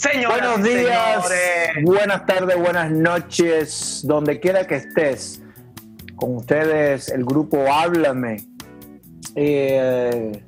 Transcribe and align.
Buenos 0.00 0.62
días, 0.62 1.28
buenas 1.82 2.24
tardes, 2.24 2.56
buenas 2.56 2.88
noches, 2.88 4.02
donde 4.04 4.38
quiera 4.38 4.64
que 4.64 4.76
estés. 4.76 5.42
Con 6.14 6.36
ustedes, 6.36 7.08
el 7.08 7.24
grupo 7.24 7.64
Háblame. 7.68 8.36
Eh, 9.34 10.40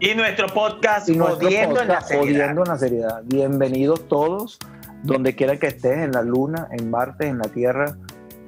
y 0.00 0.14
nuestro 0.14 0.46
podcast, 0.46 1.10
y 1.10 1.16
nuestro 1.16 1.48
Jodiendo, 1.48 1.82
en 1.82 1.88
la 1.88 2.00
Jodiendo 2.00 2.62
en 2.62 2.68
la 2.68 2.78
seriedad. 2.78 3.22
Bienvenidos 3.24 4.08
todos, 4.08 4.58
donde 5.02 5.34
quiera 5.34 5.58
que 5.58 5.66
estés, 5.66 5.98
en 5.98 6.12
la 6.12 6.22
luna, 6.22 6.68
en 6.70 6.90
Marte, 6.90 7.26
en 7.26 7.38
la 7.38 7.48
Tierra, 7.48 7.98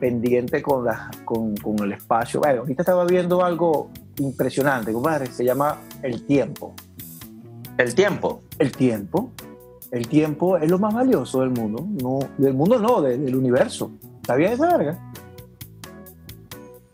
pendiente 0.00 0.62
con, 0.62 0.86
la, 0.86 1.10
con, 1.26 1.54
con 1.58 1.78
el 1.80 1.92
espacio. 1.92 2.40
Bueno, 2.40 2.60
ahorita 2.60 2.80
estaba 2.80 3.04
viendo 3.04 3.44
algo 3.44 3.90
impresionante, 4.16 4.90
compadre, 4.90 5.26
se 5.26 5.44
llama 5.44 5.82
el 6.02 6.24
tiempo. 6.24 6.74
¿El 7.76 7.94
tiempo? 7.94 8.42
El 8.58 8.72
tiempo. 8.72 9.32
El 9.90 10.08
tiempo 10.08 10.56
es 10.56 10.70
lo 10.70 10.78
más 10.78 10.94
valioso 10.94 11.40
del 11.40 11.50
mundo. 11.50 11.86
No, 12.02 12.18
del 12.38 12.54
mundo 12.54 12.78
no, 12.78 13.02
del 13.02 13.34
universo. 13.34 13.92
¿Está 14.20 14.34
bien 14.34 14.52
esa 14.52 14.76
verga? 14.76 14.98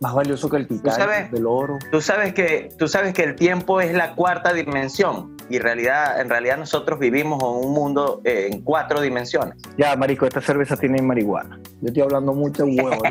Más 0.01 0.15
valioso 0.15 0.51
que 0.51 0.57
el 0.57 0.67
titán, 0.67 1.31
del 1.31 1.47
oro. 1.47 1.79
Tú 1.91 2.01
sabes, 2.01 2.35
que, 2.35 2.71
tú 2.77 2.89
sabes 2.89 3.15
que 3.15 3.23
el 3.23 3.37
tiempo 3.37 3.81
es 3.81 3.95
la 3.95 4.15
cuarta 4.15 4.53
dimensión 4.53 5.37
y 5.49 5.57
en 5.57 5.63
realidad, 5.63 6.21
en 6.21 6.29
realidad 6.29 6.59
nosotros 6.59 6.99
vivimos 6.99 7.41
en 7.43 7.67
un 7.67 7.73
mundo 7.73 8.21
eh, 8.25 8.49
en 8.51 8.63
cuatro 8.63 9.01
dimensiones. 9.01 9.57
Ya, 9.79 9.95
marico, 9.97 10.27
esta 10.27 10.41
cerveza 10.41 10.77
tiene 10.77 11.01
marihuana. 11.01 11.61
Yo 11.81 11.89
estoy 11.89 12.03
hablando 12.03 12.33
mucho 12.33 12.65
huevo. 12.65 13.03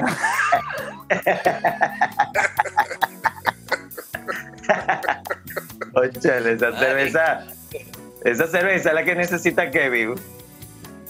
Oye, 5.94 6.12
esa 6.54 6.78
cerveza 6.78 7.46
esa 8.24 8.48
cerveza 8.48 8.90
es 8.90 8.96
la 8.96 9.04
que 9.04 9.16
necesita 9.16 9.72
Kevin. 9.72 10.16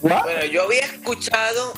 Bueno, 0.02 0.46
yo 0.52 0.64
había 0.64 0.82
escuchado, 0.82 1.74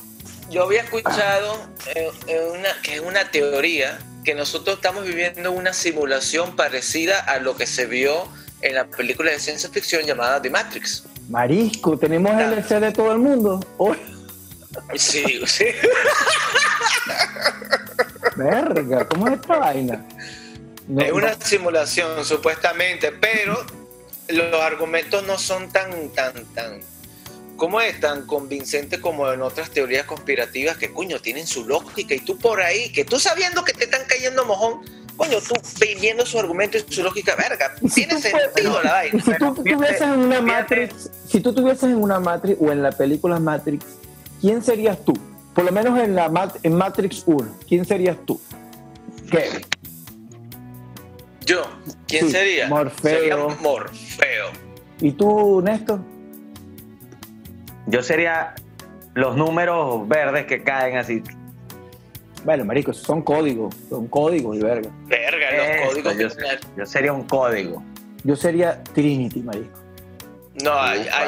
yo 0.49 0.63
había 0.63 0.81
escuchado 0.81 1.67
eh, 1.95 2.11
una, 2.53 2.69
que 2.81 2.95
es 2.95 3.01
una 3.01 3.29
teoría 3.31 3.99
que 4.23 4.35
nosotros 4.35 4.77
estamos 4.77 5.05
viviendo 5.05 5.51
una 5.51 5.73
simulación 5.73 6.55
parecida 6.55 7.19
a 7.19 7.39
lo 7.39 7.57
que 7.57 7.67
se 7.67 7.85
vio 7.85 8.27
en 8.61 8.75
la 8.75 8.85
película 8.85 9.31
de 9.31 9.39
ciencia 9.39 9.69
ficción 9.69 10.03
llamada 10.03 10.41
The 10.41 10.49
Matrix. 10.49 11.03
Marisco, 11.29 11.97
tenemos 11.97 12.31
el 12.39 12.53
LC 12.53 12.79
de 12.79 12.91
todo 12.91 13.11
el 13.11 13.19
mundo. 13.19 13.59
Sí, 14.95 15.41
sí. 15.45 15.65
Verga, 18.35 19.07
¿cómo 19.07 19.27
es 19.27 19.33
esta 19.33 19.57
vaina? 19.57 20.05
es 20.97 21.11
una 21.11 21.33
simulación, 21.33 22.25
supuestamente, 22.25 23.11
pero 23.11 23.65
los 24.33 24.61
argumentos 24.61 25.25
no 25.25 25.37
son 25.37 25.69
tan, 25.69 26.09
tan, 26.09 26.45
tan, 26.53 26.79
¿cómo 27.57 27.81
es? 27.81 27.99
Tan 27.99 28.25
convincentes 28.25 28.99
como 28.99 29.31
en 29.31 29.41
otras 29.41 29.69
teorías 29.69 30.05
conspirativas 30.05 30.77
que, 30.77 30.91
coño, 30.91 31.19
tienen 31.19 31.47
su 31.47 31.65
lógica 31.65 32.13
y 32.13 32.19
tú 32.19 32.37
por 32.37 32.61
ahí, 32.61 32.91
que 32.91 33.05
tú 33.05 33.19
sabiendo 33.19 33.63
que 33.63 33.73
te 33.73 33.85
están 33.85 34.01
cayendo 34.07 34.45
mojón, 34.45 34.81
coño, 35.15 35.37
tú 35.39 35.55
viendo 35.99 36.25
su 36.25 36.39
argumento 36.39 36.77
y 36.77 36.85
su 36.93 37.03
lógica, 37.03 37.35
verga, 37.35 37.73
tiene 37.93 38.19
sentido 38.19 38.81
la 38.83 38.91
vaina. 38.91 39.23
Si 39.23 39.31
tú 39.37 39.45
estuvieses 39.47 40.01
en 40.01 40.19
una 40.19 40.41
Matrix, 40.41 41.11
si 41.27 41.39
tú 41.39 41.49
estuvieses 41.49 41.83
en 41.83 41.95
una 41.95 42.19
Matrix 42.19 42.57
o 42.59 42.71
en 42.71 42.81
la 42.81 42.91
película 42.91 43.39
Matrix, 43.39 43.85
¿quién 44.41 44.63
serías 44.63 45.03
tú? 45.03 45.13
Por 45.53 45.65
lo 45.65 45.71
menos 45.71 45.99
en 45.99 46.15
la 46.15 46.51
en 46.63 46.75
Matrix 46.75 47.23
1, 47.25 47.59
¿quién 47.67 47.85
serías 47.85 48.17
tú? 48.25 48.41
¿Qué? 49.29 49.65
Yo, 51.45 51.63
¿quién 52.07 52.29
sería? 52.29 52.67
Morfeo. 52.67 53.49
Morfeo. 53.61 54.51
¿Y 54.99 55.11
tú, 55.11 55.61
Néstor? 55.61 55.99
Yo 57.87 58.01
sería 58.01 58.55
los 59.13 59.35
números 59.35 60.07
verdes 60.07 60.45
que 60.45 60.63
caen 60.63 60.97
así. 60.97 61.21
Bueno, 62.45 62.65
marico, 62.65 62.93
son 62.93 63.21
códigos, 63.21 63.75
son 63.89 64.07
códigos 64.07 64.57
y 64.57 64.61
verga. 64.61 64.89
Verga, 65.05 65.51
los 65.51 65.89
códigos. 65.89 66.17
Yo, 66.17 66.27
yo, 66.77 66.85
sería 66.85 67.13
un 67.13 67.23
código. 67.23 67.83
Yo 68.23 68.35
sería 68.35 68.83
Trinity, 68.83 69.41
marico. 69.41 69.79
No, 70.61 70.73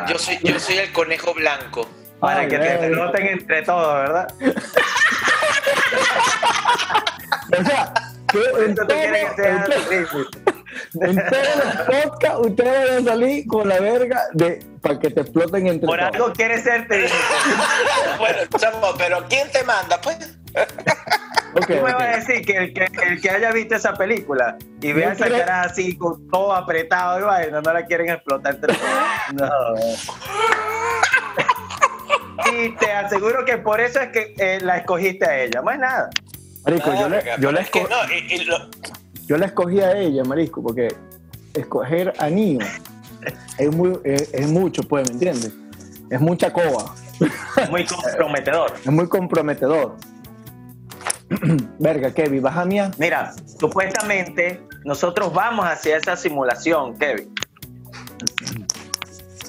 yo, 0.08 0.20
soy, 0.20 0.38
yo 0.44 0.60
soy 0.60 0.78
el 0.78 0.92
conejo 0.92 1.34
blanco. 1.34 1.88
Para 2.20 2.48
que 2.48 2.58
te 2.58 2.90
noten 2.90 3.28
entre 3.28 3.62
todos, 3.64 3.94
¿verdad? 3.94 4.28
o 7.60 7.64
sea, 7.64 7.94
en, 8.34 8.76
todo, 8.76 8.88
en, 11.02 11.16
todos 11.16 11.56
los 11.64 11.76
podcasts 11.86 12.40
ustedes 12.40 12.90
van 12.90 13.08
a 13.08 13.12
salir 13.12 13.48
con 13.48 13.70
la 13.70 13.80
verga 13.80 14.24
de 14.34 14.66
para 14.82 15.00
que 15.00 15.10
te 15.10 15.22
exploten 15.22 15.68
entre 15.68 15.88
Por 15.88 16.00
algo 16.00 16.34
quieres 16.34 16.64
ser 16.64 16.88
Bueno, 18.20 18.38
chamo, 18.58 18.94
pero 18.98 19.24
¿quién 19.30 19.50
te 19.52 19.64
manda, 19.64 20.00
pues? 20.02 20.38
Okay, 21.58 21.78
me 21.78 21.84
vas 21.84 22.02
a 22.02 22.18
decir 22.18 22.46
que 22.46 22.58
el, 22.58 22.74
que 22.74 22.90
el, 23.08 23.22
que 23.22 23.30
haya 23.30 23.50
visto 23.54 23.76
esa 23.76 23.94
película 23.94 24.58
y 24.82 24.92
vea 24.92 25.14
esa 25.14 25.30
cara 25.30 25.62
así 25.62 25.98
con 25.98 26.28
todo 26.28 26.54
apretado 26.54 27.18
y 27.18 27.24
vaina, 27.24 27.62
no 27.62 27.72
la 27.72 27.86
quieren 27.86 28.10
explotar 28.10 28.56
entre 28.56 28.74
todos. 28.74 28.92
No. 29.34 29.48
y 32.52 32.72
te 32.76 32.92
aseguro 32.92 33.46
que 33.46 33.58
por 33.58 33.80
eso 33.80 34.02
es 34.02 34.10
que 34.10 34.34
eh, 34.38 34.60
la 34.62 34.80
escogiste 34.80 35.26
a 35.26 35.44
ella, 35.44 35.62
más 35.62 35.80
nada. 35.80 36.10
Marico, 36.66 36.94
yo, 36.96 37.10
le, 37.10 37.24
yo, 37.40 37.52
la 37.52 37.62
escogí, 37.62 37.86
yo 39.28 39.38
la 39.38 39.46
escogí 39.46 39.80
a 39.82 39.98
ella, 39.98 40.24
Marisco, 40.24 40.64
porque 40.64 40.88
escoger 41.54 42.14
a 42.18 42.30
Nio 42.30 42.60
es, 43.58 43.76
muy, 43.76 44.00
es, 44.04 44.48
mucho, 44.50 44.84
pues, 44.84 45.08
¿me 45.08 45.14
entiendes? 45.14 45.54
Es 46.10 46.20
mucha 46.20 46.52
coba. 46.52 46.94
Es 47.58 47.70
muy 47.70 47.86
comprometedor. 47.86 48.74
es 48.86 48.92
muy 48.92 49.08
comprometedor. 49.08 49.96
Verga, 51.80 52.14
Kevin, 52.14 52.42
baja 52.42 52.66
mía. 52.66 52.92
Mira, 52.98 53.34
supuestamente 53.60 54.62
nosotros 54.84 55.34
vamos 55.34 55.66
hacia 55.66 55.98
esa 55.98 56.16
simulación, 56.16 56.98
Kevin. 56.98 57.34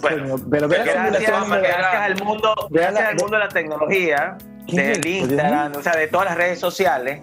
Bueno, 0.00 0.37
pero, 0.50 0.69
gracias, 0.69 0.97
al 0.97 2.22
mundo, 2.22 2.54
gracias 2.71 3.09
al 3.09 3.16
mundo 3.16 3.37
de 3.37 3.44
la 3.44 3.48
tecnología, 3.48 4.38
del 4.66 5.06
Instagram, 5.06 5.72
o 5.77 5.82
sea, 5.82 5.97
de 5.97 6.09
todas 6.09 6.27
las 6.27 6.37
redes 6.37 6.59
sociales. 6.59 7.21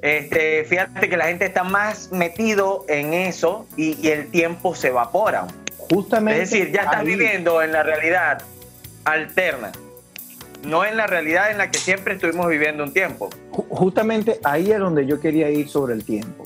Este, 0.00 0.64
fíjate 0.64 1.08
que 1.08 1.16
la 1.16 1.26
gente 1.26 1.46
está 1.46 1.64
más 1.64 2.12
metido 2.12 2.84
en 2.88 3.14
eso 3.14 3.66
y, 3.76 4.08
el 4.08 4.30
tiempo 4.30 4.74
se 4.74 4.88
evapora. 4.88 5.46
Justamente. 5.76 6.42
Es 6.42 6.50
decir, 6.50 6.72
ya 6.72 6.82
estás 6.82 7.04
viviendo 7.04 7.62
en 7.62 7.72
la 7.72 7.82
realidad 7.82 8.42
alterna, 9.04 9.72
no 10.62 10.84
en 10.84 10.96
la 10.96 11.06
realidad 11.06 11.50
en 11.50 11.58
la 11.58 11.70
que 11.70 11.78
siempre 11.78 12.14
estuvimos 12.14 12.48
viviendo 12.48 12.84
un 12.84 12.92
tiempo. 12.92 13.30
Justamente 13.50 14.38
ahí 14.44 14.70
es 14.70 14.78
donde 14.78 15.06
yo 15.06 15.20
quería 15.20 15.50
ir 15.50 15.68
sobre 15.68 15.94
el 15.94 16.04
tiempo. 16.04 16.44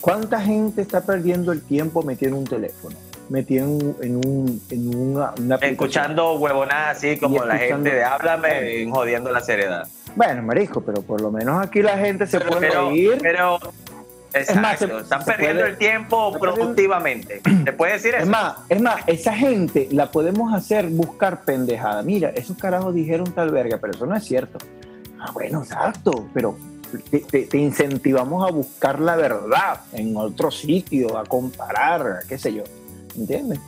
¿Cuánta 0.00 0.40
gente 0.40 0.82
está 0.82 1.00
perdiendo 1.00 1.50
el 1.52 1.62
tiempo 1.62 2.02
metiendo 2.02 2.38
un 2.38 2.44
teléfono? 2.44 2.96
Metido 3.28 3.66
en, 4.00 4.16
un, 4.16 4.62
en 4.70 4.94
una, 4.94 5.34
Escuchando 5.60 6.34
huevonadas 6.34 6.98
así 6.98 7.18
como 7.18 7.44
la 7.44 7.58
gente 7.58 7.90
de 7.90 8.04
háblame 8.04 8.88
jodiendo 8.90 9.30
la 9.30 9.40
seriedad. 9.40 9.86
Bueno, 10.16 10.42
marisco, 10.42 10.80
pero 10.80 11.02
por 11.02 11.20
lo 11.20 11.30
menos 11.30 11.64
aquí 11.64 11.82
la 11.82 11.98
gente 11.98 12.26
se 12.26 12.40
puede 12.40 12.94
ir. 12.94 13.18
Pero, 13.20 13.58
es 14.32 14.54
más, 14.56 14.80
están 14.80 15.24
perdiendo 15.24 15.64
el 15.64 15.76
tiempo 15.76 16.36
productivamente. 16.38 17.40
¿Te 17.64 17.72
puede 17.72 17.94
decir 17.94 18.14
eso? 18.14 18.24
Es 18.24 18.28
más, 18.28 18.56
es 18.68 18.80
más, 18.80 19.02
esa 19.06 19.32
gente 19.32 19.88
la 19.90 20.10
podemos 20.10 20.52
hacer 20.52 20.86
buscar 20.88 21.44
pendejada. 21.44 22.02
Mira, 22.02 22.30
esos 22.30 22.56
carajos 22.56 22.94
dijeron 22.94 23.32
tal 23.32 23.50
verga, 23.50 23.78
pero 23.80 23.92
eso 23.92 24.06
no 24.06 24.16
es 24.16 24.24
cierto. 24.24 24.58
Ah, 25.20 25.30
bueno, 25.32 25.62
exacto, 25.62 26.28
pero 26.34 26.56
te, 27.10 27.20
te, 27.20 27.58
incentivamos 27.58 28.46
a 28.46 28.52
buscar 28.52 29.00
la 29.00 29.16
verdad 29.16 29.80
en 29.92 30.16
otro 30.16 30.50
sitio, 30.50 31.16
a 31.16 31.24
comparar, 31.24 32.20
qué 32.28 32.38
sé 32.38 32.54
yo. 32.54 32.64
¿Entiendes? 33.16 33.60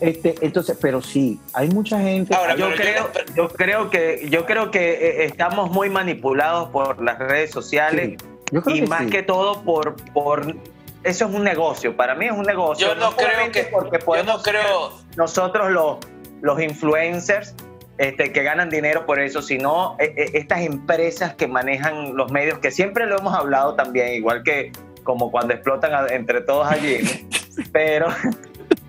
Este, 0.00 0.34
entonces, 0.40 0.76
pero 0.80 1.00
sí, 1.00 1.40
hay 1.52 1.68
mucha 1.68 2.00
gente. 2.00 2.34
Ahora, 2.34 2.56
yo 2.56 2.74
creo, 2.74 3.10
yo 3.36 3.48
creo 3.48 3.90
que, 3.90 4.26
yo 4.28 4.44
creo 4.44 4.70
que 4.70 4.92
eh, 4.92 5.24
estamos 5.24 5.70
muy 5.70 5.88
manipulados 5.88 6.68
por 6.70 7.02
las 7.02 7.18
redes 7.18 7.50
sociales 7.52 8.18
y 8.66 8.82
más 8.82 9.06
que 9.06 9.22
todo 9.22 9.62
por, 9.62 9.96
por 10.12 10.56
eso 11.04 11.26
es 11.26 11.34
un 11.34 11.44
negocio. 11.44 11.96
Para 11.96 12.14
mí 12.14 12.26
es 12.26 12.32
un 12.32 12.42
negocio. 12.42 12.88
Yo 12.88 12.94
no, 12.96 13.14
creo 13.14 13.52
que 13.52 13.64
porque 13.64 13.98
podemos 13.98 14.42
creo 14.42 14.92
nosotros 15.16 15.70
los, 15.70 15.98
los 16.40 16.60
influencers 16.60 17.54
este, 17.98 18.32
que 18.32 18.42
ganan 18.42 18.70
dinero 18.70 19.06
por 19.06 19.20
eso, 19.20 19.40
sino 19.40 19.96
eh, 20.00 20.12
eh, 20.16 20.30
estas 20.34 20.62
empresas 20.62 21.34
que 21.34 21.46
manejan 21.46 22.16
los 22.16 22.32
medios, 22.32 22.58
que 22.58 22.70
siempre 22.70 23.06
lo 23.06 23.18
hemos 23.18 23.34
hablado 23.34 23.76
también, 23.76 24.14
igual 24.14 24.42
que 24.42 24.72
como 25.04 25.30
cuando 25.30 25.54
explotan 25.54 26.10
entre 26.10 26.40
todos 26.40 26.66
allí, 26.66 26.98
pero 27.72 28.08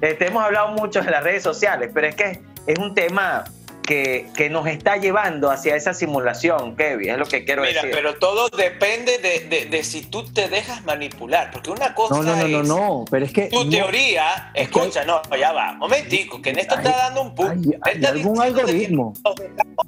este, 0.02 0.28
hemos 0.28 0.44
hablado 0.44 0.70
mucho 0.70 1.00
en 1.00 1.12
las 1.12 1.24
redes 1.24 1.44
sociales, 1.44 1.92
pero 1.94 2.08
es 2.08 2.16
que 2.16 2.42
es 2.68 2.80
un 2.80 2.94
tema 2.94 3.46
que, 3.84 4.28
que, 4.36 4.50
nos 4.50 4.66
está 4.68 4.98
llevando 4.98 5.52
hacia 5.52 5.76
esa 5.76 5.94
simulación, 5.94 6.76
Kevin, 6.76 7.12
es 7.12 7.18
lo 7.18 7.26
que 7.26 7.46
quiero 7.46 7.62
decir. 7.62 7.82
Mira, 7.84 7.96
pero 7.96 8.16
todo 8.16 8.50
depende 8.50 9.20
de, 9.20 9.68
de, 9.68 9.84
si 9.84 10.02
tú 10.02 10.26
te 10.26 10.50
dejas 10.50 10.84
manipular, 10.86 11.52
porque 11.52 11.70
una 11.70 11.94
cosa 11.94 12.16
no, 12.16 12.24
no, 12.24 12.36
no, 12.36 12.46
es 12.46 12.52
no, 12.52 12.64
no, 12.64 13.06
pero 13.12 13.26
es 13.26 13.32
que 13.32 13.44
tu 13.48 13.70
teoría, 13.70 14.52
escucha, 14.56 15.06
no, 15.06 15.22
ya 15.40 15.52
va, 15.52 15.74
momentico, 15.74 16.42
que 16.42 16.50
en 16.50 16.60
esto 16.60 16.76
está 16.76 16.98
dando 16.98 17.22
un 17.22 17.36
punto. 17.36 17.78
Hay, 17.82 18.04
algún 18.04 18.42
algoritmo. 18.42 19.14
Nos 19.24 19.36
dejamos, 19.36 19.86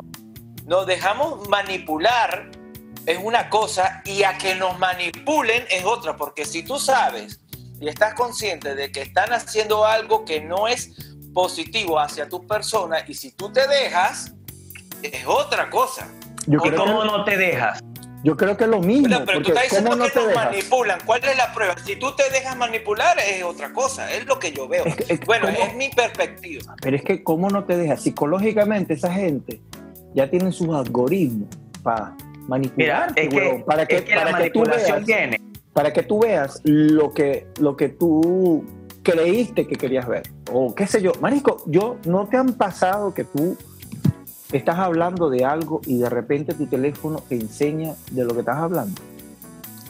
nos 0.66 0.86
dejamos 0.86 1.50
manipular 1.50 2.52
es 3.08 3.18
una 3.24 3.50
cosa 3.50 4.02
y 4.04 4.24
a 4.24 4.38
que 4.38 4.54
nos 4.56 4.78
manipulen 4.78 5.64
es 5.72 5.86
otra, 5.86 6.18
porque 6.18 6.46
si 6.46 6.62
tú 6.62 6.78
sabes 6.78 7.40
y 7.80 7.88
estás 7.88 8.14
consciente 8.14 8.76
de 8.76 8.92
que 8.92 9.02
están 9.02 9.34
haciendo 9.34 9.86
algo 9.86 10.26
que 10.26 10.42
no 10.42 10.68
es 10.68 10.92
positivo 11.34 12.00
hacia 12.00 12.28
tu 12.28 12.46
persona 12.48 12.98
y 13.08 13.14
si 13.14 13.32
tú 13.32 13.52
te 13.52 13.68
dejas, 13.68 14.34
es 15.04 15.26
otra 15.26 15.70
cosa. 15.70 16.10
Yo 16.48 16.60
creo 16.60 16.76
¿Cómo 16.76 17.04
no 17.04 17.24
te 17.24 17.38
dejas? 17.38 17.80
Yo 18.24 18.36
creo 18.36 18.58
que 18.58 18.64
es 18.64 18.70
lo 18.70 18.82
mismo. 18.82 19.08
Pero, 19.26 19.42
tú 19.42 19.50
estás 19.50 19.64
diciendo 19.64 19.96
no 19.96 20.06
que 20.06 20.20
nos 20.20 20.34
manipulan. 20.34 21.00
¿Cuál 21.06 21.24
es 21.24 21.38
la 21.38 21.54
prueba? 21.54 21.76
Si 21.86 21.96
tú 21.98 22.16
te 22.16 22.30
dejas 22.32 22.58
manipular 22.58 23.18
es 23.20 23.44
otra 23.44 23.72
cosa. 23.72 24.12
Es 24.12 24.26
lo 24.26 24.40
que 24.40 24.52
yo 24.52 24.68
veo. 24.68 24.86
bueno, 25.26 25.48
es 25.48 25.76
mi 25.76 25.90
perspectiva. 25.90 26.76
Pero 26.82 26.98
es 26.98 27.04
que 27.04 27.24
¿cómo 27.24 27.50
no 27.50 27.64
te 27.66 27.78
dejas? 27.78 28.02
Psicológicamente 28.02 28.96
esa 28.96 29.14
gente 29.14 29.62
ya 30.16 30.30
tiene 30.30 30.52
sus 30.52 30.70
algoritmos 30.70 31.50
para 31.84 32.16
manipular. 32.48 33.14
para 33.66 33.86
que, 33.86 34.02
para 34.02 34.38
que 34.40 34.50
tú 34.50 34.64
veas, 34.64 35.06
tiene. 35.06 35.40
Para 35.78 35.94
que 35.94 36.02
tú 36.02 36.22
veas 36.22 36.60
lo 36.64 37.14
que, 37.14 37.46
lo 37.60 37.78
que 37.78 37.88
tú 37.88 38.66
creíste 39.04 39.68
que 39.68 39.76
querías 39.76 40.08
ver. 40.08 40.24
O 40.52 40.74
qué 40.74 40.88
sé 40.88 41.04
yo. 41.04 41.12
Marico, 41.22 41.62
yo 41.68 41.98
no 42.06 42.28
te 42.28 42.36
han 42.36 42.54
pasado 42.54 43.14
que 43.14 43.24
tú 43.24 43.56
estás 44.52 44.80
hablando 44.80 45.30
de 45.30 45.46
algo 45.46 45.82
y 45.86 46.00
de 46.00 46.10
repente 46.10 46.56
tu 46.56 46.66
teléfono 46.66 47.24
te 47.30 47.36
enseña 47.36 47.94
de 48.10 48.24
lo 48.24 48.34
que 48.34 48.40
estás 48.40 48.58
hablando. 48.58 49.00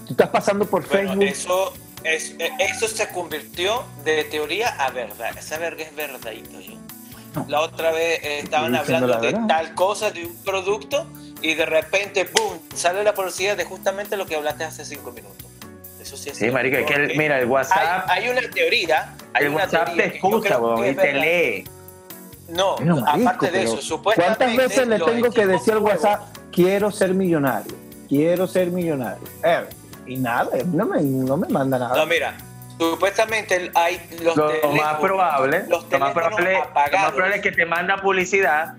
Tú 0.05 0.11
estás 0.11 0.27
pasando 0.27 0.65
por 0.65 0.83
Facebook. 0.83 1.23
Eso, 1.23 1.71
eso 2.03 2.87
se 2.89 3.07
convirtió 3.13 3.85
de 4.03 4.25
teoría 4.25 4.67
a 4.67 4.91
verdad. 4.91 5.37
Esa 5.37 5.57
verga 5.57 5.83
es 5.83 5.95
verdadito 5.95 6.59
yo. 6.59 6.73
La 7.47 7.61
otra 7.61 7.93
vez 7.93 8.19
estaban 8.25 8.75
hablando 8.75 9.21
de 9.21 9.31
tal 9.47 9.73
cosa, 9.73 10.11
de 10.11 10.25
un 10.25 10.35
producto, 10.43 11.07
y 11.41 11.53
de 11.53 11.65
repente, 11.65 12.25
¡boom! 12.25 12.59
sale 12.75 13.05
la 13.05 13.13
publicidad 13.13 13.55
de 13.55 13.63
justamente 13.63 14.17
lo 14.17 14.25
que 14.25 14.35
hablaste 14.35 14.65
hace 14.65 14.83
cinco 14.83 15.13
minutos. 15.13 15.46
Eso 16.07 16.15
sí 16.15 16.29
es 16.29 16.37
Sí, 16.37 16.49
marica, 16.49 16.85
que 16.85 17.13
mira, 17.17 17.37
el 17.37 17.47
WhatsApp... 17.47 18.05
Hay, 18.07 18.29
una 18.29 18.39
teoría... 18.49 19.13
Hay 19.33 19.45
el 19.45 19.53
WhatsApp 19.53 19.93
te 19.93 20.15
escucha, 20.15 20.57
y 20.89 20.95
te 20.95 21.13
lee. 21.13 21.69
No, 22.47 22.77
aparte 23.05 23.51
de 23.51 23.63
eso, 23.63 23.81
supuestamente... 23.81 24.45
¿Cuántas 24.45 24.69
veces 24.69 24.87
le 24.87 24.99
tengo 24.99 25.31
que 25.31 25.45
decir 25.45 25.73
al 25.73 25.79
WhatsApp, 25.79 26.21
quiero 26.53 26.91
ser 26.91 27.13
millonario? 27.13 27.75
Quiero 28.07 28.47
ser 28.47 28.71
millonario. 28.71 29.27
Eh, 29.43 29.65
y 30.05 30.15
nada, 30.15 30.49
no 30.67 30.85
me, 30.85 31.01
no 31.01 31.35
me 31.35 31.49
manda 31.49 31.77
nada. 31.77 31.97
No, 31.97 32.05
mira, 32.05 32.37
supuestamente 32.79 33.69
hay 33.75 33.99
los 34.21 34.37
lo 34.37 34.49
más 34.77 34.95
probable, 35.01 35.65
los 35.67 35.91
lo 35.91 35.99
más 35.99 36.13
probable, 36.13 36.53
lo 36.53 36.97
más 36.99 37.11
probable 37.11 37.35
es 37.35 37.41
que 37.41 37.51
te 37.51 37.65
manda 37.65 37.97
publicidad 37.97 38.75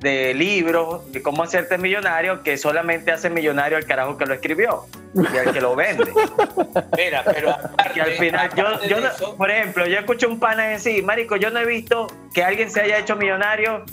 de 0.00 0.34
libros 0.34 1.10
de 1.10 1.22
cómo 1.22 1.42
hacerte 1.42 1.78
millonario 1.78 2.42
que 2.42 2.58
solamente 2.58 3.12
hace 3.12 3.30
millonario 3.30 3.78
el 3.78 3.86
carajo 3.86 4.18
que 4.18 4.26
lo 4.26 4.34
escribió 4.34 4.84
y 5.14 5.36
el 5.36 5.52
que 5.52 5.60
lo 5.60 5.74
vende. 5.74 6.12
Mira, 6.96 7.22
pero 7.24 7.54
que 7.94 8.00
al 8.02 8.12
final 8.12 8.50
yo, 8.54 8.82
yo 8.84 9.36
por 9.36 9.50
ejemplo, 9.50 9.86
yo 9.86 9.98
escucho 9.98 10.28
un 10.28 10.38
pana 10.38 10.64
decir, 10.64 11.02
marico, 11.04 11.36
yo 11.36 11.50
no 11.50 11.60
he 11.60 11.66
visto 11.66 12.06
que 12.34 12.44
alguien 12.44 12.70
se 12.70 12.82
haya 12.82 12.98
hecho 12.98 13.16
millonario 13.16 13.84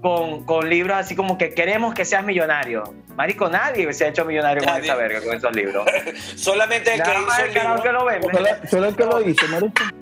con, 0.00 0.44
con, 0.44 0.70
libros 0.70 0.96
así 0.96 1.16
como 1.16 1.36
que 1.36 1.54
queremos 1.54 1.92
que 1.92 2.04
seas 2.04 2.24
millonario. 2.24 2.94
Marico, 3.16 3.48
nadie 3.48 3.92
se 3.92 4.04
ha 4.04 4.08
hecho 4.08 4.24
millonario 4.24 4.62
con 4.62 4.76
esa 4.76 4.94
verga, 4.94 5.20
con 5.20 5.36
esos 5.36 5.52
libros. 5.56 5.84
Solamente 6.36 6.94
el 6.94 7.02
que 7.02 7.10
hizo 7.10 7.44
el, 7.44 7.54
libro. 7.54 7.82
Que 7.82 7.92
lo 7.92 8.04
vende. 8.04 8.68
Solo, 8.68 8.86
el 8.86 8.94
que 8.94 9.04
lo 9.04 9.20
hizo, 9.28 9.46
marico. 9.48 9.82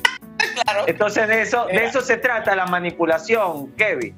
Claro. 0.63 0.85
Entonces 0.87 1.29
de 1.29 1.43
eso, 1.43 1.67
de 1.67 1.85
eso 1.85 2.01
se 2.01 2.17
trata 2.17 2.55
la 2.55 2.67
manipulación, 2.67 3.73
Kevin 3.73 4.15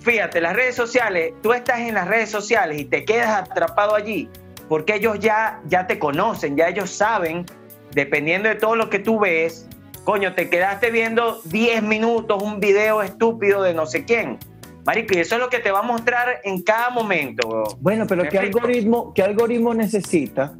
fíjate, 0.00 0.40
las 0.40 0.54
redes 0.54 0.74
sociales, 0.74 1.34
tú 1.42 1.52
estás 1.52 1.80
en 1.80 1.94
las 1.94 2.08
redes 2.08 2.30
sociales 2.30 2.80
y 2.80 2.84
te 2.84 3.04
quedas 3.04 3.48
atrapado 3.48 3.94
allí, 3.94 4.28
porque 4.68 4.96
ellos 4.96 5.18
ya, 5.20 5.60
ya 5.66 5.86
te 5.86 5.98
conocen, 5.98 6.56
ya 6.56 6.68
ellos 6.68 6.90
saben, 6.90 7.46
dependiendo 7.92 8.48
de 8.48 8.54
todo 8.56 8.76
lo 8.76 8.90
que 8.90 8.98
tú 8.98 9.20
ves, 9.20 9.66
coño, 10.04 10.34
te 10.34 10.48
quedaste 10.48 10.90
viendo 10.90 11.40
10 11.44 11.82
minutos 11.82 12.42
un 12.42 12.60
video 12.60 13.02
estúpido 13.02 13.62
de 13.62 13.74
no 13.74 13.86
sé 13.86 14.04
quién. 14.04 14.38
Marico, 14.84 15.14
y 15.14 15.18
eso 15.18 15.34
es 15.34 15.40
lo 15.40 15.50
que 15.50 15.58
te 15.58 15.70
va 15.70 15.80
a 15.80 15.82
mostrar 15.82 16.40
en 16.42 16.62
cada 16.62 16.90
momento. 16.90 17.76
Bueno, 17.80 18.06
pero 18.06 18.24
¿qué 18.28 18.38
algoritmo, 18.38 19.12
¿qué 19.14 19.22
algoritmo 19.22 19.74
necesita, 19.74 20.54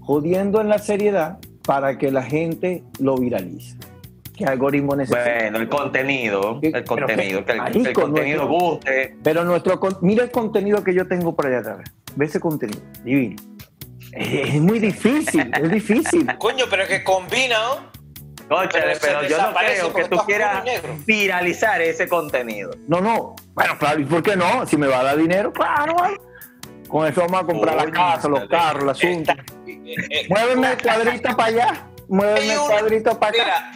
jodiendo 0.00 0.60
en 0.60 0.68
la 0.68 0.78
seriedad, 0.78 1.38
para 1.66 1.98
que 1.98 2.10
la 2.10 2.22
gente 2.22 2.82
lo 2.98 3.16
viralice? 3.16 3.76
¿Qué 4.38 4.44
algoritmo 4.44 4.94
necesita? 4.94 5.24
Bueno, 5.24 5.58
el 5.58 5.68
contenido, 5.68 6.60
el 6.62 6.84
contenido, 6.84 7.44
que, 7.44 7.52
el, 7.52 7.92
contenido 7.92 8.46
guste. 8.46 9.16
Pero 9.20 9.42
nuestro, 9.44 9.80
mira 10.00 10.22
el 10.22 10.30
contenido 10.30 10.84
que 10.84 10.94
yo 10.94 11.08
tengo 11.08 11.34
por 11.34 11.46
allá 11.46 11.58
atrás. 11.58 11.90
Ve 12.14 12.26
ese 12.26 12.38
contenido, 12.38 12.80
divino. 13.02 13.42
Es, 14.12 14.54
muy 14.60 14.78
difícil, 14.78 15.50
es 15.52 15.70
difícil. 15.70 16.28
Coño, 16.38 16.66
pero 16.70 16.84
es 16.84 16.88
que 16.88 17.02
combina, 17.02 17.58
¿no? 18.48 18.58
pero, 18.72 19.28
yo 19.28 19.42
no 19.42 19.52
creo 19.54 19.92
que 19.92 20.04
tú 20.04 20.16
quieras 20.24 20.64
viralizar 21.04 21.82
ese 21.82 22.06
contenido. 22.08 22.70
No, 22.86 23.00
no. 23.00 23.34
Bueno, 23.54 23.76
claro, 23.76 24.00
¿y 24.00 24.04
por 24.04 24.22
qué 24.22 24.36
no? 24.36 24.64
Si 24.66 24.76
me 24.76 24.86
va 24.86 25.00
a 25.00 25.02
dar 25.02 25.16
dinero, 25.16 25.52
claro. 25.52 25.96
Con 26.86 27.08
eso 27.08 27.22
vamos 27.22 27.42
a 27.42 27.44
comprar 27.44 27.74
la 27.74 27.90
casa, 27.90 28.28
los 28.28 28.48
carros, 28.48 28.84
el 28.84 28.88
asunto. 28.90 29.32
Eh, 29.66 29.82
eh, 29.86 30.26
Muéveme 30.30 30.72
el 30.72 30.82
cuadrito 30.82 31.36
para 31.36 31.44
allá. 31.44 31.86
Muéveme 32.08 32.52
el 32.52 32.60
cuadrito 32.60 33.18
para 33.18 33.42
acá. 33.42 33.72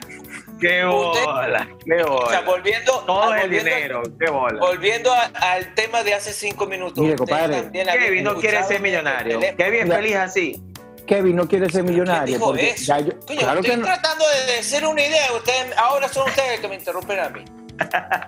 Qué 0.63 0.85
bola, 0.85 1.69
qué 1.85 2.05
bola. 2.05 2.15
O 2.15 2.31
sea, 2.31 2.41
volviendo, 2.43 3.01
todo 3.01 3.35
el 3.35 3.51
dinero, 3.51 4.01
qué 4.17 4.31
bola. 4.31 4.61
Volviendo 4.61 5.13
al 5.13 5.75
tema 5.75 6.05
de 6.05 6.15
hace 6.15 6.33
cinco 6.33 6.67
minutos. 6.67 7.03
Mire, 7.03 7.17
compadre. 7.17 7.69
Kevin 7.73 8.23
no 8.23 8.37
quiere 8.37 8.63
ser 8.63 8.81
millonario. 8.81 9.41
Kevin 9.57 9.89
feliz 9.89 10.15
así. 10.15 10.63
Kevin 11.05 11.35
no 11.35 11.49
quiere 11.49 11.69
ser 11.69 11.83
millonario. 11.83 12.39
Porque 12.39 12.77
Ya 12.79 13.01
yo, 13.01 13.13
claro 13.27 13.61
estoy 13.61 13.77
que 13.77 13.83
tratando 13.83 14.25
de 14.29 14.53
decir 14.53 14.87
una 14.87 15.03
idea. 15.05 15.33
Ustedes, 15.33 15.77
ahora 15.77 16.09
son 16.09 16.29
ustedes 16.29 16.61
que 16.61 16.69
me 16.69 16.77
interrumpen 16.77 17.19
a 17.19 17.29
mí. 17.29 17.45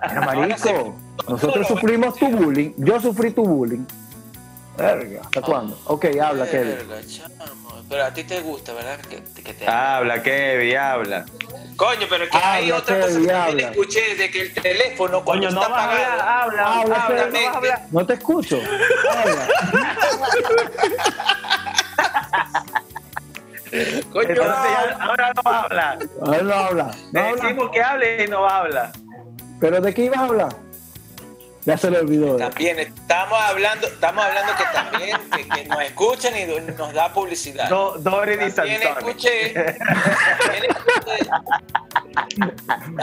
Mira, 0.09 0.21
marico, 0.25 0.93
nosotros 1.29 1.67
sufrimos 1.67 2.15
tu 2.19 2.27
bullying. 2.27 2.73
Yo 2.77 2.99
sufrí 2.99 3.31
tu 3.31 3.43
bullying. 3.45 3.85
Verga, 4.77 5.21
¿hasta 5.23 5.41
cuándo? 5.41 5.79
Ok, 5.85 6.05
habla, 6.21 6.45
Kevin. 6.49 6.77
Pero 7.87 8.03
a 8.03 8.13
ti 8.13 8.23
te 8.23 8.41
gusta, 8.41 8.73
¿verdad? 8.73 8.99
Que, 8.99 9.21
que 9.43 9.53
te 9.53 9.67
habla, 9.67 10.21
Kevin, 10.23 10.77
habla. 10.77 11.25
Coño, 11.75 12.07
pero 12.09 12.27
que 12.29 12.37
hay 12.37 12.71
otra 12.71 13.01
cosa 13.01 13.19
que 13.19 13.27
también 13.27 13.69
escuché 13.69 14.15
de 14.15 14.31
que 14.31 14.41
el 14.41 14.53
teléfono 14.53 15.23
cuando 15.23 15.47
Coño, 15.47 15.59
está 15.59 15.69
no 15.69 15.75
apagado, 15.75 16.21
habla, 16.21 16.79
habla, 16.79 17.05
habla, 17.05 17.27
no, 17.27 17.49
habla. 17.55 17.87
no 17.91 18.05
te 18.05 18.13
escucho. 18.13 18.59
Habla. 19.11 19.47
Coño, 24.11 24.29
Entonces, 24.29 24.95
ahora 24.99 25.33
no 25.33 25.51
habla. 25.51 25.97
Ahora 26.21 26.41
no 26.41 26.53
habla. 26.53 26.91
No 27.11 27.35
decimos 27.35 27.69
que 27.71 27.81
hable 27.81 28.23
y 28.23 28.27
no 28.27 28.47
habla. 28.47 28.91
¿Pero 29.59 29.81
de 29.81 29.93
qué 29.93 30.05
ibas 30.05 30.19
a 30.19 30.25
hablar? 30.25 30.55
Ya 31.65 31.77
se 31.77 31.89
le 31.89 31.99
olvidó. 31.99 32.37
También 32.37 32.77
estamos 32.77 33.39
hablando, 33.41 33.87
estamos 33.87 34.23
hablando 34.23 34.53
que 34.55 34.63
también 34.71 35.17
que, 35.55 35.65
nos 35.65 35.81
escuchan 35.81 36.33
y 36.37 36.45
nos 36.45 36.93
da 36.93 37.11
publicidad. 37.11 37.69
Do, 37.69 37.97
Dori 37.97 38.51
también 38.51 38.83
escuché, 38.83 39.53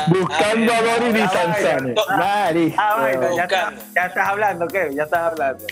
Buscando 0.06 0.72
a 0.72 0.82
Dori 0.82 1.12
Di 1.12 1.26
Sansone. 1.26 1.94
Ah, 2.08 2.96
bueno, 3.00 3.36
ya, 3.36 3.48
ya, 3.48 4.06
estás 4.06 4.28
hablando, 4.28 4.68
¿qué? 4.68 4.90
Ya 4.94 5.04
estás 5.04 5.32
hablando. 5.32 5.64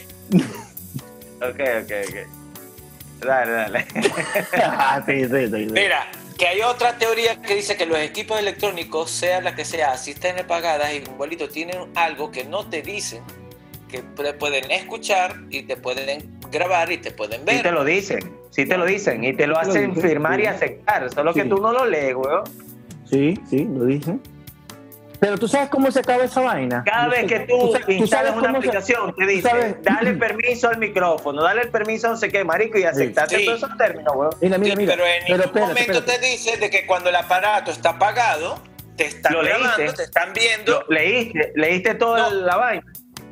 ok, 1.41 1.61
ok, 1.83 1.93
ok. 2.09 2.41
Dale, 3.25 3.53
dale. 3.53 3.87
ah, 4.65 5.03
sí, 5.07 5.25
sí, 5.27 5.47
sí, 5.47 5.69
Mira, 5.71 6.07
que 6.41 6.49
hay 6.49 6.63
otra 6.63 6.97
teoría 6.97 7.43
que 7.43 7.55
dice 7.55 7.77
que 7.77 7.85
los 7.85 7.99
equipos 7.99 8.39
electrónicos, 8.41 9.11
sea 9.11 9.43
la 9.43 9.55
que 9.55 9.67
sea, 9.67 9.99
si 9.99 10.13
están 10.13 10.37
pagadas 10.47 10.91
y 10.95 10.97
igualito 10.97 11.51
tienen 11.51 11.77
algo 11.95 12.31
que 12.31 12.45
no 12.45 12.67
te 12.67 12.81
dicen, 12.81 13.23
que 13.91 14.03
pueden 14.03 14.71
escuchar 14.71 15.37
y 15.51 15.65
te 15.65 15.77
pueden 15.77 16.41
grabar 16.51 16.91
y 16.91 16.97
te 16.97 17.11
pueden 17.11 17.45
ver. 17.45 17.59
Sí 17.59 17.63
te 17.63 17.73
lo 17.73 17.85
dicen, 17.85 18.37
sí 18.49 18.65
te 18.65 18.79
lo 18.79 18.87
dicen 18.87 19.23
y 19.23 19.35
te 19.35 19.47
lo 19.47 19.59
hacen 19.59 19.95
firmar 19.95 20.41
y 20.41 20.47
aceptar, 20.47 21.13
solo 21.13 21.35
que 21.35 21.45
tú 21.45 21.59
no 21.59 21.75
lo 21.75 21.85
lees, 21.85 22.15
weón. 22.15 22.45
Sí, 23.05 23.39
sí, 23.51 23.69
lo 23.71 23.85
dicen. 23.85 24.23
Pero 25.21 25.37
tú 25.37 25.47
sabes 25.47 25.69
cómo 25.69 25.91
se 25.91 26.01
acaba 26.01 26.25
esa 26.25 26.41
vaina. 26.41 26.83
Cada 26.85 27.09
vez 27.09 27.27
que 27.27 27.41
tú, 27.41 27.75
instalas 27.89 28.35
una 28.35 28.51
aplicación, 28.51 29.15
te 29.15 29.27
dice, 29.27 29.77
dale 29.83 30.15
permiso 30.15 30.69
al 30.69 30.79
micrófono, 30.79 31.43
dale 31.43 31.63
el 31.63 31.69
permiso 31.69 32.09
a 32.09 32.11
no 32.11 32.17
sé 32.17 32.31
qué, 32.31 32.43
marico, 32.43 32.79
y 32.79 32.85
aceptarte 32.85 33.45
todos 33.45 33.59
esos 33.59 33.77
términos, 33.77 34.13
weón. 34.17 34.33
Mira, 34.41 34.59
mira, 34.59 34.77
mira. 34.77 34.95
pero 34.95 35.07
en 35.07 35.25
ningún 35.25 35.69
momento 35.69 36.03
te 36.05 36.19
dice 36.19 36.57
de 36.57 36.71
que 36.71 36.87
cuando 36.87 37.11
el 37.11 37.17
aparato 37.17 37.71
está 37.71 37.91
apagado, 37.91 38.63
te 38.97 39.07
están 39.07 39.35
grabando, 39.43 39.93
te 39.95 40.03
están 40.03 40.33
viendo. 40.33 40.85
leíste, 40.89 41.53
leíste 41.55 41.95
toda 41.95 42.31
la 42.31 42.57
vaina. 42.57 42.90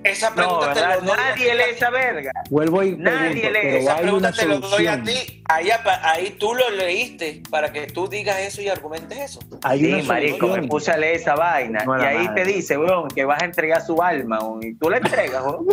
Esa 0.09 0.35
pregunta 0.35 0.73
te 0.73 0.81
lo 0.81 1.01
doy 1.01 1.17
Nadie 1.17 1.55
lee 1.55 1.63
esa 1.71 1.91
verga. 1.91 2.33
Vuelvo 2.51 2.83
y 2.83 2.97
Nadie 2.97 3.51
lee 3.51 3.77
esa 3.79 3.97
pregunta, 3.99 4.33
te 4.33 4.47
lo 4.47 4.61
doy 4.61 4.87
a 4.87 5.03
ti. 5.03 5.43
Ahí, 5.47 5.71
ahí, 6.03 6.37
tú 6.39 6.55
lo 6.55 6.71
leíste 6.71 7.43
para 7.51 7.73
que 7.73 7.87
tú 7.87 8.09
digas 8.09 8.39
eso 8.41 8.61
y 8.61 8.69
argumentes 8.69 9.19
eso. 9.19 9.41
Hay 9.63 9.81
sí, 9.81 10.03
marico, 10.07 10.49
me 10.49 10.69
puse 10.69 10.91
a 10.91 10.97
leer 10.97 11.17
esa 11.17 11.35
vaina. 11.35 11.85
y 12.01 12.05
ahí 12.05 12.35
te 12.35 12.45
dice, 12.45 12.77
weón, 12.77 13.09
que 13.09 13.25
vas 13.25 13.43
a 13.43 13.45
entregar 13.47 13.81
su 13.83 14.03
alma, 14.03 14.39
y 14.61 14.75
tú 14.75 14.91
la 14.91 14.99
entregas, 14.99 15.43
weón. 15.45 15.67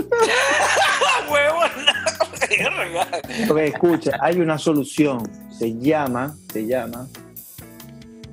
escucha, 3.65 4.17
hay 4.21 4.39
una 4.39 4.57
solución. 4.57 5.29
Se 5.51 5.77
llama, 5.77 6.35
se 6.51 6.65
llama, 6.65 7.07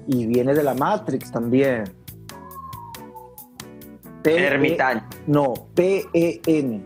y 0.06 0.26
viene 0.26 0.54
de 0.54 0.62
la 0.62 0.74
Matrix 0.74 1.30
también 1.30 2.01
Ermitaño. 4.24 5.02
No, 5.26 5.54
PEM. 5.74 6.82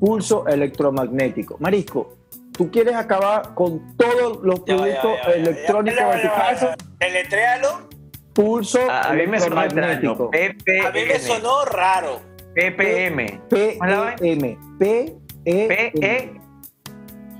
Pulso 0.00 0.46
electromagnético. 0.46 1.56
Marisco, 1.60 2.16
¿tú 2.52 2.70
quieres 2.70 2.94
acabar 2.94 3.54
con 3.54 3.96
todos 3.96 4.42
los 4.42 4.60
productos 4.60 5.12
electrónicos 5.34 6.14
de 6.14 6.22
tu 6.22 6.28
casa? 6.28 6.76
Deletréalo. 6.98 7.88
Pulso 8.32 8.80
a, 8.90 9.12
mí 9.12 9.26
me 9.26 9.38
sonó 9.38 9.60
A 9.60 9.68
mí 9.68 11.04
me 11.06 11.18
sonó 11.18 11.64
raro. 11.66 12.20
PPM. 12.54 13.40
PEM. 13.48 14.58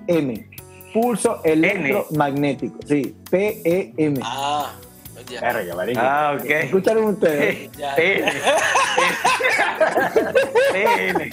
PEM. 0.07 0.51
Pulso 0.93 1.41
electromagnético. 1.45 2.79
Sí, 2.87 3.17
PEM. 3.31 4.21
Ah. 4.23 4.75
Ah, 5.97 6.37
ok. 6.39 6.51
¿Escucharon 6.51 7.05
ustedes? 7.05 7.71
PN. 7.97 8.33
PN. 10.73 11.33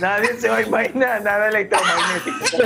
Nadie 0.00 0.36
se 0.38 0.48
va 0.48 0.56
a 0.56 0.62
imaginar 0.62 1.22
nada 1.22 1.48
electromagnético. 1.48 2.64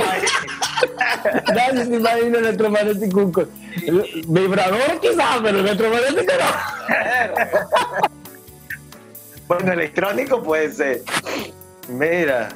Nadie 1.54 1.84
se 1.84 1.94
imagina 1.94 2.38
electromagnético. 2.38 3.46
Vibrador 4.28 5.00
quizás, 5.00 5.40
pero 5.42 5.58
electromagnético 5.60 6.32
no. 6.32 6.50
bueno, 9.48 9.72
electrónico 9.72 10.42
puede 10.42 10.72
ser. 10.72 11.02
Mira. 11.88 12.48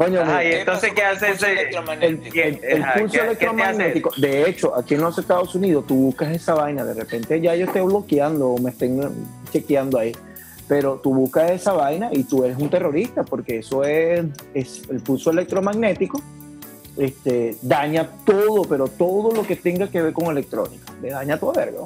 Coño, 0.00 0.22
entonces, 0.40 0.94
¿qué 0.94 1.02
hace 1.02 1.32
ese? 1.32 1.68
El, 2.00 2.84
pulso 2.96 3.22
electromagnético. 3.22 4.10
De 4.16 4.48
hecho, 4.48 4.74
aquí 4.74 4.94
en 4.94 5.02
los 5.02 5.18
Estados 5.18 5.54
Unidos, 5.54 5.86
tú 5.86 5.94
buscas 5.94 6.34
esa 6.34 6.54
vaina, 6.54 6.86
de 6.86 6.94
repente 6.94 7.38
ya 7.38 7.54
yo 7.54 7.66
estoy 7.66 7.82
bloqueando 7.82 8.48
o 8.48 8.58
me 8.58 8.70
estén 8.70 8.98
chequeando 9.52 9.98
ahí. 9.98 10.16
Pero 10.66 11.00
tú 11.02 11.12
buscas 11.12 11.50
esa 11.50 11.74
vaina 11.74 12.08
y 12.12 12.24
tú 12.24 12.44
eres 12.44 12.56
un 12.56 12.70
terrorista, 12.70 13.24
porque 13.24 13.58
eso 13.58 13.84
es, 13.84 14.24
es 14.54 14.88
el 14.88 15.02
pulso 15.02 15.32
electromagnético. 15.32 16.22
Este, 16.96 17.56
daña 17.60 18.08
todo, 18.24 18.62
pero 18.62 18.88
todo 18.88 19.34
lo 19.34 19.46
que 19.46 19.56
tenga 19.56 19.90
que 19.90 20.00
ver 20.00 20.14
con 20.14 20.28
electrónica. 20.28 20.94
Le 21.02 21.10
daña 21.10 21.38
todo 21.38 21.52
verga. 21.52 21.80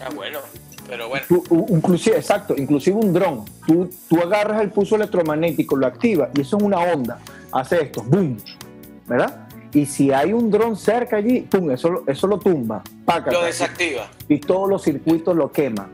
Ah, 0.00 0.10
bueno. 0.14 0.38
Pero 0.88 1.08
bueno. 1.08 1.24
inclusive, 1.68 2.16
exacto, 2.16 2.54
inclusive 2.56 2.96
un 2.96 3.12
dron. 3.12 3.44
Tú, 3.66 3.90
tú 4.08 4.20
agarras 4.20 4.62
el 4.62 4.70
pulso 4.70 4.96
electromagnético, 4.96 5.76
lo 5.76 5.86
activas 5.86 6.30
y 6.34 6.42
eso 6.42 6.56
es 6.56 6.62
una 6.62 6.78
onda. 6.78 7.18
Hace 7.52 7.82
esto, 7.82 8.02
boom, 8.02 8.36
¿verdad? 9.06 9.46
Y 9.72 9.84
si 9.84 10.12
hay 10.12 10.32
un 10.32 10.50
dron 10.50 10.76
cerca 10.76 11.16
allí, 11.16 11.42
pum, 11.42 11.70
eso, 11.70 12.04
eso 12.06 12.26
lo 12.26 12.38
tumba. 12.38 12.82
lo 13.30 13.44
desactiva. 13.44 14.08
Y 14.28 14.38
todos 14.38 14.68
los 14.68 14.82
circuitos 14.82 15.36
lo 15.36 15.52
quema. 15.52 15.88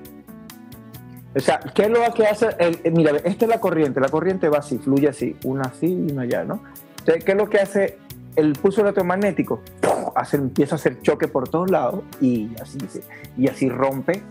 O 1.34 1.40
sea, 1.40 1.58
¿qué 1.58 1.84
es 1.84 1.90
lo 1.90 2.00
que 2.14 2.26
hace? 2.26 2.48
mira, 2.92 3.16
esta 3.24 3.44
es 3.44 3.48
la 3.48 3.58
corriente. 3.58 4.00
La 4.00 4.08
corriente 4.08 4.48
va 4.48 4.58
así, 4.58 4.78
fluye 4.78 5.08
así, 5.08 5.36
una 5.44 5.64
así 5.64 5.86
y 5.86 6.12
una 6.12 6.22
allá, 6.22 6.44
¿no? 6.44 6.62
Entonces, 6.98 7.24
¿qué 7.24 7.32
es 7.32 7.38
lo 7.38 7.48
que 7.48 7.58
hace 7.58 7.98
el 8.36 8.52
pulso 8.52 8.82
electromagnético? 8.82 9.62
Hace, 10.14 10.36
empieza 10.36 10.74
a 10.74 10.76
hacer 10.76 11.00
choque 11.00 11.26
por 11.26 11.48
todos 11.48 11.70
lados 11.70 12.02
y 12.20 12.50
así, 12.60 12.78
y 13.36 13.48
así 13.48 13.68
rompe 13.68 14.22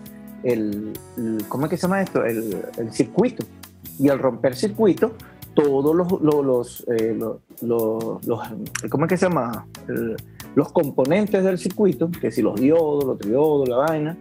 el, 0.44 0.94
¿cómo 1.48 1.66
es 1.66 1.70
que 1.70 1.78
se 1.78 1.84
llama 1.84 2.02
esto? 2.02 2.24
El, 2.26 2.58
el 2.78 2.92
circuito. 2.92 3.46
Y 4.00 4.10
al 4.10 4.20
romper 4.20 4.56
circuito, 4.56 5.14
todos 5.54 5.96
los, 5.96 6.22
los, 6.22 6.86
eh, 6.88 7.18
los, 7.18 7.38
los, 7.62 8.44
¿cómo 8.90 9.06
es 9.06 9.10
que 9.10 9.18
se 9.18 9.26
llama? 9.26 9.66
los 10.56 10.72
componentes 10.72 11.44
del 11.44 11.58
circuito, 11.58 12.10
que 12.12 12.30
si 12.32 12.42
los 12.42 12.60
diodos, 12.60 13.06
los 13.06 13.18
triodos, 13.18 13.70
la 13.70 13.78
vaina, 13.78 14.18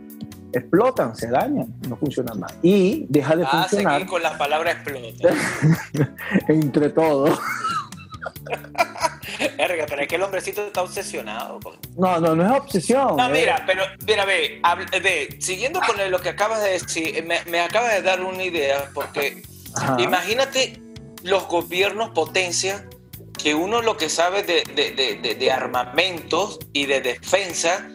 explotan, 0.52 1.16
se 1.16 1.28
dañan, 1.28 1.74
no 1.88 1.96
funcionan 1.96 2.38
más. 2.38 2.56
Y 2.62 3.06
deja 3.08 3.34
de 3.36 3.44
ah, 3.46 3.66
funcionar. 3.68 4.06
con 4.06 4.22
la 4.22 4.38
palabra 4.38 4.72
explota. 4.72 5.34
entre 6.48 6.90
todos. 6.90 7.38
pero 9.56 10.02
es 10.02 10.08
que 10.08 10.16
el 10.16 10.22
hombrecito 10.22 10.66
está 10.66 10.82
obsesionado. 10.82 11.60
No, 11.96 12.20
no, 12.20 12.34
no 12.34 12.44
es 12.44 12.60
obsesión. 12.60 13.16
No, 13.16 13.28
mira, 13.28 13.62
pero 13.66 13.84
mira, 14.06 14.24
ve, 14.24 14.60
ve 15.02 15.36
siguiendo 15.40 15.80
con 15.80 15.96
lo 16.10 16.20
que 16.20 16.28
acabas 16.28 16.62
de 16.62 16.70
decir, 16.70 17.24
me, 17.24 17.42
me 17.46 17.60
acabas 17.60 17.94
de 17.94 18.02
dar 18.02 18.20
una 18.22 18.42
idea, 18.42 18.90
porque 18.94 19.42
imagínate 19.98 20.80
los 21.22 21.46
gobiernos 21.48 22.10
potencia 22.10 22.86
que 23.42 23.54
uno 23.54 23.80
lo 23.80 23.96
que 23.96 24.08
sabe 24.08 24.42
de, 24.42 24.62
de, 24.74 24.92
de, 24.92 25.34
de 25.34 25.52
armamentos 25.52 26.58
y 26.72 26.86
de 26.86 27.00
defensa 27.00 27.88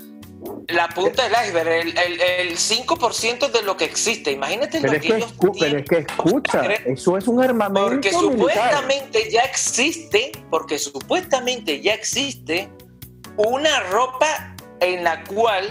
la 0.68 0.88
punta 0.90 1.24
del 1.24 1.34
iceberg, 1.46 1.68
el, 1.68 1.98
el, 1.98 2.22
el 2.22 2.58
5% 2.58 3.52
de 3.52 3.62
lo 3.62 3.78
que 3.78 3.86
existe. 3.86 4.32
Imagínate 4.32 4.80
pero 4.82 4.94
lo 4.94 5.00
que, 5.00 5.08
ellos 5.08 5.34
Pero 5.60 5.78
es 5.78 5.86
que 5.86 5.98
escucha, 6.00 6.74
eso 6.86 7.18
es 7.18 7.28
un 7.28 7.44
armamento 7.44 7.90
Porque 7.90 8.12
supuestamente 8.12 9.30
ya 9.30 9.42
existe, 9.42 10.32
porque 10.50 10.80
supuestamente 10.80 11.82
ya 11.82 11.94
existe 11.94 12.70
una 13.38 13.82
ropa 13.92 14.56
en 14.80 15.04
la 15.04 15.24
cual 15.24 15.68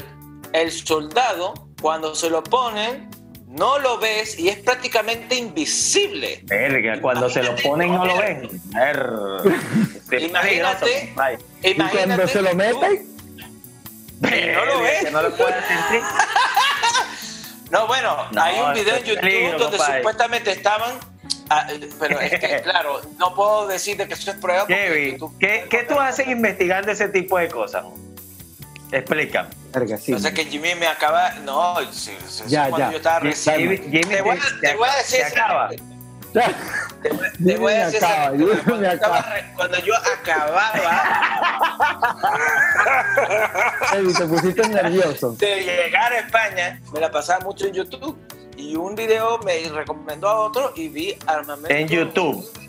el 0.53 0.71
soldado, 0.71 1.55
cuando 1.81 2.15
se 2.15 2.31
lo 2.31 2.43
ponen, 2.45 3.11
no 3.49 3.79
lo 3.79 3.99
ves 3.99 4.39
y 4.39 4.49
es 4.49 4.59
prácticamente 4.59 5.37
invisible. 5.37 6.41
Verga, 6.45 7.01
cuando 7.01 7.29
se 7.31 7.43
lo 7.43 7.55
ponen 7.57 7.93
no 7.93 8.05
lo 8.05 8.19
ven. 8.19 8.49
imagínate, 10.11 11.15
¿Y 11.63 11.75
cuando 11.75 12.29
se 12.29 12.43
lo 12.43 12.55
meten? 12.55 13.14
No 14.31 14.65
lo 14.65 14.81
ves. 14.81 15.13
no 15.13 15.23
lo 15.23 15.31
sentir. 15.37 16.03
no, 17.71 17.87
bueno, 17.87 18.17
hay 18.37 18.61
un 18.61 18.73
video 18.73 18.97
en 18.97 19.05
YouTube 19.05 19.59
donde 19.59 19.79
supuestamente 19.79 20.51
estaban. 20.53 20.93
Ah, 21.51 21.67
pero 22.01 22.21
es 22.21 22.41
que, 22.41 22.61
claro, 22.65 23.03
no 23.19 23.35
puedo 23.35 23.67
decirte 23.67 24.09
que 24.09 24.15
eso 24.15 24.31
es 24.31 24.39
prueba. 24.39 24.67
Kevin, 24.67 25.19
¿qué, 25.39 25.67
¿qué 25.69 25.83
tú 25.83 26.01
haces 26.01 26.27
investigando 26.27 26.91
ese 26.91 27.09
tipo 27.09 27.39
de 27.39 27.49
cosas? 27.49 27.85
Explícame. 28.91 29.51
Sí. 29.99 30.13
O 30.13 30.19
sea 30.21 30.33
que 30.33 30.45
Jimmy 30.45 30.75
me 30.77 30.87
acaba. 30.87 31.31
No, 31.45 31.77
ya, 32.47 32.71
ya. 32.71 32.91
yo 32.93 32.97
estaba 32.99 33.19
recién. 33.21 33.91
Jimmy, 33.91 34.05
te, 34.09 34.23
voy, 34.23 34.39
te, 34.61 34.77
voy 34.77 34.89
a 34.89 34.97
decir. 34.99 35.25
acaba. 35.25 35.71
Te, 36.35 37.57
voy 37.57 37.73
a 37.73 37.87
decir 37.87 38.01
cuando, 39.57 39.79
yo 39.79 39.95
acababa. 39.95 41.03
Te 43.93 44.27
pusiste 44.27 44.69
nervioso. 44.69 45.33
De 45.33 45.63
llegar 45.63 46.13
a 46.13 46.19
España 46.19 46.81
me 46.93 47.01
la 47.01 47.11
pasaba 47.11 47.41
mucho 47.45 47.67
en 47.67 47.75
YouTube. 47.75 48.19
Y 48.57 48.77
un 48.77 48.95
video 48.95 49.39
me 49.39 49.69
recomendó 49.69 50.29
a 50.29 50.41
otro 50.41 50.73
y 50.75 50.89
vi 50.89 51.17
armamento 51.27 51.75
en 51.75 51.89
YouTube 51.89 52.64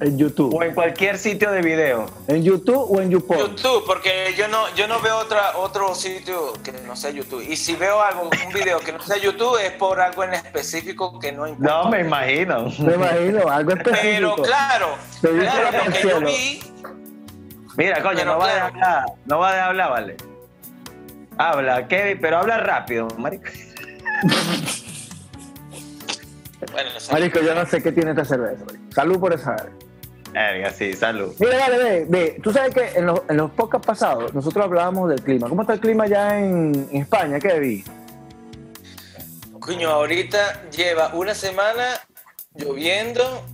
en 0.00 0.18
YouTube. 0.18 0.54
O 0.54 0.62
en 0.62 0.74
cualquier 0.74 1.18
sitio 1.18 1.50
de 1.50 1.60
video. 1.62 2.06
¿En 2.26 2.42
YouTube 2.42 2.86
o 2.90 3.00
en 3.00 3.10
YouTube? 3.10 3.38
YouTube, 3.38 3.84
porque 3.86 4.34
yo 4.36 4.48
no, 4.48 4.72
yo 4.74 4.86
no 4.86 5.00
veo 5.00 5.18
otra, 5.18 5.56
otro 5.58 5.94
sitio 5.94 6.52
que 6.62 6.72
no 6.72 6.94
sea 6.96 7.10
YouTube. 7.10 7.44
Y 7.48 7.56
si 7.56 7.74
veo 7.76 8.00
algo, 8.00 8.22
un 8.22 8.52
video 8.52 8.80
que 8.80 8.92
no 8.92 9.00
sea 9.00 9.16
YouTube, 9.16 9.58
es 9.58 9.72
por 9.72 10.00
algo 10.00 10.24
en 10.24 10.34
específico 10.34 11.18
que 11.18 11.32
no 11.32 11.46
importa. 11.46 11.82
No, 11.82 11.90
me 11.90 12.00
imagino. 12.00 12.64
Me 12.78 12.94
imagino, 12.94 13.48
algo 13.48 13.72
específico. 13.72 14.34
Pero 14.36 14.42
claro, 14.42 14.88
claro 15.20 15.84
lo 15.84 15.92
que 15.92 16.08
yo 16.08 16.20
vi... 16.20 16.60
Mira, 17.76 18.02
coño, 18.02 18.24
no 18.24 18.38
va, 18.38 18.50
a 18.50 18.66
hablar, 18.66 19.04
no 19.26 19.38
va 19.38 19.52
a 19.52 19.66
hablar, 19.66 19.90
vale. 19.90 20.16
Habla, 21.36 21.86
Kevin, 21.86 22.18
pero 22.20 22.38
habla 22.38 22.58
rápido, 22.58 23.06
marico. 23.16 23.44
bueno, 26.72 26.90
marico, 27.12 27.40
yo 27.40 27.54
no 27.54 27.64
sé 27.66 27.80
qué 27.80 27.92
tiene 27.92 28.10
esta 28.10 28.24
cerveza. 28.24 28.64
Salud 28.92 29.20
por 29.20 29.32
esa. 29.32 29.54
Verga, 30.32 30.70
sí, 30.70 30.92
salud. 30.92 31.34
Mira, 31.38 31.58
dale, 31.58 31.78
ve, 31.78 32.06
ve. 32.08 32.40
Tú 32.42 32.52
sabes 32.52 32.74
que 32.74 32.98
en 32.98 33.06
los, 33.06 33.22
en 33.28 33.36
los 33.36 33.50
podcasts 33.52 33.86
pasados 33.86 34.34
nosotros 34.34 34.64
hablábamos 34.64 35.08
del 35.08 35.22
clima. 35.22 35.48
¿Cómo 35.48 35.62
está 35.62 35.74
el 35.74 35.80
clima 35.80 36.06
ya 36.06 36.38
en, 36.38 36.88
España? 36.92 37.38
¿Qué 37.38 37.58
vi? 37.58 37.84
Coño, 39.58 39.90
ahorita 39.90 40.70
lleva 40.70 41.14
una 41.14 41.34
semana 41.34 42.00
lloviendo 42.54 43.44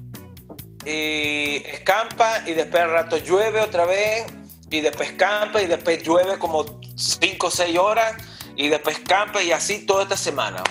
y 0.85 1.63
escampa 1.67 2.43
y 2.47 2.53
después 2.53 2.83
al 2.83 2.91
rato 2.91 3.17
llueve 3.19 3.61
otra 3.61 3.85
vez 3.87 4.27
y 4.71 4.81
después 4.81 5.11
escampa 5.11 5.63
y 5.63 5.67
después 5.67 6.03
llueve 6.03 6.39
como 6.39 6.81
5 6.97 7.47
o 7.47 7.51
6 7.51 7.79
horas 7.79 8.15
y 8.57 8.69
después 8.69 8.99
campa 9.01 9.43
y 9.43 9.53
así 9.53 9.87
toda 9.87 10.05
esta 10.05 10.17
semana. 10.17 10.63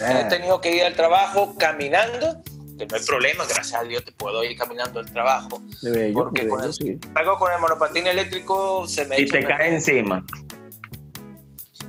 He 0.00 0.24
tenido 0.24 0.60
que 0.60 0.74
ir 0.74 0.84
al 0.84 0.94
trabajo 0.94 1.56
caminando, 1.58 2.40
que 2.78 2.86
no 2.86 2.96
hay 2.96 3.04
problema, 3.04 3.44
gracias 3.44 3.74
a 3.74 3.84
Dios 3.84 4.04
te 4.04 4.12
puedo 4.12 4.42
ir 4.44 4.56
caminando 4.56 5.00
al 5.00 5.12
trabajo. 5.12 5.60
porque 6.14 6.48
con 6.48 6.64
el, 6.64 6.98
con 7.38 7.52
el 7.52 7.60
monopatín 7.60 8.06
eléctrico 8.06 8.86
se 8.86 9.04
me... 9.04 9.20
Y 9.20 9.28
te 9.28 9.44
cae 9.44 9.74
encima. 9.74 10.24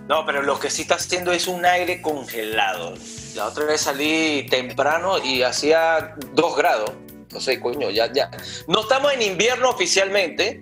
No, 0.07 0.25
pero 0.25 0.41
lo 0.41 0.59
que 0.59 0.71
sí 0.71 0.81
está 0.81 0.95
haciendo 0.95 1.31
es 1.31 1.47
un 1.47 1.63
aire 1.65 2.01
congelado. 2.01 2.95
La 3.35 3.45
otra 3.45 3.65
vez 3.65 3.81
salí 3.81 4.47
temprano 4.49 5.23
y 5.23 5.43
hacía 5.43 6.15
2 6.33 6.57
grados. 6.57 6.91
No 7.31 7.39
sé, 7.39 7.59
coño, 7.59 7.91
ya, 7.91 8.11
ya. 8.11 8.31
No 8.67 8.81
estamos 8.81 9.13
en 9.13 9.21
invierno 9.21 9.69
oficialmente, 9.69 10.61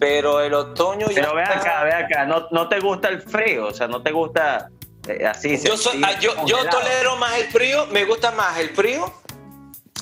pero 0.00 0.40
el 0.40 0.54
otoño 0.54 1.06
ya. 1.08 1.16
Pero 1.16 1.34
ve 1.34 1.42
acá, 1.42 1.84
ve 1.84 1.92
acá, 1.92 2.24
no, 2.24 2.48
no 2.50 2.66
te 2.70 2.80
gusta 2.80 3.08
el 3.08 3.20
frío, 3.20 3.66
o 3.66 3.74
sea, 3.74 3.88
no 3.88 4.02
te 4.02 4.10
gusta 4.10 4.70
eh, 5.06 5.26
así. 5.26 5.58
Yo, 5.58 5.74
ah, 6.02 6.18
yo, 6.18 6.46
yo, 6.46 6.64
tolero 6.70 7.16
más 7.16 7.36
el 7.38 7.48
frío, 7.48 7.86
me 7.88 8.06
gusta 8.06 8.30
más 8.30 8.58
el 8.58 8.70
frío 8.70 9.12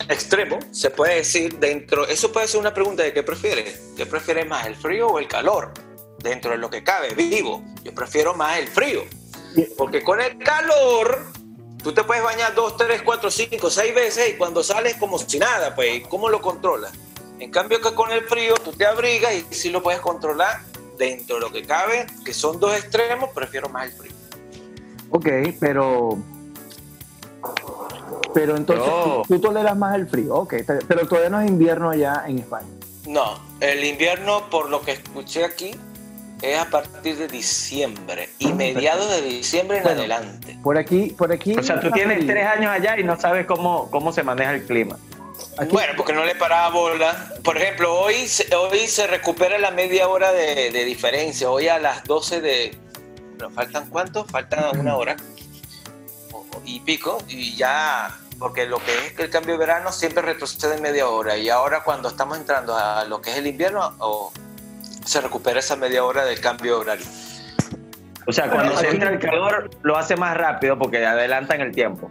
extremo, 0.08 0.58
se 0.70 0.90
puede 0.90 1.16
decir 1.16 1.58
dentro. 1.58 2.06
Eso 2.06 2.32
puede 2.32 2.48
ser 2.48 2.60
una 2.60 2.74
pregunta 2.74 3.02
de 3.02 3.12
qué 3.12 3.22
prefieres. 3.22 3.80
¿Qué 3.96 4.06
prefieres 4.06 4.46
más, 4.46 4.66
el 4.66 4.76
frío 4.76 5.08
o 5.08 5.18
el 5.18 5.28
calor? 5.28 5.72
Dentro 6.18 6.50
de 6.50 6.58
lo 6.58 6.70
que 6.70 6.82
cabe, 6.82 7.14
vivo. 7.14 7.62
Yo 7.82 7.94
prefiero 7.94 8.34
más 8.34 8.58
el 8.58 8.68
frío. 8.68 9.02
Porque 9.76 10.02
con 10.02 10.20
el 10.20 10.38
calor 10.38 11.26
Tú 11.86 11.92
te 11.92 12.02
puedes 12.02 12.24
bañar 12.24 12.52
dos, 12.52 12.76
tres, 12.76 13.00
cuatro, 13.02 13.30
cinco, 13.30 13.70
seis 13.70 13.94
veces 13.94 14.30
y 14.30 14.36
cuando 14.36 14.64
sales 14.64 14.96
como 14.96 15.18
si 15.18 15.38
nada, 15.38 15.72
pues, 15.72 16.04
¿cómo 16.08 16.28
lo 16.28 16.40
controlas? 16.40 16.92
En 17.38 17.52
cambio 17.52 17.80
que 17.80 17.94
con 17.94 18.10
el 18.10 18.22
frío 18.24 18.54
tú 18.56 18.72
te 18.72 18.84
abrigas 18.84 19.32
y 19.32 19.54
si 19.54 19.70
lo 19.70 19.80
puedes 19.80 20.00
controlar 20.00 20.62
dentro 20.98 21.36
de 21.36 21.42
lo 21.42 21.52
que 21.52 21.62
cabe, 21.62 22.06
que 22.24 22.34
son 22.34 22.58
dos 22.58 22.76
extremos, 22.76 23.30
prefiero 23.30 23.68
más 23.68 23.86
el 23.86 23.92
frío. 23.92 24.12
Ok, 25.10 25.28
pero... 25.60 26.18
Pero 28.36 28.54
entonces 28.54 28.92
tú, 29.26 29.40
toleras 29.40 29.74
más 29.78 29.94
el 29.94 30.06
frío, 30.06 30.34
ok, 30.34 30.56
pero 30.86 31.08
todavía 31.08 31.30
no 31.30 31.40
es 31.40 31.48
invierno 31.48 31.88
allá 31.88 32.24
en 32.26 32.40
España. 32.40 32.68
No, 33.06 33.40
el 33.60 33.82
invierno, 33.82 34.50
por 34.50 34.68
lo 34.68 34.82
que 34.82 34.92
escuché 34.92 35.42
aquí, 35.42 35.70
es 36.42 36.58
a 36.58 36.66
partir 36.66 37.16
de 37.16 37.28
diciembre 37.28 38.28
y 38.38 38.52
mediados 38.52 39.08
de 39.08 39.22
diciembre 39.22 39.78
en 39.78 39.88
adelante. 39.88 40.58
Por 40.62 40.76
aquí, 40.76 41.14
por 41.16 41.32
aquí. 41.32 41.56
O 41.56 41.62
sea, 41.62 41.80
tú 41.80 41.90
tienes 41.92 42.26
tres 42.26 42.46
años 42.46 42.70
allá 42.72 43.00
y 43.00 43.04
no 43.04 43.18
sabes 43.18 43.46
cómo, 43.46 43.90
cómo 43.90 44.12
se 44.12 44.22
maneja 44.22 44.52
el 44.52 44.66
clima. 44.66 44.98
Bueno, 45.70 45.94
porque 45.96 46.12
no 46.12 46.22
le 46.22 46.34
paraba 46.34 46.68
bola. 46.68 47.32
Por 47.42 47.56
ejemplo, 47.56 47.98
hoy, 47.98 48.26
hoy 48.54 48.78
se 48.86 49.06
recupera 49.06 49.58
la 49.58 49.70
media 49.70 50.08
hora 50.08 50.30
de, 50.32 50.84
diferencia. 50.84 51.50
Hoy 51.50 51.68
a 51.68 51.78
las 51.78 52.04
12 52.04 52.42
de. 52.42 52.76
¿Pero 53.38 53.50
faltan 53.50 53.88
cuántos? 53.88 54.30
Faltan 54.30 54.78
una 54.78 54.94
hora 54.94 55.16
y 56.66 56.80
pico. 56.80 57.16
Y 57.28 57.56
ya, 57.56 58.14
porque 58.38 58.66
lo 58.66 58.78
que 58.78 58.92
es 59.06 59.18
el 59.18 59.30
cambio 59.30 59.54
de 59.54 59.58
verano 59.58 59.92
siempre 59.92 60.22
retrocede 60.22 60.80
media 60.80 61.08
hora. 61.08 61.36
Y 61.36 61.48
ahora, 61.48 61.82
cuando 61.82 62.08
estamos 62.08 62.38
entrando 62.38 62.76
a 62.76 63.04
lo 63.04 63.20
que 63.20 63.30
es 63.30 63.36
el 63.36 63.46
invierno, 63.46 64.32
se 65.04 65.20
recupera 65.20 65.60
esa 65.60 65.76
media 65.76 66.04
hora 66.04 66.24
del 66.24 66.40
cambio 66.40 66.80
horario. 66.80 67.06
O 68.26 68.32
sea, 68.32 68.50
cuando 68.50 68.76
se 68.76 68.88
entra 68.88 69.10
el 69.10 69.18
calor, 69.20 69.70
lo 69.82 69.96
hace 69.96 70.16
más 70.16 70.36
rápido 70.36 70.76
porque 70.78 71.04
adelantan 71.04 71.60
el 71.60 71.72
tiempo. 71.72 72.10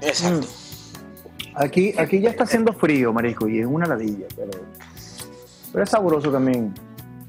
Exacto. 0.00 0.46
Mm. 0.46 1.62
Aquí, 1.62 1.94
aquí 1.96 2.20
ya 2.20 2.30
está 2.30 2.44
haciendo 2.44 2.72
frío, 2.72 3.12
marisco, 3.12 3.48
y 3.48 3.60
es 3.60 3.66
una 3.66 3.86
ladilla, 3.86 4.26
pero, 4.36 4.50
pero 5.72 5.84
es 5.84 5.90
sabroso 5.90 6.30
también. 6.30 6.74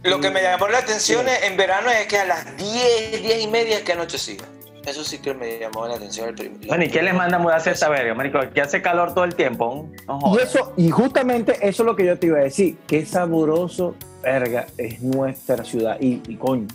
Lo 0.04 0.20
que 0.20 0.30
me 0.32 0.42
llamó 0.42 0.68
la 0.68 0.80
atención 0.80 1.26
en 1.28 1.56
verano 1.56 1.90
es 1.90 2.08
que 2.08 2.18
a 2.18 2.26
las 2.26 2.58
10, 2.58 3.22
10 3.22 3.44
y 3.44 3.48
media 3.48 3.78
es 3.78 3.84
que 3.84 3.94
anochecía. 3.94 4.44
Eso 4.88 5.03
sí 5.03 5.17
que 5.17 5.34
me 5.34 5.60
llamó 5.60 5.86
la 5.86 5.96
atención 5.96 6.29
el 6.29 6.36
primer 6.36 6.65
Bueno, 6.65 6.86
¿y 6.86 6.89
quién 6.89 7.03
les 7.03 7.13
manda 7.13 7.36
a 7.36 7.39
mudarse 7.39 7.72
esa 7.72 7.89
verga, 7.89 8.13
marico? 8.13 8.39
Que 8.53 8.62
hace 8.62 8.82
calor 8.82 9.13
todo 9.13 9.25
el 9.25 9.36
tiempo. 9.36 9.89
y, 10.34 10.38
eso, 10.41 10.74
y 10.77 10.89
justamente 10.89 11.58
eso 11.62 11.84
es 11.84 11.86
lo 11.86 11.94
que 11.94 12.06
yo 12.06 12.17
te 12.17 12.27
iba 12.27 12.38
a 12.38 12.44
decir. 12.44 12.77
Qué 12.88 13.06
sabroso, 13.06 13.96
verga, 14.24 14.65
es 14.77 15.01
nuestra 15.01 15.65
ciudad. 15.65 15.98
Y, 16.00 16.24
y 16.29 16.38
coño, 16.38 16.67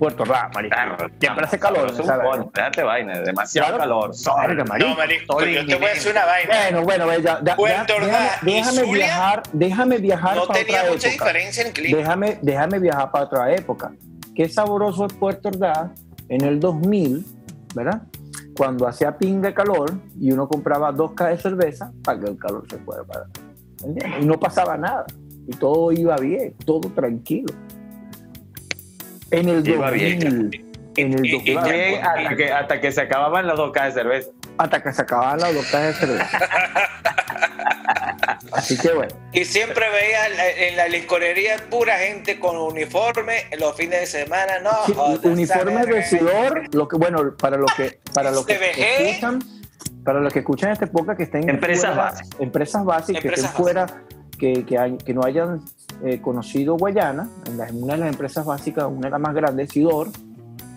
Puerto 0.00 0.24
Rá, 0.24 0.50
marico. 0.52 0.74
Siempre 1.20 1.44
hace 1.44 1.60
calor. 1.60 1.94
¿sabes? 1.94 2.40
Espérate, 2.40 2.82
vaina, 2.82 3.20
demasiado 3.20 3.78
calor. 3.78 4.10
Verga, 4.40 4.64
marico. 4.64 4.90
No, 4.90 4.96
marico, 4.96 5.44
yo 5.44 5.64
te 5.64 5.74
voy 5.76 5.86
a 5.86 5.94
decir 5.94 6.10
una 6.10 6.24
vaina. 6.24 6.80
Bueno, 6.80 7.06
bueno, 7.06 7.18
ya, 7.20 7.40
ya, 7.44 7.54
Puerto 7.54 7.94
déjame, 8.42 8.82
viajar, 8.92 9.42
déjame 9.52 9.98
viajar 9.98 10.36
no 10.38 10.48
tenía 10.48 10.90
mucha 10.90 11.08
diferencia 11.08 11.64
en 11.64 11.72
clima. 11.72 11.98
Déjame, 11.98 12.38
déjame 12.42 12.80
viajar 12.80 13.12
para 13.12 13.24
otra 13.26 13.54
época. 13.54 13.92
Qué 14.34 14.48
sabroso 14.48 15.06
es 15.06 15.12
Puerto 15.12 15.50
Ordaz 15.50 15.90
en 16.28 16.44
el 16.44 16.60
2000, 16.60 17.24
¿verdad? 17.74 18.02
Cuando 18.56 18.86
hacía 18.86 19.16
ping 19.16 19.40
de 19.40 19.54
calor 19.54 20.00
y 20.18 20.32
uno 20.32 20.48
compraba 20.48 20.92
dos 20.92 21.12
cajas 21.12 21.36
de 21.36 21.42
cerveza 21.42 21.92
para 22.04 22.20
que 22.20 22.26
el 22.30 22.38
calor 22.38 22.66
se 22.68 22.78
fuera 22.78 23.04
para. 23.04 23.26
Y 24.20 24.24
no 24.24 24.38
pasaba 24.38 24.76
nada. 24.76 25.06
Y 25.46 25.52
todo 25.52 25.92
iba 25.92 26.16
bien, 26.16 26.54
todo 26.64 26.90
tranquilo. 26.90 27.54
En 29.30 29.48
el 29.48 29.62
2000. 29.62 30.64
En 30.96 31.12
el 31.12 31.30
2000. 31.30 31.58
hasta, 31.58 32.36
que, 32.36 32.52
hasta 32.52 32.80
que 32.80 32.92
se 32.92 33.00
acababan 33.02 33.46
las 33.46 33.56
dos 33.56 33.72
cajas 33.72 33.94
de 33.94 34.02
cerveza. 34.02 34.30
Hasta 34.58 34.82
que 34.82 34.92
se 34.92 35.02
acababan 35.02 35.40
las 35.40 35.54
dos 35.54 35.66
cajas 35.66 36.00
de 36.00 36.06
cerveza. 36.06 36.38
Así 38.52 38.76
que 38.76 38.92
bueno. 38.92 39.14
Y 39.32 39.44
siempre 39.44 39.84
veía 39.90 40.68
en 40.68 40.76
la 40.76 40.88
licorería 40.88 41.56
pura 41.70 41.98
gente 41.98 42.38
con 42.38 42.56
uniforme 42.56 43.46
en 43.50 43.60
los 43.60 43.76
fines 43.76 44.00
de 44.00 44.06
semana, 44.06 44.60
no. 44.60 45.20
uniforme 45.22 45.84
vestidor, 45.86 46.74
lo 46.74 46.88
que 46.88 46.96
bueno, 46.96 47.36
para 47.36 47.56
lo 47.56 47.66
que 47.66 48.00
para 48.12 48.30
lo 48.30 48.44
que 48.44 48.58
escuchan, 48.76 49.42
para 50.04 50.20
los 50.20 50.32
que 50.32 50.40
escuchan 50.40 50.72
esta 50.72 50.86
época 50.86 51.16
que 51.16 51.24
estén 51.24 51.48
empresas 51.48 51.96
básicas, 51.96 52.40
empresas 52.40 52.84
básicas 52.84 53.22
que 53.22 53.28
estén 53.28 53.48
fuera 53.50 53.86
que, 54.38 54.64
que, 54.64 54.96
que, 55.04 55.14
no 55.14 55.24
hayan 55.24 55.62
eh, 56.04 56.20
conocido 56.20 56.76
Guayana, 56.76 57.28
en, 57.46 57.82
una 57.82 57.94
de 57.94 57.98
las 58.00 58.08
empresas 58.08 58.46
básicas, 58.46 58.86
una 58.88 59.08
de 59.08 59.10
las 59.10 59.20
más 59.20 59.34
grandes, 59.34 59.70
Sidor, 59.70 60.08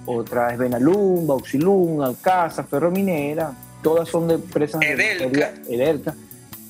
otra 0.08 0.52
es 0.52 0.58
Benalum, 0.58 1.28
Bauxilum, 1.28 2.02
Alcázar, 2.02 2.66
Ferrominera, 2.66 3.54
todas 3.84 4.10
son 4.10 4.28
de 4.28 4.36
empresas 4.36 4.82
Edelca. 4.82 5.54
Edelca 5.70 6.16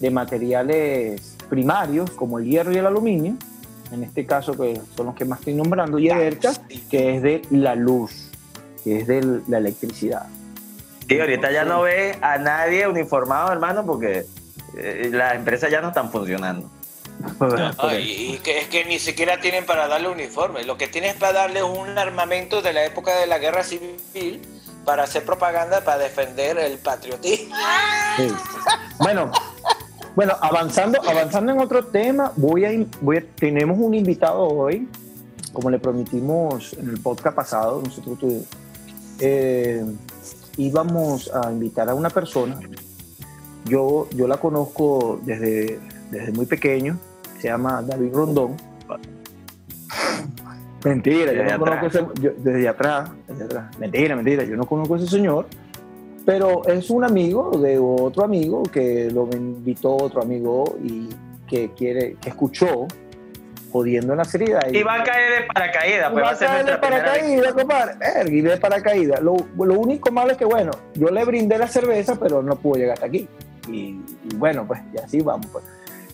de 0.02 0.12
materiales 0.12 1.38
primarios 1.50 2.12
como 2.12 2.40
el 2.40 2.46
hierro 2.46 2.72
y 2.72 2.78
el 2.78 2.86
aluminio, 2.86 3.36
en 3.92 4.04
este 4.04 4.26
caso 4.26 4.58
que 4.58 4.82
son 4.96 5.08
los 5.08 5.16
que 5.16 5.26
más 5.26 5.40
estoy 5.40 5.54
nombrando, 5.54 6.00
y 6.00 6.10
ERCA, 6.10 6.54
que 6.90 7.16
es 7.16 7.22
de 7.22 7.42
la 7.52 7.76
luz, 7.76 8.30
que 8.84 9.00
es 9.00 9.08
de 9.08 9.42
la 9.48 9.60
electricidad. 9.60 10.28
Y 11.08 11.20
ahorita 11.20 11.52
ya 11.52 11.66
no 11.66 11.82
ve 11.82 12.18
a 12.22 12.38
nadie 12.38 12.88
uniformado, 12.88 13.52
hermano, 13.52 13.86
porque 13.86 14.26
eh, 14.78 15.10
las 15.12 15.36
empresas 15.36 15.70
ya 15.70 15.82
no 15.82 15.90
están 15.90 16.10
funcionando. 16.12 16.70
y 18.00 18.38
que 18.38 18.60
es 18.60 18.68
que 18.68 18.86
ni 18.86 18.98
siquiera 18.98 19.40
tienen 19.40 19.66
para 19.66 19.88
darle 19.88 20.08
uniforme. 20.08 20.64
Lo 20.64 20.78
que 20.78 20.88
tienen 20.88 21.12
es 21.12 21.16
para 21.18 21.34
darle 21.34 21.62
un 21.62 21.98
armamento 21.98 22.62
de 22.62 22.74
la 22.74 22.86
época 22.86 23.16
de 23.20 23.28
la 23.28 23.38
guerra 23.38 23.64
civil 23.64 24.42
para 24.86 25.04
hacer 25.04 25.24
propaganda 25.24 25.82
para 25.82 26.00
defender 26.00 26.58
el 26.58 26.78
patriotismo. 26.80 27.56
Bueno, 28.98 29.32
bueno, 30.16 30.34
avanzando, 30.42 31.00
avanzando 31.08 31.54
en 31.54 31.60
otro 31.60 31.86
tema, 31.86 32.32
voy 32.36 32.66
a, 32.66 32.72
voy 33.02 33.26
tenemos 33.36 33.78
un 33.80 33.94
invitado 33.94 34.42
hoy, 34.42 34.88
como 35.54 35.70
le 35.70 35.80
prometimos 35.80 36.74
en 36.74 36.90
el 36.90 37.00
podcast 37.00 37.36
pasado, 37.36 37.82
nosotros 37.84 38.46
eh, 39.20 39.86
íbamos 40.58 41.32
a 41.34 41.52
invitar 41.52 41.90
a 41.90 41.96
una 41.96 42.10
persona. 42.10 42.60
Yo, 43.66 44.10
yo 44.12 44.28
la 44.28 44.38
conozco 44.38 45.22
desde, 45.24 45.80
desde 46.10 46.32
muy 46.32 46.46
pequeño, 46.46 46.98
se 47.40 47.48
llama 47.48 47.82
David 47.82 48.14
Rondón. 48.14 48.58
Mentira, 50.84 51.32
yo 51.32 51.44
no 51.44 51.60
conozco 51.60 51.86
ese, 51.86 52.06
desde 52.38 52.68
atrás, 52.68 53.12
desde 53.28 53.46
atrás. 53.46 53.78
Mentira, 53.78 54.16
mentira, 54.16 54.44
yo 54.44 54.58
no 54.58 54.66
conozco 54.66 54.96
a 54.96 54.98
ese 54.98 55.08
señor 55.08 55.46
pero 56.32 56.66
es 56.66 56.90
un 56.90 57.04
amigo 57.04 57.52
de 57.60 57.78
otro 57.78 58.24
amigo 58.24 58.64
que 58.64 59.10
lo 59.12 59.28
invitó 59.34 59.98
otro 59.98 60.22
amigo 60.22 60.78
y 60.82 61.10
que 61.46 61.72
quiere, 61.72 62.16
que 62.22 62.30
escuchó 62.30 62.88
jodiendo 63.70 64.14
en 64.14 64.18
la 64.18 64.24
serie. 64.24 64.56
Y 64.72 64.82
va 64.82 65.02
a 65.02 65.04
caer 65.04 65.42
de 65.42 65.48
paracaídas. 65.54 66.12
Pues 66.14 66.24
va 66.24 66.32
a 66.32 66.38
caer 66.38 66.66
de 66.66 66.78
paracaídas, 66.78 67.54
compadre. 67.54 67.96
Y 68.30 68.40
de 68.40 68.56
paracaídas. 68.56 69.22
Lo, 69.22 69.36
lo, 69.58 69.78
único 69.78 70.10
malo 70.10 70.32
es 70.32 70.38
que, 70.38 70.46
bueno, 70.46 70.72
yo 70.94 71.10
le 71.10 71.26
brindé 71.26 71.58
la 71.58 71.68
cerveza, 71.68 72.18
pero 72.18 72.42
no 72.42 72.56
pudo 72.56 72.80
llegar 72.80 72.94
hasta 72.94 73.08
aquí. 73.08 73.28
Y, 73.68 74.00
bueno, 74.36 74.66
pues, 74.66 74.80
y 74.94 75.00
así 75.00 75.20
vamos. 75.20 75.48
Pues. 75.52 75.66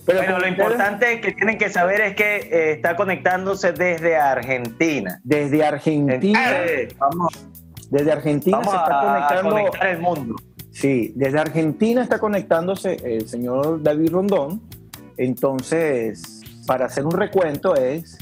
Pero 0.04 0.18
bueno, 0.18 0.40
lo 0.40 0.48
importante 0.48 1.22
que 1.22 1.34
tienen 1.34 1.60
que 1.60 1.70
saber 1.70 2.02
es 2.02 2.16
que 2.16 2.38
eh, 2.38 2.72
está 2.72 2.96
conectándose 2.96 3.72
desde 3.72 4.16
Argentina. 4.16 5.20
Desde 5.24 5.64
Argentina. 5.64 6.64
vamos 6.98 7.48
desde 7.90 8.12
Argentina 8.12 8.64
se 8.64 8.76
está 8.76 9.02
conectando. 9.02 9.58
el 9.82 10.00
mundo. 10.00 10.36
Sí, 10.72 11.14
desde 11.16 11.40
Argentina 11.40 12.04
está 12.04 12.20
conectándose 12.20 12.98
el 13.04 13.28
señor 13.28 13.82
David 13.82 14.12
Rondón. 14.12 14.62
Entonces, 15.18 16.42
para 16.68 16.86
hacer 16.86 17.06
un 17.06 17.14
recuento 17.14 17.76
es 17.76 18.18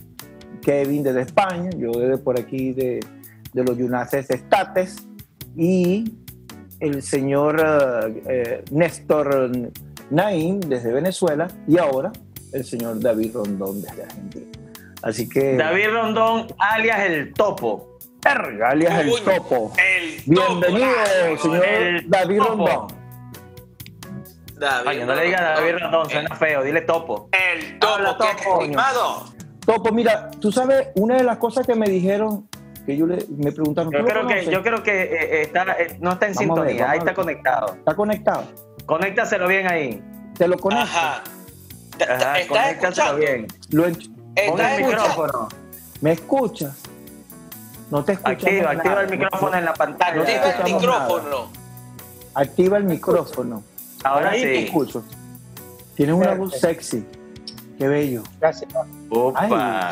Kevin 0.62 1.04
desde 1.04 1.22
España, 1.22 1.70
yo 1.78 1.92
desde 1.92 2.18
por 2.18 2.40
aquí 2.40 2.72
de, 2.72 3.00
de 3.54 3.64
los 3.64 3.78
Yunaces 3.78 4.30
Estates 4.30 5.08
y 5.56 6.16
el 6.80 7.02
señor 7.02 7.60
eh, 7.60 8.24
eh, 8.28 8.64
Néstor 8.72 9.52
Naim 10.10 10.60
desde 10.60 10.92
Venezuela 10.92 11.48
y 11.68 11.78
ahora 11.78 12.12
el 12.54 12.64
señor 12.64 13.00
David 13.00 13.34
Rondón 13.34 13.82
desde 13.82 14.04
Argentina. 14.04 14.46
Así 15.02 15.28
que... 15.28 15.56
David 15.56 15.90
Rondón, 15.92 16.48
alias 16.58 17.00
el 17.02 17.34
Topo. 17.34 17.95
Alias 18.26 19.00
el 19.00 19.24
Topo. 19.24 19.72
Bienvenido, 20.26 21.38
señor 21.42 21.64
David 22.08 22.40
Rondón. 22.40 22.88
David, 24.58 25.04
no 25.04 25.16
le 25.16 25.26
diga 25.26 25.42
David 25.42 25.78
Rondón, 25.80 26.10
suena 26.10 26.36
feo, 26.36 26.64
dile 26.64 26.82
Topo. 26.82 27.30
El 27.32 27.80
Topo, 27.80 28.18
topo 28.18 29.34
Topo, 29.66 29.92
mira, 29.92 30.30
tú 30.40 30.52
sabes, 30.52 30.90
una 30.96 31.18
de 31.18 31.24
las 31.24 31.38
cosas 31.38 31.66
que 31.66 31.76
me 31.76 31.88
dijeron 31.88 32.48
que 32.86 32.96
yo 32.96 33.08
le, 33.08 33.26
me 33.36 33.52
preguntaron. 33.52 33.92
Yo 33.92 34.06
creo 34.06 34.28
que, 34.28 34.46
yo 34.46 34.62
creo 34.62 34.84
que 34.84 35.04
eh, 35.04 35.42
está, 35.42 35.64
eh, 35.80 35.98
no 36.00 36.14
está 36.14 36.28
en 36.28 36.36
sintonía, 36.36 36.92
ahí 36.92 37.00
está 37.00 37.16
conectado. 37.16 37.74
Está 37.74 37.96
conectado. 37.96 38.44
Conéctaselo 38.86 39.48
bien 39.48 39.68
ahí. 39.68 40.04
Te 40.38 40.48
lo 40.48 40.58
conecto. 40.58 40.86
Ajá. 40.86 41.24
Ajá, 42.08 42.40
escuchando? 42.70 43.18
bien. 43.18 43.48
Lo 43.72 43.86
el 43.86 43.98
micrófono. 44.36 45.48
¿Me 46.02 46.12
escuchas? 46.12 46.84
No 47.92 48.04
te 48.04 48.14
escucho. 48.14 48.32
Activa, 48.32 48.72
activa 48.72 49.02
el 49.02 49.10
micrófono 49.10 49.58
en 49.58 49.66
la 49.66 49.74
pantalla. 49.74 50.22
Activa 50.22 50.50
el 50.50 50.74
micrófono. 50.74 51.50
Activa 52.34 52.78
el 52.78 52.84
micrófono. 52.84 53.64
Ahora 54.04 54.34
sí. 54.34 54.42
te 54.42 54.66
escucho. 54.66 55.04
Tienes 55.96 56.16
una 56.16 56.34
voz 56.34 56.60
sexy. 56.60 57.06
Qué 57.78 57.88
bello. 57.88 58.24
Gracias. 58.40 58.72
Opa. 59.10 59.92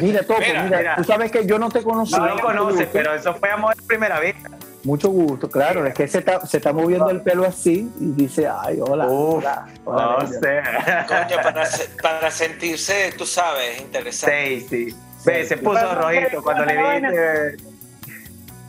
mira, 0.00 0.22
Topo, 0.22 0.40
mira, 0.64 0.96
tú 0.96 1.04
sabes 1.04 1.32
que 1.32 1.46
yo 1.46 1.58
no 1.58 1.68
te 1.68 1.82
conocí. 1.82 2.14
No 2.14 2.26
lo 2.26 2.40
conoces, 2.40 2.88
pero 2.92 3.14
eso 3.14 3.34
fue 3.34 3.50
amor 3.50 3.74
a 3.78 3.86
primera 3.86 4.20
vista. 4.20 4.50
Mucho 4.84 5.08
gusto, 5.10 5.50
claro, 5.50 5.84
es 5.84 5.94
que 5.94 6.06
se 6.06 6.18
está, 6.18 6.46
se 6.46 6.58
está 6.58 6.72
moviendo 6.72 7.10
el 7.10 7.20
pelo 7.20 7.44
así 7.44 7.90
y 7.98 8.12
dice, 8.12 8.46
ay, 8.46 8.78
hola. 8.80 9.08
hola, 9.08 9.66
no 9.84 10.24
sé. 10.28 10.62
Coño, 11.08 11.42
para, 11.42 11.68
para, 12.00 12.30
sentirse, 12.30 13.12
tú 13.18 13.26
sabes, 13.26 13.80
interesante. 13.80 14.60
Sí, 14.60 14.90
sí. 14.90 14.96
Ve, 15.26 15.44
se 15.44 15.56
puso 15.56 15.94
rojito 15.94 16.42
cuando 16.42 16.64
le 16.64 16.74
dije. 16.74 17.56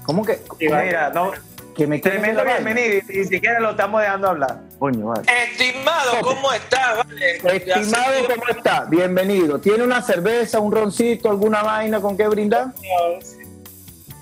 ¿Cómo 0.04 0.26
que? 0.26 0.40
Mira, 0.60 1.12
no, 1.12 1.32
que 1.76 1.86
me 1.86 2.00
Tremendo 2.00 2.44
bienvenido 2.44 3.04
y 3.08 3.18
ni 3.20 3.26
siquiera 3.26 3.60
lo 3.60 3.72
estamos 3.72 4.02
dejando 4.02 4.30
hablar. 4.30 4.62
Coño, 4.80 5.10
vale. 5.10 5.22
Estimado, 5.52 6.12
¿cómo 6.22 6.52
estás? 6.52 7.06
Estimado, 7.44 8.14
¿cómo 8.28 8.48
está? 8.50 8.86
Bienvenido. 8.86 9.60
¿Tiene 9.60 9.84
una 9.84 10.02
cerveza, 10.02 10.60
un 10.60 10.72
roncito, 10.72 11.30
alguna 11.30 11.62
vaina 11.62 12.02
con 12.02 12.18
qué 12.18 12.28
brindar? 12.28 12.74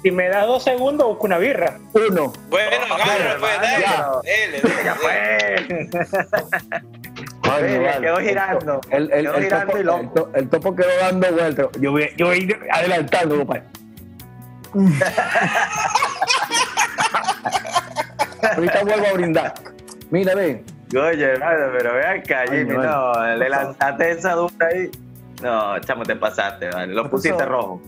Si 0.04 0.12
me 0.12 0.28
da 0.28 0.46
dos 0.46 0.64
segundos, 0.64 1.08
busco 1.08 1.26
una 1.26 1.38
birra. 1.38 1.80
Uno. 1.94 2.34
Bueno, 2.50 2.86
oh, 2.90 2.94
agarra, 2.94 3.38
pues, 3.40 3.54
dale. 5.02 5.86
Ya 7.46 7.52
fue. 7.52 7.80
Vale, 7.80 8.02
quedó 8.02 8.18
girando. 8.18 8.82
El, 8.90 9.12
el, 9.12 9.26
quedó 9.26 9.36
el, 9.36 9.44
girando 9.44 9.68
topo, 9.68 9.78
y 9.78 9.84
loco. 9.84 10.30
El, 10.34 10.50
topo 10.50 10.76
quedó 10.76 10.90
dando 11.00 11.32
vueltas. 11.32 11.68
Yo 11.80 11.92
voy, 11.92 12.10
yo 12.18 12.26
voy 12.28 12.58
adelantando, 12.72 13.38
compadre. 13.38 13.64
Ahorita 18.56 18.84
vuelvo 18.84 19.08
a 19.08 19.14
brindar. 19.14 19.54
Mira, 20.12 20.36
ve. 20.36 20.64
Oye, 20.94 21.34
pero 21.78 21.96
ve 21.96 22.06
acá, 22.06 22.44
Jimmy, 22.50 22.76
no, 22.76 23.36
le 23.36 23.50
lanzaste 23.50 24.12
esa 24.12 24.34
duda 24.34 24.68
ahí. 24.72 24.92
No, 25.42 25.80
chamo, 25.80 26.04
te 26.04 26.16
pasaste, 26.16 26.70
vale. 26.70 26.94
Lo 26.94 27.10
pusiste 27.10 27.44
rojo. 27.46 27.82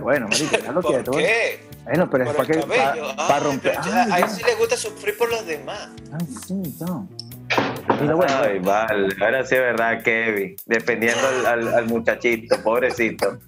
bueno, 0.00 0.26
marico, 0.28 0.58
ya 0.58 0.72
lo 0.72 0.82
¿Por 0.82 1.16
qué? 1.16 1.60
Bueno, 1.84 2.10
pero 2.10 2.24
es 2.24 2.34
para 2.34 2.46
que 2.46 2.58
para, 2.58 2.94
ah, 3.16 3.40
romper. 3.42 3.78
Ah, 3.78 4.06
a 4.10 4.18
él 4.18 4.28
sí 4.28 4.42
le 4.44 4.54
gusta 4.56 4.76
sufrir 4.76 5.16
por 5.16 5.30
los 5.30 5.46
demás. 5.46 5.88
Ay, 6.12 6.26
sí, 6.46 6.62
no. 6.80 7.08
Bueno, 8.14 8.34
Ay, 8.42 8.58
vale, 8.60 9.14
ahora 9.20 9.44
sí 9.44 9.54
es 9.54 9.60
verdad, 9.60 10.02
Kevin, 10.02 10.56
defendiendo 10.66 11.20
al, 11.46 11.68
al, 11.68 11.86
muchachito, 11.86 12.62
pobrecito. 12.62 13.38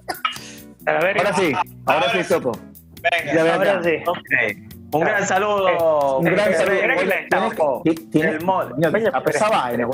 A 0.87 0.93
ver, 0.95 1.19
ahora 1.19 1.33
sí, 1.35 1.53
ahora, 1.87 2.13
sí, 2.13 2.25
Sopo. 2.25 2.53
Venga, 3.01 3.55
ahora 3.55 3.83
sí. 3.83 3.97
Okay. 4.07 4.69
Un 4.93 5.01
gran 5.01 5.27
saludo. 5.27 6.19
Un 6.19 6.25
gran 6.25 6.53
saludo. 6.55 7.83
Tiene 8.11 8.31
el 8.31 8.45
mod. 8.45 8.73
A 9.13 9.23
pesar 9.23 9.51
vaina, 9.51 9.87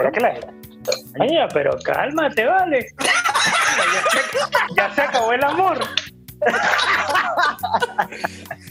Oye, 1.20 1.46
pero 1.52 1.78
cálmate, 1.84 2.44
vale. 2.44 2.86
ya 4.76 4.90
se 4.94 5.02
acabó 5.02 5.32
el 5.32 5.44
amor. 5.44 5.78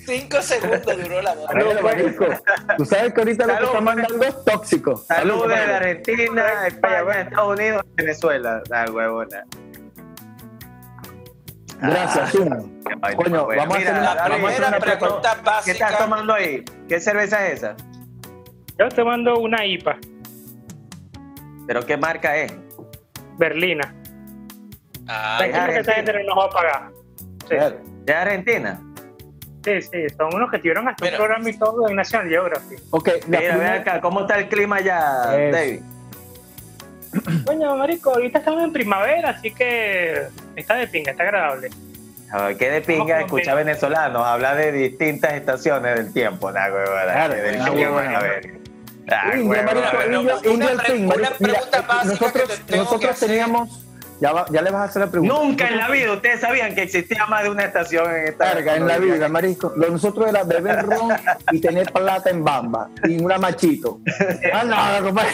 Cinco 0.05 0.41
segundos 0.41 0.85
duró 0.85 1.21
la. 1.21 1.33
Pues. 1.33 2.41
Tú 2.77 2.85
sabes 2.85 3.13
que 3.13 3.21
ahorita 3.21 3.45
lo 3.45 3.57
que 3.57 3.63
está 3.65 3.81
mandando 3.81 4.23
es 4.23 4.45
tóxico. 4.45 4.97
Saludos 4.97 5.49
de 5.49 5.55
Argentina, 5.55 6.67
España, 6.67 7.21
Estados 7.21 7.59
Unidos, 7.59 7.83
Venezuela. 7.95 8.61
La 8.69 8.85
huevona. 8.91 9.43
Gracias, 11.81 12.31
Zuma. 12.31 12.57
Coño, 13.15 13.47
vamos 13.47 13.75
a 13.75 13.79
hacer 13.79 13.93
una, 13.93 14.13
vamos 14.15 14.49
a 14.49 14.53
hacer 14.53 14.67
una 14.67 14.79
pregunta 14.79 15.37
básica. 15.43 15.63
¿Qué 15.65 15.71
estás 15.71 15.97
tomando 15.97 16.33
ahí? 16.33 16.65
¿Qué 16.87 16.99
cerveza 16.99 17.47
es 17.47 17.63
esa? 17.63 17.75
Yo 18.79 18.85
estoy 18.85 19.03
tomando 19.03 19.37
una 19.39 19.65
IPA. 19.65 19.97
¿Pero 21.67 21.85
qué 21.85 21.97
marca 21.97 22.35
es? 22.37 22.53
Berlina. 23.37 23.93
Ah, 25.07 25.39
es 25.43 25.85
que 25.85 25.93
gente 25.93 26.13
no 26.13 26.23
nos 26.23 26.37
va 26.37 26.45
a 26.45 26.49
pagar. 26.49 26.96
Sí. 27.49 27.55
¿De 28.05 28.13
Argentina? 28.13 28.79
Sí, 29.63 29.81
sí, 29.81 30.09
son 30.15 30.33
unos 30.33 30.49
que 30.49 30.59
tuvieron 30.59 30.87
hasta 30.87 31.03
un 31.03 31.11
programa 31.11 31.49
y 31.49 31.57
todo 31.57 31.89
en 31.89 31.95
National 31.97 32.29
Geographic. 32.29 32.79
Ok, 32.91 33.09
mira, 33.27 33.57
ve 33.57 33.67
acá, 33.67 33.99
¿cómo 33.99 34.21
está 34.21 34.37
el 34.37 34.47
clima 34.47 34.77
allá, 34.77 35.01
David? 35.51 35.81
Coño, 37.45 37.75
marico, 37.75 38.11
ahorita 38.11 38.39
estamos 38.39 38.63
en 38.63 38.71
primavera, 38.71 39.31
así 39.31 39.51
que 39.51 40.27
está 40.55 40.75
de 40.75 40.87
pinga, 40.87 41.11
está 41.11 41.23
agradable. 41.23 41.69
A 42.31 42.43
ver, 42.43 42.57
¿Qué 42.57 42.69
de 42.69 42.81
pinga 42.81 43.19
escuchar 43.21 43.55
venezolanos 43.55 44.25
hablar 44.25 44.57
de 44.57 44.71
distintas 44.71 45.33
estaciones 45.33 45.95
del 45.95 46.13
tiempo? 46.13 46.51
Nah, 46.51 46.67
claro, 46.67 47.33
del 47.33 47.63
tiempo, 47.73 47.97
a 47.97 48.19
ver. 48.21 48.57
Una 49.39 50.77
pregunta 50.77 51.81
básica 51.81 52.03
nosotros, 52.03 52.61
nosotros 52.69 53.19
teníamos 53.19 53.86
ya, 54.19 54.45
ya 54.49 54.61
le 54.61 54.71
vas 54.71 54.81
a 54.81 54.83
hacer 54.85 55.01
la 55.03 55.11
pregunta. 55.11 55.33
Nunca 55.35 55.67
en 55.67 55.77
la 55.77 55.89
vida 55.89 56.11
ustedes 56.11 56.41
sabían 56.41 56.73
que 56.73 56.83
existía 56.83 57.25
más 57.27 57.43
de 57.43 57.49
una 57.49 57.65
estación 57.65 58.09
en 58.13 58.27
esta. 58.27 58.53
Carga, 58.53 58.75
en 58.75 58.87
la 58.87 58.97
vida, 58.97 59.27
marisco. 59.29 59.73
Lo 59.75 59.89
nosotros 59.89 60.27
era 60.27 60.43
beber 60.43 60.85
ron 60.85 61.13
y 61.51 61.59
tener 61.59 61.91
plata 61.91 62.29
en 62.29 62.43
bamba 62.43 62.89
y 63.03 63.23
una 63.23 63.37
machito. 63.37 63.99
Ah, 64.53 64.63
nada, 64.63 65.01
compadre. 65.01 65.29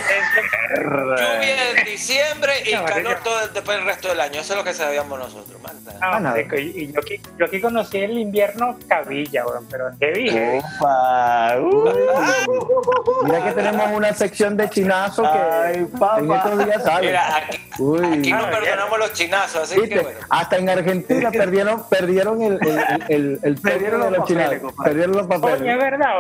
Lluvia 0.75 1.71
en 1.77 1.85
diciembre 1.85 2.53
y 2.65 2.71
calor 2.71 3.17
todo 3.23 3.47
después 3.53 3.77
del 3.77 3.85
resto 3.85 4.09
del 4.09 4.19
año. 4.19 4.41
Eso 4.41 4.53
es 4.53 4.57
lo 4.59 4.63
que 4.63 4.73
sabíamos 4.73 5.19
nosotros, 5.19 5.61
Ah, 6.01 6.19
nada. 6.19 6.39
Y 6.41 6.91
yo 6.91 6.99
aquí, 6.99 7.21
yo 7.37 7.45
aquí 7.45 7.61
conocí 7.61 7.97
el 7.97 8.17
invierno 8.17 8.77
cabilla, 8.87 9.43
bueno, 9.45 9.61
pero 9.69 9.85
qué 9.99 10.11
bien. 10.11 10.57
Ufa, 10.57 11.59
uh, 11.59 13.23
Mira 13.23 13.43
que 13.45 13.51
tenemos 13.51 13.91
una 13.91 14.13
sección 14.13 14.57
de 14.57 14.69
chinazo 14.69 15.23
que 15.23 15.29
Ay, 15.29 15.87
en 16.17 16.31
estos 16.31 16.65
días 16.65 16.83
sale. 16.83 17.07
Mira, 17.07 17.37
aquí, 17.37 17.59
Uy. 17.79 18.19
aquí 18.19 18.31
no 18.31 18.49
perdonamos 18.73 18.99
los 18.99 19.13
chinazos, 19.13 19.61
así 19.63 19.89
que 19.89 19.99
bueno. 19.99 20.19
Hasta 20.29 20.57
en 20.57 20.69
Argentina 20.69 21.31
perdieron, 21.31 21.83
perdieron 21.89 22.41
el, 22.41 22.59
el, 22.61 23.03
el, 23.09 23.39
el 23.43 23.55
perdieron 23.55 24.01
de 24.01 24.11
los 24.17 24.27
chinazos. 24.27 24.73
Perdieron 24.83 25.15
los 25.15 25.27
papeles. 25.27 25.61
Oye, 25.61 25.71
es 25.71 25.77
verdad, 25.77 26.13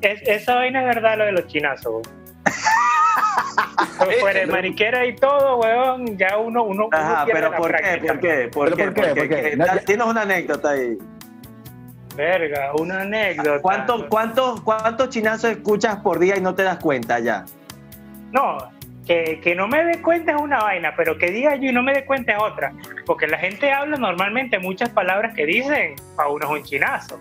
es, 0.00 0.22
esa 0.22 0.54
vaina 0.56 0.80
es 0.80 0.86
verdad 0.94 1.18
lo 1.18 1.24
de 1.24 1.32
los 1.32 1.46
chinazos. 1.46 2.02
Fuera 4.20 4.46
mariquera 4.46 5.06
y 5.06 5.16
todo, 5.16 5.58
weón, 5.58 6.16
ya 6.16 6.38
uno, 6.38 6.64
uno, 6.64 6.88
Ajá, 6.92 7.26
pero 7.30 7.52
¿por 7.56 7.74
qué? 7.74 7.98
¿por 8.06 8.20
qué? 8.20 8.48
¿por 8.52 8.76
qué? 8.76 8.90
¿por 8.90 9.28
qué? 9.28 9.58
Tienes 9.84 10.06
una 10.06 10.22
anécdota 10.22 10.70
ahí. 10.70 10.98
Verga, 12.14 12.72
una 12.78 13.02
anécdota. 13.02 13.60
¿Cuántos, 13.60 14.04
cuántos, 14.04 14.60
¿Cuántos 14.62 15.10
chinazos 15.10 15.50
escuchas 15.50 15.96
por 15.96 16.18
día 16.18 16.36
y 16.36 16.40
no 16.40 16.54
te 16.54 16.62
das 16.62 16.78
cuenta 16.78 17.18
ya? 17.18 17.44
No, 18.32 18.58
que, 19.06 19.40
que, 19.42 19.54
no 19.54 19.68
me 19.68 19.84
dé 19.84 20.02
cuenta 20.02 20.32
es 20.32 20.40
una 20.40 20.58
vaina, 20.58 20.94
pero 20.96 21.16
que 21.16 21.30
diga 21.30 21.56
yo 21.56 21.70
y 21.70 21.72
no 21.72 21.82
me 21.82 21.92
dé 21.92 22.04
cuenta 22.04 22.32
es 22.32 22.42
otra. 22.42 22.72
Porque 23.04 23.26
la 23.26 23.38
gente 23.38 23.70
habla 23.72 23.96
normalmente 23.96 24.58
muchas 24.58 24.90
palabras 24.90 25.34
que 25.34 25.46
dicen, 25.46 25.94
para 26.16 26.28
uno 26.28 26.46
es 26.46 26.60
un 26.60 26.62
chinazo. 26.64 27.20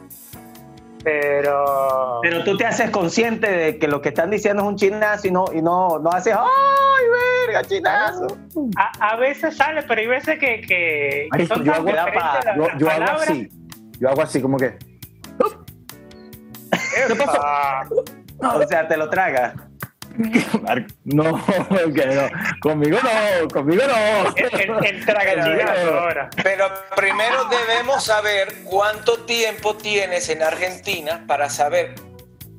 Pero. 1.04 2.20
Pero 2.24 2.44
tú 2.44 2.58
te 2.58 2.66
haces 2.66 2.90
consciente 2.90 3.50
de 3.50 3.78
que 3.78 3.88
lo 3.88 4.02
que 4.02 4.10
están 4.10 4.32
diciendo 4.32 4.64
es 4.64 4.68
un 4.68 4.76
chinazo 4.76 5.28
y 5.28 5.32
no, 5.32 5.46
y 5.54 5.62
no, 5.62 6.00
no 6.00 6.10
haces, 6.10 6.36
¡ay, 6.36 7.48
verga, 7.48 7.64
chinazo! 7.64 8.26
A, 8.76 9.12
a 9.12 9.16
veces 9.18 9.56
sale, 9.56 9.84
pero 9.84 10.02
hay 10.02 10.08
veces 10.08 10.40
que. 10.40 10.62
que, 10.62 11.30
yo, 11.64 11.74
hago, 11.74 11.88
yo, 12.80 12.90
hago, 12.90 13.22
así. 13.22 13.50
Yo 14.00 14.10
hago 14.10 14.22
así, 14.24 14.42
como 14.42 14.58
que. 14.58 14.78
¿Qué 17.08 17.16
pasó? 17.16 17.42
O 18.42 18.68
sea, 18.68 18.86
te 18.86 18.98
lo 18.98 19.10
tragas. 19.10 19.54
No, 21.04 21.44
que 21.94 22.06
no, 22.06 22.30
conmigo 22.62 22.98
no, 23.02 23.48
conmigo 23.50 23.84
no. 23.88 24.36
El, 24.36 24.86
el, 24.86 25.62
ahora. 25.62 26.30
Pero 26.42 26.68
primero 26.96 27.46
debemos 27.46 28.04
saber 28.04 28.54
cuánto 28.64 29.20
tiempo 29.26 29.76
tienes 29.76 30.30
en 30.30 30.44
Argentina 30.44 31.24
para 31.28 31.50
saber 31.50 31.96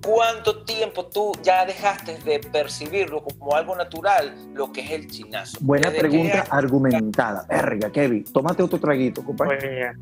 cuánto 0.02 0.64
tiempo 0.64 1.06
tú 1.06 1.32
ya 1.42 1.66
dejaste 1.66 2.18
de 2.18 2.38
percibirlo 2.38 3.22
como 3.22 3.56
algo 3.56 3.74
natural, 3.74 4.34
lo 4.54 4.72
que 4.72 4.82
es 4.82 4.90
el 4.92 5.10
chinazo. 5.10 5.58
Buena 5.60 5.90
pregunta 5.90 6.46
argumentada. 6.50 7.44
Verga, 7.48 7.90
Kevin, 7.90 8.24
tómate 8.32 8.62
otro 8.62 8.78
traguito, 8.78 9.24
compadre. 9.24 9.92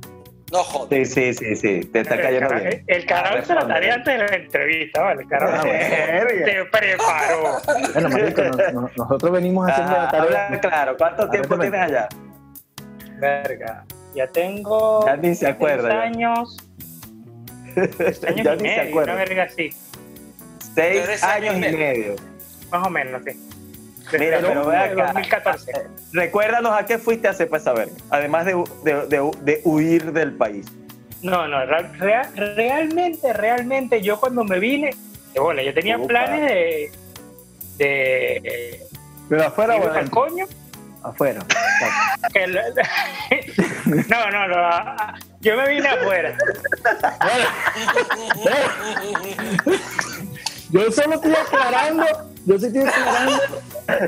No 0.53 0.63
joder. 0.63 1.07
Sí, 1.07 1.33
sí, 1.33 1.35
sí, 1.35 1.57
sí. 1.57 1.81
Te 1.87 2.01
está 2.01 2.21
cayendo 2.21 2.55
el 2.55 2.61
bien. 2.61 2.85
El 2.87 3.07
canal 3.07 3.45
se 3.45 3.55
la 3.55 3.67
tarea 3.67 3.95
antes 3.95 4.19
de 4.19 4.19
la 4.19 4.37
entrevista, 4.37 5.03
¿vale? 5.03 5.23
El 5.23 5.29
canal 5.29 5.63
te 5.63 6.65
preparó. 6.67 7.61
Bueno, 7.93 8.09
marico, 8.11 8.43
nosotros 8.97 9.33
venimos 9.33 9.71
haciendo 9.71 9.93
la 9.93 10.11
tarea. 10.11 10.47
Habla 10.47 10.61
claro, 10.61 10.97
¿cuánto 10.97 11.31
tiempo 11.31 11.59
tienes 11.59 11.81
allá? 11.81 12.09
Verga. 13.19 13.85
Ya 14.15 14.27
tengo. 14.29 15.05
Ya 15.07 15.17
ni 15.17 15.35
se 15.35 15.49
acuerda. 15.49 16.03
años. 16.03 16.57
años 17.77 18.21
ya 18.21 18.31
y 18.31 18.57
ni 18.57 18.63
medio, 18.63 18.75
se 18.75 18.81
acuerda. 18.81 19.13
Una 19.13 19.25
verga 19.25 19.43
así. 19.45 19.71
Seis 20.75 21.23
años 21.25 21.57
y 21.57 21.77
medio. 21.77 22.17
Más 22.71 22.87
o 22.87 22.91
menos, 22.91 23.23
sí. 23.25 23.54
Mira, 24.13 24.39
pero 24.41 24.67
ve 24.67 24.77
acá. 24.77 25.07
2014. 25.07 25.73
Recuérdanos 26.13 26.73
a 26.79 26.87
qué 26.87 26.99
fuiste 26.99 27.29
a 27.29 27.31
hacer 27.33 27.49
para 27.49 27.63
saber, 27.63 27.89
además 28.11 28.47
de, 28.47 28.63
de, 28.85 29.31
de, 29.43 29.61
huir 29.65 30.13
del 30.13 30.33
país. 30.33 30.67
No, 31.23 31.49
no, 31.49 31.65
realmente, 31.65 33.33
realmente 33.33 34.03
yo 34.03 34.21
cuando 34.21 34.45
me 34.45 34.59
vine, 34.59 34.95
bueno, 35.37 35.63
yo 35.63 35.73
tenía 35.73 35.99
planes 35.99 36.43
de, 36.43 36.93
de 37.79 38.87
pero 39.29 39.47
afuera 39.47 39.77
o 39.77 39.91
al 39.91 40.11
coño. 40.11 40.47
Afuera. 41.03 41.41
no, 43.87 44.31
no, 44.31 44.49
no, 44.49 44.87
yo 45.41 45.57
me 45.57 45.69
vine 45.69 45.89
afuera. 45.89 46.37
yo 50.71 50.91
solo 50.91 51.15
estoy 51.15 51.35
aclarando 51.35 52.05
yo 52.47 52.59
sí 52.59 52.67
estoy 52.67 52.83
aclarando 52.83 53.43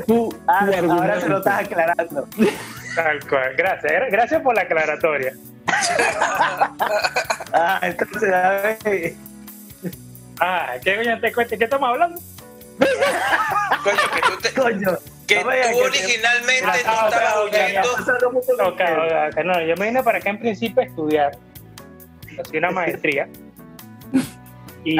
tú, 0.05 0.35
ah, 0.47 0.67
ahora 0.89 1.19
se 1.19 1.29
lo 1.29 1.37
estás 1.37 1.65
aclarando. 1.65 2.27
Tal 2.95 3.27
cual. 3.27 3.55
Gracias. 3.55 4.11
Gracias 4.11 4.41
por 4.41 4.55
la 4.55 4.61
aclaratoria. 4.63 5.33
ah, 7.53 7.79
entonces, 7.83 8.33
a 8.33 8.49
ver. 8.49 9.13
Ah, 10.39 10.73
¿qué 10.83 10.95
coño 10.95 11.19
te 11.19 11.33
cuente? 11.33 11.57
¿Qué 11.57 11.63
estamos 11.65 11.89
hablando? 11.89 12.21
Coño, 13.83 13.97
que 14.13 14.21
tú 14.21 14.41
te. 14.41 14.53
Coño. 14.53 14.97
Que 15.27 15.39
tú 15.41 15.79
originalmente 15.83 16.63
no 16.63 16.73
estabas 16.73 17.35
oyendo. 17.37 17.89
No, 19.43 19.61
yo 19.61 19.75
me 19.75 19.87
vine 19.87 20.03
para 20.03 20.19
acá 20.19 20.29
en 20.29 20.39
principio 20.39 20.81
a 20.81 20.85
estudiar. 20.85 21.37
Hacía 22.39 22.59
una 22.59 22.71
maestría. 22.71 23.27
Y. 24.83 24.95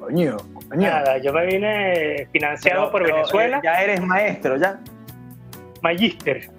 Coño. 0.00 0.38
Nada, 0.74 1.18
yo 1.18 1.32
me 1.32 1.46
vine 1.46 2.28
financiado 2.32 2.90
por 2.90 3.04
Venezuela. 3.04 3.60
Ya 3.62 3.82
eres 3.82 4.00
maestro, 4.02 4.56
ya. 4.56 4.80
Magíster. 5.82 6.50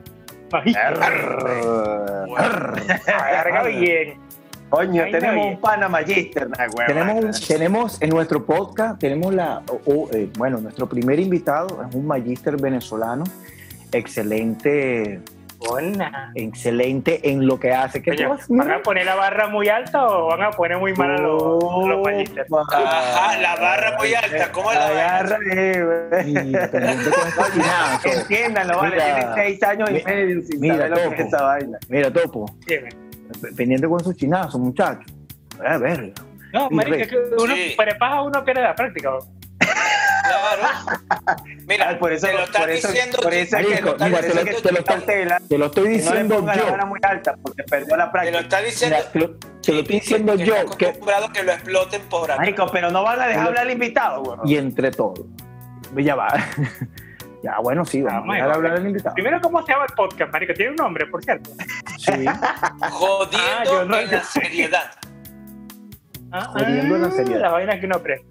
Magíster. 0.51 0.93
Carga 3.05 3.63
bien. 3.63 4.27
Coño, 4.69 5.05
tenemos 5.09 5.47
un 5.47 5.61
pana 5.61 5.87
magíster, 5.87 6.49
tenemos, 6.85 7.47
tenemos 7.47 8.01
en 8.01 8.09
nuestro 8.09 8.45
podcast, 8.45 8.99
tenemos 8.99 9.33
la, 9.33 9.63
eh, 10.11 10.29
bueno, 10.37 10.59
nuestro 10.59 10.89
primer 10.89 11.21
invitado 11.21 11.85
es 11.87 11.95
un 11.95 12.05
magíster 12.05 12.61
venezolano, 12.61 13.23
excelente 13.93 15.21
Buena. 15.57 16.31
Excelente 16.35 17.31
en 17.31 17.47
lo 17.47 17.59
que 17.59 17.71
hace. 17.73 18.01
¿Qué 18.01 18.27
¿Van 18.49 18.71
a 18.71 18.81
poner 18.81 19.05
la 19.05 19.15
barra 19.15 19.47
muy 19.47 19.67
alta 19.69 20.05
o 20.05 20.27
van 20.27 20.43
a 20.43 20.51
poner 20.51 20.77
muy 20.77 20.93
mal 20.93 21.11
a 21.11 21.17
los, 21.17 21.63
los 21.63 22.07
Ajá, 22.67 23.37
la 23.39 23.55
barra 23.55 23.97
muy 23.97 24.13
alta. 24.13 24.51
¿Cómo 24.51 24.71
la 24.71 24.91
barra? 24.91 25.39
Entiéndanlo, 28.03 28.77
vale. 28.77 28.97
Tiene 28.97 29.25
seis 29.35 29.63
años 29.63 29.89
y 29.89 30.03
medio 30.03 30.41
sin 30.43 30.59
mira, 30.59 30.75
saber 30.75 30.89
lo 30.89 31.09
que 31.09 31.21
es 31.21 31.27
esa 31.27 31.41
vaina. 31.41 31.79
Mira, 31.89 32.11
Topo. 32.11 32.45
Pendiente 33.55 33.87
con 33.87 34.03
sus 34.03 34.15
chinazos, 34.15 34.59
muchachos. 34.59 35.11
A 35.65 35.77
ver. 35.77 36.13
No, 36.53 36.69
marica, 36.69 37.07
que 37.07 37.17
uno, 37.37 37.55
sí. 37.55 37.73
prepaja 37.75 38.21
uno 38.21 38.43
que 38.43 38.53
le 38.53 38.61
da 38.61 38.75
práctica. 38.75 39.09
Claro. 40.27 41.37
Mira, 41.67 41.99
por 41.99 42.11
eso, 42.13 42.27
te 42.27 42.33
lo 42.33 42.43
estás 42.43 42.67
diciendo. 42.67 43.17
Por 43.21 43.33
eso 43.33 43.57
que 43.57 43.63
lo, 43.63 43.69
mira, 43.69 44.19
te, 44.21 44.27
lo, 44.33 44.43
te, 44.43 44.71
lo, 44.71 44.83
te, 44.83 45.57
lo, 45.57 45.65
estoy 45.65 45.89
diciendo 45.89 46.41
no 46.41 46.55
yo. 46.55 46.77
La 46.77 46.85
muy 46.85 46.99
alta 47.03 47.35
porque 47.41 47.63
perdió 47.63 47.97
la 47.97 48.11
práctica. 48.11 48.31
Te 48.31 48.41
lo 48.41 48.43
está 48.43 48.61
diciendo. 48.61 48.97
Mira, 48.97 49.11
te, 49.11 49.19
lo, 49.19 49.35
te 49.35 49.71
lo 49.73 49.79
estoy 49.79 49.99
diciendo 49.99 50.37
que, 50.37 50.45
yo. 50.45 50.53
Que 50.77 50.85
acostumbrado 50.85 51.29
que 51.31 51.43
lo 51.43 51.51
exploten 51.51 52.01
por 52.03 52.31
acá. 52.31 52.39
Marico, 52.39 52.67
pero 52.71 52.91
no 52.91 53.03
van 53.03 53.21
a 53.21 53.27
dejar 53.27 53.47
hablar 53.47 53.63
al 53.63 53.71
invitado, 53.71 54.23
bueno. 54.23 54.43
Y 54.45 54.57
entre 54.57 54.91
todos. 54.91 55.25
Ya 55.95 56.15
va. 56.15 56.27
Ya, 57.43 57.59
bueno, 57.59 57.85
sí, 57.85 58.01
vamos 58.01 58.35
a 58.35 58.43
hablar 58.43 58.73
al 58.73 58.87
invitado. 58.87 59.13
Primero, 59.13 59.39
¿cómo 59.41 59.63
se 59.65 59.71
llama 59.71 59.85
el 59.87 59.95
podcast, 59.95 60.33
Marico? 60.33 60.53
Tiene 60.53 60.71
un 60.71 60.75
nombre, 60.77 61.05
por 61.05 61.23
cierto. 61.23 61.51
Sí. 61.97 62.11
Jodiendo 62.91 63.79
ah, 63.79 63.85
no, 63.87 63.97
en 63.97 64.11
la 64.11 64.23
seriedad. 64.23 64.91
Ah, 66.31 66.45
Jodiendo 66.45 66.95
en 66.95 67.01
la 67.03 67.11
seriedad. 67.11 67.41
La 67.41 67.49
vaina 67.51 67.79
que 67.79 67.87
no 67.87 67.95
aprende. 67.95 68.25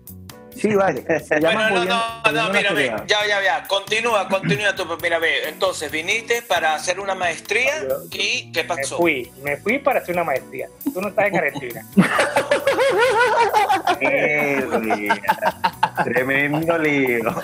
Sí, 0.61 0.75
vale. 0.75 1.03
bueno, 1.41 1.85
no, 1.85 1.85
no, 1.85 2.33
no, 2.33 2.49
mira, 2.51 2.73
ve, 2.73 2.93
ya, 3.07 3.27
ya, 3.27 3.43
ya. 3.43 3.65
Continúa, 3.69 4.29
continúa 4.29 4.75
tú. 4.75 4.87
Mira, 5.03 5.19
ve, 5.19 5.49
entonces 5.49 5.91
viniste 5.91 6.43
para 6.43 6.75
hacer 6.75 6.99
una 6.99 7.15
maestría 7.15 7.75
y 8.13 8.51
¿qué 8.53 8.65
pasó? 8.65 8.97
Me 8.97 9.01
fui, 9.01 9.33
me 9.43 9.57
fui 9.59 9.79
para 9.79 10.01
hacer 10.01 10.15
una 10.15 10.25
maestría. 10.25 10.69
Tú 10.93 11.01
no 11.01 11.09
estás 11.09 11.27
en 11.27 11.37
Argentina. 11.37 11.87
Tremendo 16.05 16.79
lío. 16.79 17.35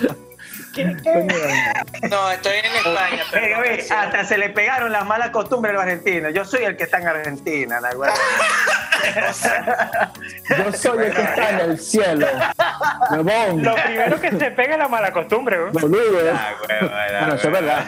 No, 0.75 2.31
estoy 2.31 2.57
en 2.57 2.75
España. 2.75 3.23
Pero 3.31 3.57
hasta 3.95 4.25
se 4.25 4.37
le 4.37 4.49
pegaron 4.49 4.91
las 4.91 5.05
malas 5.05 5.29
costumbres 5.29 5.71
a 5.71 5.73
los 5.73 5.83
argentinos. 5.83 6.33
Yo 6.33 6.43
soy 6.45 6.63
el 6.63 6.75
que 6.75 6.83
está 6.83 6.97
en 6.99 7.07
Argentina, 7.07 7.79
la 7.79 7.91
Yo 10.57 10.73
soy 10.73 11.05
el 11.05 11.13
que 11.13 11.21
está 11.21 11.49
en 11.49 11.59
el 11.59 11.79
cielo. 11.79 12.27
Lo 13.11 13.75
primero 13.75 14.19
que 14.19 14.31
se 14.31 14.51
pega 14.51 14.73
es 14.73 14.79
la 14.79 14.87
mala 14.87 15.13
costumbre. 15.13 15.59
Boludo. 15.71 16.31
Ah, 16.33 16.53
bueno, 17.19 17.35
eso 17.35 17.47
es 17.47 17.53
verdad. 17.53 17.85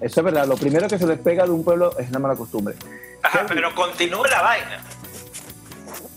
Eso 0.00 0.20
es 0.20 0.24
verdad. 0.24 0.46
Lo 0.46 0.56
primero 0.56 0.86
que 0.86 0.98
se 0.98 1.06
les 1.06 1.18
pega 1.18 1.44
de 1.44 1.50
un 1.50 1.64
pueblo 1.64 1.98
es 1.98 2.10
la 2.10 2.20
mala 2.20 2.36
costumbre. 2.36 2.76
Ajá, 3.22 3.44
pero 3.48 3.74
continúa 3.74 4.28
la 4.28 4.42
vaina. 4.42 4.80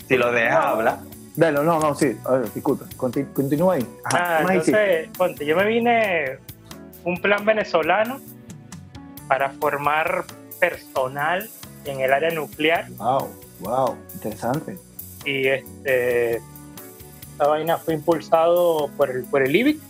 Si 0.06 0.16
lo 0.16 0.30
dejas 0.30 0.64
hablar. 0.64 1.11
Bueno, 1.34 1.62
no, 1.62 1.80
no, 1.80 1.94
sí, 1.94 2.16
a 2.26 2.32
ver, 2.32 2.52
disculpa, 2.52 2.84
continúa 2.96 3.74
ahí. 3.74 3.86
ah, 4.04 4.40
entonces, 4.40 5.08
ponte, 5.16 5.46
yo 5.46 5.56
me 5.56 5.64
vine 5.64 6.38
un 7.04 7.16
plan 7.20 7.44
venezolano 7.44 8.20
para 9.28 9.50
formar 9.50 10.24
personal 10.60 11.48
en 11.84 12.00
el 12.00 12.12
área 12.12 12.30
nuclear. 12.30 12.90
Wow, 12.92 13.28
wow, 13.60 13.96
interesante. 14.14 14.78
Y 15.24 15.48
este, 15.48 16.36
esta 16.36 17.46
vaina 17.48 17.78
fue 17.78 17.94
impulsado 17.94 18.90
por 18.96 19.10
el, 19.10 19.24
por 19.24 19.42
el 19.42 19.56
IBIC. 19.56 19.80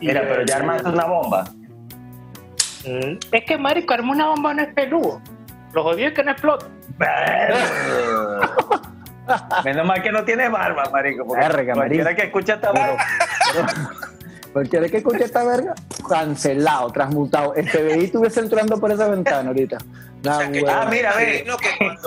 Mira, 0.00 0.22
pero 0.22 0.44
ya 0.44 0.56
armaste 0.56 0.88
una 0.88 1.06
bomba. 1.06 1.44
Mm, 2.86 3.18
es 3.32 3.44
que, 3.44 3.58
marico, 3.58 3.92
armar 3.92 4.14
una 4.14 4.28
bomba 4.28 4.54
no 4.54 4.62
es 4.62 4.72
peludo. 4.72 5.20
Los 5.72 5.82
jodidos 5.82 6.12
es 6.12 6.16
que 6.16 6.24
no 6.24 6.30
explota. 6.30 6.66
Menos 9.64 9.86
mal 9.86 10.02
que 10.02 10.12
no 10.12 10.24
tiene 10.24 10.48
barba, 10.48 10.84
marico. 10.90 11.24
Porque 11.26 11.46
verga, 11.48 11.74
cualquiera 11.74 12.14
que 12.14 12.22
escucha 12.22 12.54
esta 12.54 12.72
verga. 12.72 13.06
Cualquiera 14.52 14.88
que 14.88 14.98
escucha 14.98 15.24
esta 15.24 15.42
verga, 15.42 15.74
cancelado, 16.08 16.90
transmutado. 16.90 17.54
El 17.56 17.68
FBI 17.68 18.04
estuviese 18.04 18.38
entrando 18.38 18.78
por 18.78 18.92
esa 18.92 19.08
ventana 19.08 19.48
ahorita. 19.48 19.78
ah, 20.28 20.46
mira, 20.48 21.10
a 21.10 21.16
ver, 21.16 21.44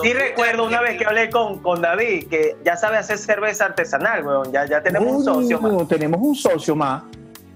sí 0.02 0.12
recuerdo 0.14 0.64
una 0.64 0.80
vez 0.80 0.96
que 0.96 1.04
hablé 1.04 1.28
con, 1.28 1.58
con 1.58 1.82
David, 1.82 2.28
que 2.28 2.56
ya 2.64 2.76
sabe 2.76 2.96
hacer 2.96 3.18
cerveza 3.18 3.66
artesanal, 3.66 4.26
weón. 4.26 4.50
Ya, 4.50 4.64
ya 4.64 4.82
tenemos 4.82 5.12
un 5.12 5.24
socio 5.24 5.60
más. 5.60 5.88
Tenemos 5.88 6.20
un 6.22 6.34
socio 6.34 6.74
más. 6.74 7.02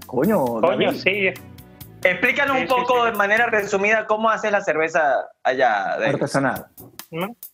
Coño, 0.06 0.44
Coño, 0.60 0.92
sí. 0.92 1.32
Explícanos 2.04 2.58
un 2.58 2.66
poco 2.66 3.06
de 3.06 3.12
manera 3.12 3.46
resumida 3.46 4.06
cómo 4.06 4.28
haces 4.28 4.52
la 4.52 4.60
cerveza 4.60 5.26
allá. 5.42 5.96
De 5.98 6.08
artesanal. 6.08 6.66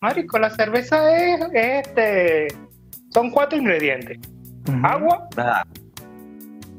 Marico, 0.00 0.38
la 0.38 0.50
cerveza 0.50 1.16
es, 1.16 1.40
este. 1.52 2.48
Son 3.10 3.30
cuatro 3.30 3.58
ingredientes: 3.58 4.18
agua, 4.82 5.28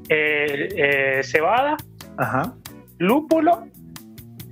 eh, 0.10 0.70
eh, 0.76 1.22
cebada, 1.24 1.76
lúpulo 2.98 3.68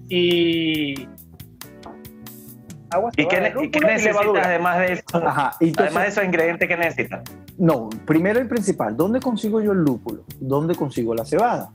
y. 0.10 1.08
Agua, 2.90 3.12
cebada, 3.16 3.64
¿Y 3.64 3.70
qué, 3.70 3.80
necesitas 3.80 4.46
además 4.46 4.80
de 4.80 4.94
eso? 4.94 5.04
Ajá. 5.14 5.52
además 5.78 6.04
de 6.04 6.10
esos 6.10 6.24
ingredientes 6.24 6.68
que 6.68 6.78
necesitas. 6.78 7.22
no, 7.58 7.90
primero 8.06 8.42
y 8.42 8.46
principal, 8.46 8.96
¿dónde 8.96 9.20
consigo 9.20 9.62
yo 9.62 9.72
el 9.72 9.80
lúpulo? 9.80 10.24
¿Dónde 10.40 10.76
consigo 10.76 11.14
la 11.14 11.26
cebada? 11.26 11.72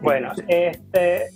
Bueno, 0.00 0.32
este, 0.48 1.30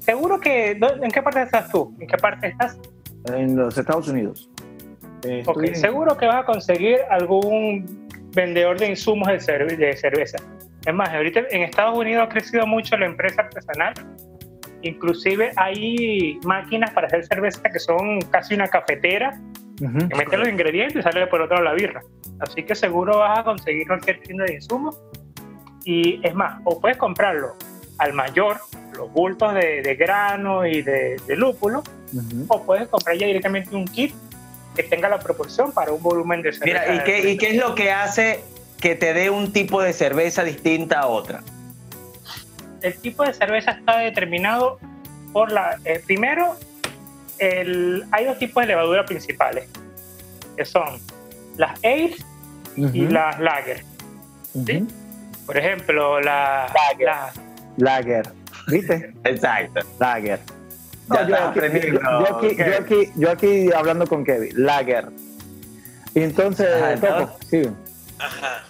seguro 0.00 0.40
que, 0.40 0.72
¿en 0.72 1.10
qué 1.10 1.22
parte 1.22 1.42
estás 1.42 1.70
tú? 1.70 1.94
¿En 1.98 2.06
qué 2.06 2.16
parte 2.16 2.48
estás? 2.48 2.78
En 3.26 3.56
los 3.56 3.76
Estados 3.76 4.08
Unidos. 4.08 4.50
ok, 5.46 5.74
seguro 5.74 6.16
que 6.16 6.26
vas 6.26 6.42
a 6.42 6.44
conseguir 6.44 6.98
algún 7.10 8.08
vendedor 8.34 8.78
de 8.78 8.88
insumos 8.88 9.28
de, 9.28 9.76
de 9.76 9.96
cerveza. 9.96 10.38
Es 10.86 10.94
más, 10.94 11.10
ahorita 11.10 11.40
en 11.50 11.62
Estados 11.62 11.98
Unidos 11.98 12.26
ha 12.26 12.28
crecido 12.28 12.66
mucho 12.66 12.96
la 12.96 13.06
empresa 13.06 13.42
artesanal. 13.42 13.94
Inclusive 14.82 15.52
hay 15.56 16.38
máquinas 16.44 16.90
para 16.92 17.06
hacer 17.06 17.26
cerveza 17.26 17.62
que 17.70 17.78
son 17.78 18.20
casi 18.30 18.54
una 18.54 18.66
cafetera, 18.66 19.38
que 19.76 20.16
mete 20.16 20.36
los 20.38 20.48
ingredientes 20.48 20.96
y 20.96 21.02
sale 21.02 21.26
por 21.26 21.42
otro 21.42 21.56
lado 21.56 21.64
la 21.64 21.74
birra. 21.74 22.02
Así 22.40 22.62
que 22.62 22.74
seguro 22.74 23.18
vas 23.18 23.40
a 23.40 23.44
conseguir 23.44 23.86
cualquier 23.86 24.20
tienda 24.20 24.44
de 24.44 24.54
insumos. 24.54 24.98
Y 25.84 26.26
es 26.26 26.34
más, 26.34 26.60
o 26.64 26.80
puedes 26.80 26.96
comprarlo 26.96 27.54
al 27.98 28.14
mayor, 28.14 28.56
los 28.96 29.12
bultos 29.12 29.54
de, 29.54 29.94
grano 29.98 30.66
y 30.66 30.80
de, 30.82 31.18
lúpulo, 31.36 31.82
o 32.48 32.62
puedes 32.64 32.88
comprar 32.88 33.16
ya 33.16 33.26
directamente 33.26 33.74
un 33.74 33.86
kit 33.86 34.14
que 34.74 34.82
tenga 34.82 35.08
la 35.08 35.18
proporción 35.18 35.72
para 35.72 35.92
un 35.92 36.02
volumen 36.02 36.42
de 36.42 36.52
cerveza. 36.52 36.80
Mira, 36.88 36.94
¿y 36.94 37.04
qué, 37.04 37.30
¿y 37.30 37.36
qué 37.36 37.50
es 37.50 37.56
lo 37.56 37.74
que 37.74 37.90
hace 37.90 38.40
que 38.80 38.94
te 38.94 39.12
dé 39.12 39.30
un 39.30 39.52
tipo 39.52 39.82
de 39.82 39.92
cerveza 39.92 40.44
distinta 40.44 41.00
a 41.00 41.06
otra? 41.06 41.42
El 42.82 42.96
tipo 42.98 43.24
de 43.24 43.34
cerveza 43.34 43.72
está 43.72 43.98
determinado 43.98 44.78
por 45.32 45.52
la... 45.52 45.78
Eh, 45.84 46.02
primero, 46.04 46.56
el, 47.38 48.04
hay 48.10 48.24
dos 48.24 48.38
tipos 48.38 48.62
de 48.62 48.68
levadura 48.68 49.04
principales, 49.04 49.68
que 50.56 50.64
son 50.64 50.98
las 51.56 51.78
ales 51.84 52.24
y 52.76 53.06
las 53.06 53.38
lager. 53.38 53.84
Por 55.46 55.56
ejemplo, 55.56 56.20
la... 56.20 56.72
Lager. 56.74 57.08
lager. 57.76 58.32
¿Viste? 58.68 59.12
Exacto. 59.24 59.80
Lager. 59.98 60.40
Yo, 61.10 62.36
aquí, 62.36 62.56
yo, 62.56 62.78
aquí, 62.78 63.12
yo, 63.16 63.30
aquí, 63.30 63.72
hablando 63.72 64.06
con 64.06 64.24
Kevin, 64.24 64.52
Lager. 64.54 65.08
Y 66.14 66.22
entonces, 66.22 66.68
Ajá, 67.02 67.34
sí. 67.48 67.62
Ajá. 68.18 68.64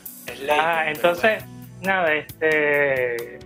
Ah, 0.50 0.84
entonces, 0.88 1.42
nada, 1.82 2.14
este, 2.14 3.38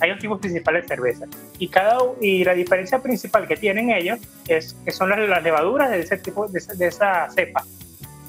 hay 0.00 0.10
dos 0.10 0.18
tipos 0.18 0.40
principales 0.40 0.82
de 0.82 0.88
cerveza. 0.88 1.26
Y, 1.58 1.68
cada, 1.68 1.98
y 2.20 2.44
la 2.44 2.54
diferencia 2.54 3.02
principal 3.02 3.46
que 3.46 3.56
tienen 3.56 3.90
ellos 3.90 4.18
es 4.48 4.74
que 4.84 4.90
son 4.90 5.10
las, 5.10 5.42
levaduras 5.42 5.90
de 5.90 6.00
ese 6.00 6.16
tipo, 6.16 6.46
de, 6.48 6.86
esa 6.86 7.28
cepa. 7.30 7.64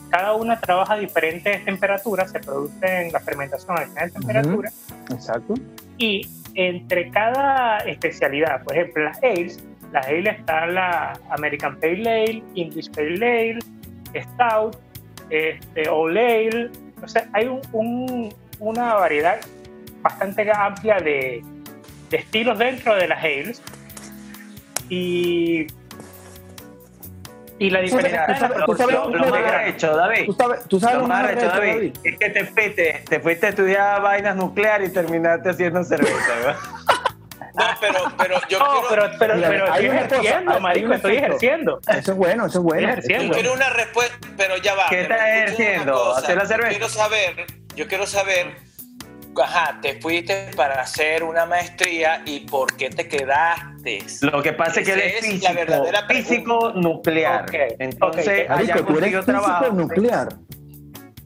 Cada 0.10 0.34
una 0.34 0.60
trabaja 0.60 0.96
a 0.96 0.98
diferentes 0.98 1.64
temperaturas, 1.64 2.32
se 2.32 2.40
produce 2.40 2.86
en 2.86 3.14
la 3.14 3.22
fermentación 3.22 3.78
a 3.78 3.86
diferentes 3.86 4.14
temperaturas. 4.14 4.74
Exacto. 5.10 5.54
Y 5.98 6.28
entre 6.54 7.10
cada 7.12 7.80
especialidad, 7.80 8.64
por 8.64 8.76
ejemplo, 8.76 9.06
las 9.06 9.24
ales, 9.24 9.64
las 9.92 10.08
ales 10.08 10.40
están 10.40 10.76
la 10.76 11.14
American 11.30 11.80
Pale 11.80 12.10
Ale, 12.10 12.44
English 12.56 12.92
Pale 12.92 13.16
Ale, 13.16 13.60
Stout, 14.16 14.78
este, 15.30 15.90
Old 15.90 16.18
Ale, 16.18 16.70
o 17.02 17.08
sea, 17.08 17.28
hay 17.34 17.50
una 18.60 18.94
variedad 18.96 19.40
bastante 20.02 20.50
amplia 20.52 20.98
de, 20.98 21.44
estilos 22.12 22.58
dentro 22.60 22.96
de 22.96 23.08
las 23.08 23.24
ales. 23.24 23.62
Y 24.90 25.68
y 27.62 27.70
la 27.70 27.80
diferencia 27.80 28.26
tú 28.66 28.76
sabes, 28.76 28.96
lo, 28.96 29.10
más 29.30 29.68
hecho, 29.68 29.96
David. 29.96 30.26
Tú 30.68 30.80
sabes, 30.80 30.98
lo, 30.98 31.08
más 31.08 31.36
David, 31.36 31.94
es 32.04 32.18
que 32.18 32.30
te 32.32 32.46
fuiste, 32.46 33.04
te 33.08 33.20
fuiste 33.20 33.46
a 33.46 33.50
estudiar 33.50 34.02
vainas 34.02 34.36
nucleares 34.36 34.90
y 34.90 34.92
terminaste 34.92 35.52
haciendo 35.52 35.84
cerveza, 35.84 36.36
¿verdad? 36.38 36.56
No, 37.54 37.66
pero, 37.80 38.00
pero 38.18 38.36
yo 38.50 38.60
no, 38.60 38.66
quiero... 38.66 38.88
pero, 38.90 39.12
pero, 39.20 39.34
pero 39.40 39.66
estoy 39.66 39.86
ejerciendo, 39.86 40.60
marico, 40.60 40.94
estoy 40.94 41.18
ejerciendo. 41.18 41.82
Eso 41.88 42.12
es 42.12 42.18
bueno, 42.18 42.46
eso 42.46 42.60
es 42.60 42.64
bueno. 42.64 42.96
Yo 43.08 43.32
quiero 43.32 43.54
una 43.54 43.70
respuesta, 43.70 44.18
pero 44.38 44.58
ya 44.58 44.76
va. 44.76 44.86
¿Qué 44.90 45.02
estás 45.02 45.22
ejerciendo? 45.22 46.16
¿Hacer 46.16 46.38
la 46.38 46.46
cerveza? 46.46 46.72
Yo 46.72 46.78
quiero 46.78 46.90
saber, 46.90 47.46
yo 47.76 47.88
quiero 47.88 48.06
saber, 48.06 48.56
ajá, 49.42 49.80
te 49.82 50.00
fuiste 50.00 50.52
para 50.56 50.82
hacer 50.82 51.24
una 51.24 51.46
maestría 51.46 52.22
y 52.26 52.42
por 52.42 52.76
qué 52.78 52.90
te 52.90 53.08
quedaste. 53.08 54.04
Lo 54.22 54.42
que 54.42 54.54
pasa 54.54 54.80
es 54.80 54.86
que 54.86 54.94
eres 54.94 55.26
físico, 55.26 55.46
la 55.48 55.54
verdadera 55.54 56.08
físico 56.08 56.72
nuclear. 56.76 57.46
Entonces, 57.80 58.28
okay. 58.28 58.48
Marico, 58.48 58.86
tú 58.86 58.98
eres 58.98 59.26
físico 59.26 59.70
nuclear. 59.74 60.30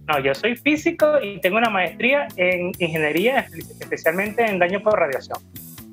No, 0.07 0.19
yo 0.19 0.35
soy 0.35 0.55
físico 0.55 1.19
y 1.19 1.41
tengo 1.41 1.57
una 1.57 1.71
maestría 1.71 2.27
en 2.35 2.71
ingeniería, 2.77 3.47
especialmente 3.79 4.45
en 4.45 4.59
daño 4.59 4.79
por 4.83 4.99
radiación. 4.99 5.39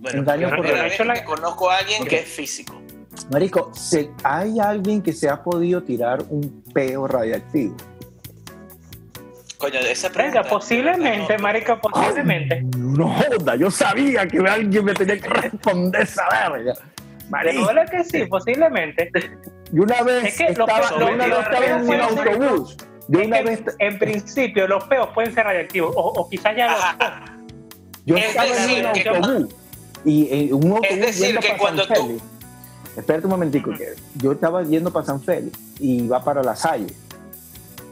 Bueno, 0.03 0.25
daño 0.25 0.51
por 0.51 0.67
que 0.67 1.25
conozco 1.25 1.71
a 1.71 1.79
alguien 1.79 2.05
que 2.05 2.19
es 2.19 2.29
físico. 2.29 2.83
Marico, 3.31 3.71
¿hay 4.25 4.59
alguien 4.59 5.01
que 5.01 5.13
se 5.13 5.29
ha 5.29 5.41
podido 5.41 5.81
tirar 5.85 6.25
un 6.29 6.65
peo 6.75 7.07
radiactivo? 7.07 7.77
Coño, 9.59 9.79
esa 9.79 10.11
pregunta. 10.11 10.43
posiblemente, 10.43 11.39
marico, 11.39 11.79
posiblemente. 11.81 12.63
no 12.77 13.11
joda, 13.11 13.55
yo 13.55 13.71
sabía 13.71 14.27
que 14.27 14.39
alguien 14.39 14.85
me 14.85 14.93
tenía 14.93 15.21
que 15.21 15.29
responder 15.29 16.03
esa 16.03 16.25
verga. 16.51 16.75
Marico, 17.31 17.69
que 17.89 18.03
sí, 18.03 18.25
posiblemente. 18.25 19.09
Y 19.73 19.79
una 19.79 20.03
vez 20.03 20.41
estaba, 20.41 20.97
una 20.97 21.27
vez 21.27 21.39
estaba 21.39 21.67
en 21.67 21.89
un 21.89 22.01
autobús. 22.01 22.77
De 23.07 23.19
una 23.19 23.43
vez... 23.43 23.63
En 23.79 23.99
principio, 24.01 24.67
los 24.67 24.83
peos 24.85 25.11
pueden 25.15 25.33
ser 25.33 25.45
radiactivos, 25.45 25.93
o, 25.97 26.29
quizás 26.29 26.57
ya 26.57 26.73
los. 26.73 26.81
Yo 28.05 28.17
estaba 28.17 28.49
en 28.49 28.81
un 28.81 28.87
autobús 28.87 29.62
y 30.05 30.29
eh, 30.31 30.53
un 30.53 30.81
es 30.85 31.01
decir, 31.01 31.39
que 31.39 31.57
cuando 31.57 31.87
tú... 31.87 32.21
Espérate 32.97 33.25
un 33.25 33.31
momentico, 33.31 33.71
que 33.73 33.95
yo 34.17 34.33
estaba 34.33 34.63
yendo 34.65 34.93
para 34.93 35.07
San 35.07 35.23
Félix 35.23 35.59
y 35.81 36.05
iba 36.05 36.23
para 36.23 36.43
La 36.43 36.55
Salle. 36.55 36.95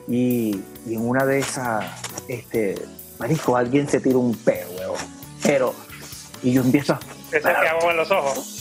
Y, 0.06 0.60
y, 0.86 0.94
en 0.94 1.08
una 1.08 1.24
de 1.24 1.38
esas, 1.38 1.84
este, 2.28 2.74
marisco, 3.18 3.56
alguien 3.56 3.88
se 3.88 4.00
tira 4.00 4.18
un 4.18 4.38
weón. 4.46 4.98
Pero, 5.42 5.74
y 6.42 6.52
yo 6.52 6.62
empiezo 6.62 6.94
a... 6.94 7.00
¿Ese 7.32 7.40
te 7.40 7.48
hago 7.48 7.90
en 7.90 7.96
los 7.96 8.10
ojos? 8.10 8.60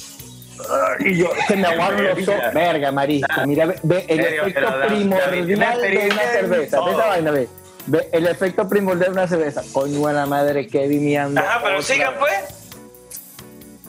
Y 1.00 1.18
yo, 1.18 1.30
se 1.48 1.56
me 1.56 1.68
aguaron 1.68 2.04
los 2.04 2.28
ojos. 2.28 2.54
Verga, 2.54 2.92
marisco. 2.92 3.48
Mira, 3.48 3.74
ve, 3.84 4.06
el 4.08 4.20
efecto 4.20 4.68
primordial 4.88 5.46
de 5.48 5.56
una 5.56 6.24
cerveza. 6.32 6.82
Ve 6.82 6.92
esa 6.92 7.06
vaina, 7.08 7.32
ve. 7.32 7.50
Ve 7.88 8.10
el 8.12 8.28
efecto 8.28 8.70
primordial 8.70 9.10
de 9.10 9.14
una 9.14 9.28
cerveza. 9.28 9.64
Coño, 9.74 10.00
buena 10.00 10.26
madre, 10.26 10.68
Kevin, 10.68 11.04
mi 11.04 11.18
anda. 11.18 11.42
Ajá, 11.42 11.62
pero 11.64 11.82
sigan, 11.82 12.14
pues. 12.20 12.59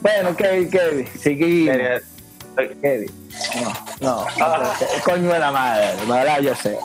Bueno, 0.00 0.36
Kevin, 0.36 0.70
Kevin, 0.70 1.08
seguimos. 1.18 2.02
Kevin. 2.82 3.10
No, 3.62 3.74
no, 4.00 4.26
ah. 4.40 4.74
coño 5.04 5.32
de 5.32 5.38
la 5.38 5.50
madre, 5.50 5.94
verdad 6.06 6.40
yo 6.40 6.54
sé. 6.54 6.76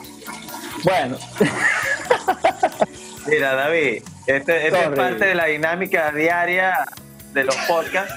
Bueno. 0.84 1.18
Mira, 3.26 3.54
David, 3.54 4.02
este, 4.26 4.66
este 4.66 4.84
es 4.84 4.88
parte 4.90 5.26
de 5.26 5.34
la 5.34 5.46
dinámica 5.46 6.12
diaria 6.12 6.84
de 7.32 7.44
los 7.44 7.56
podcasts. 7.68 8.14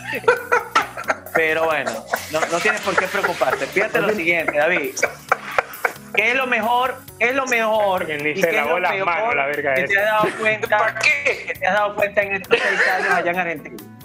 Pero 1.33 1.65
bueno, 1.65 1.91
no, 2.31 2.39
no 2.51 2.59
tienes 2.59 2.81
por 2.81 2.95
qué 2.95 3.07
preocuparte. 3.07 3.65
Fíjate 3.65 4.01
lo 4.01 4.13
siguiente, 4.13 4.57
David. 4.57 4.95
¿Qué 6.13 6.31
es 6.31 6.35
lo 6.35 6.47
mejor? 6.47 6.95
¿Qué 7.17 7.29
es 7.29 7.35
lo 7.35 7.45
mejor? 7.45 8.05
Que 8.05 8.17
ni 8.17 8.39
se 8.39 8.51
lavó 8.51 8.79
las 8.79 8.97
manos, 8.99 9.35
la 9.35 9.45
verga 9.45 9.75
que 9.75 9.83
te 9.83 9.99
has 9.99 10.05
dado 10.05 10.27
cuenta, 10.39 10.77
¿Para 10.77 10.99
qué? 10.99 11.45
Que 11.47 11.53
te 11.53 11.67
has 11.67 11.73
dado 11.73 11.95
cuenta 11.95 12.21
en 12.21 12.33
estos 12.33 12.59
seis 12.59 12.81
años 12.89 13.13
allá 13.13 13.31
en 13.31 13.39
Argentina. 13.39 13.98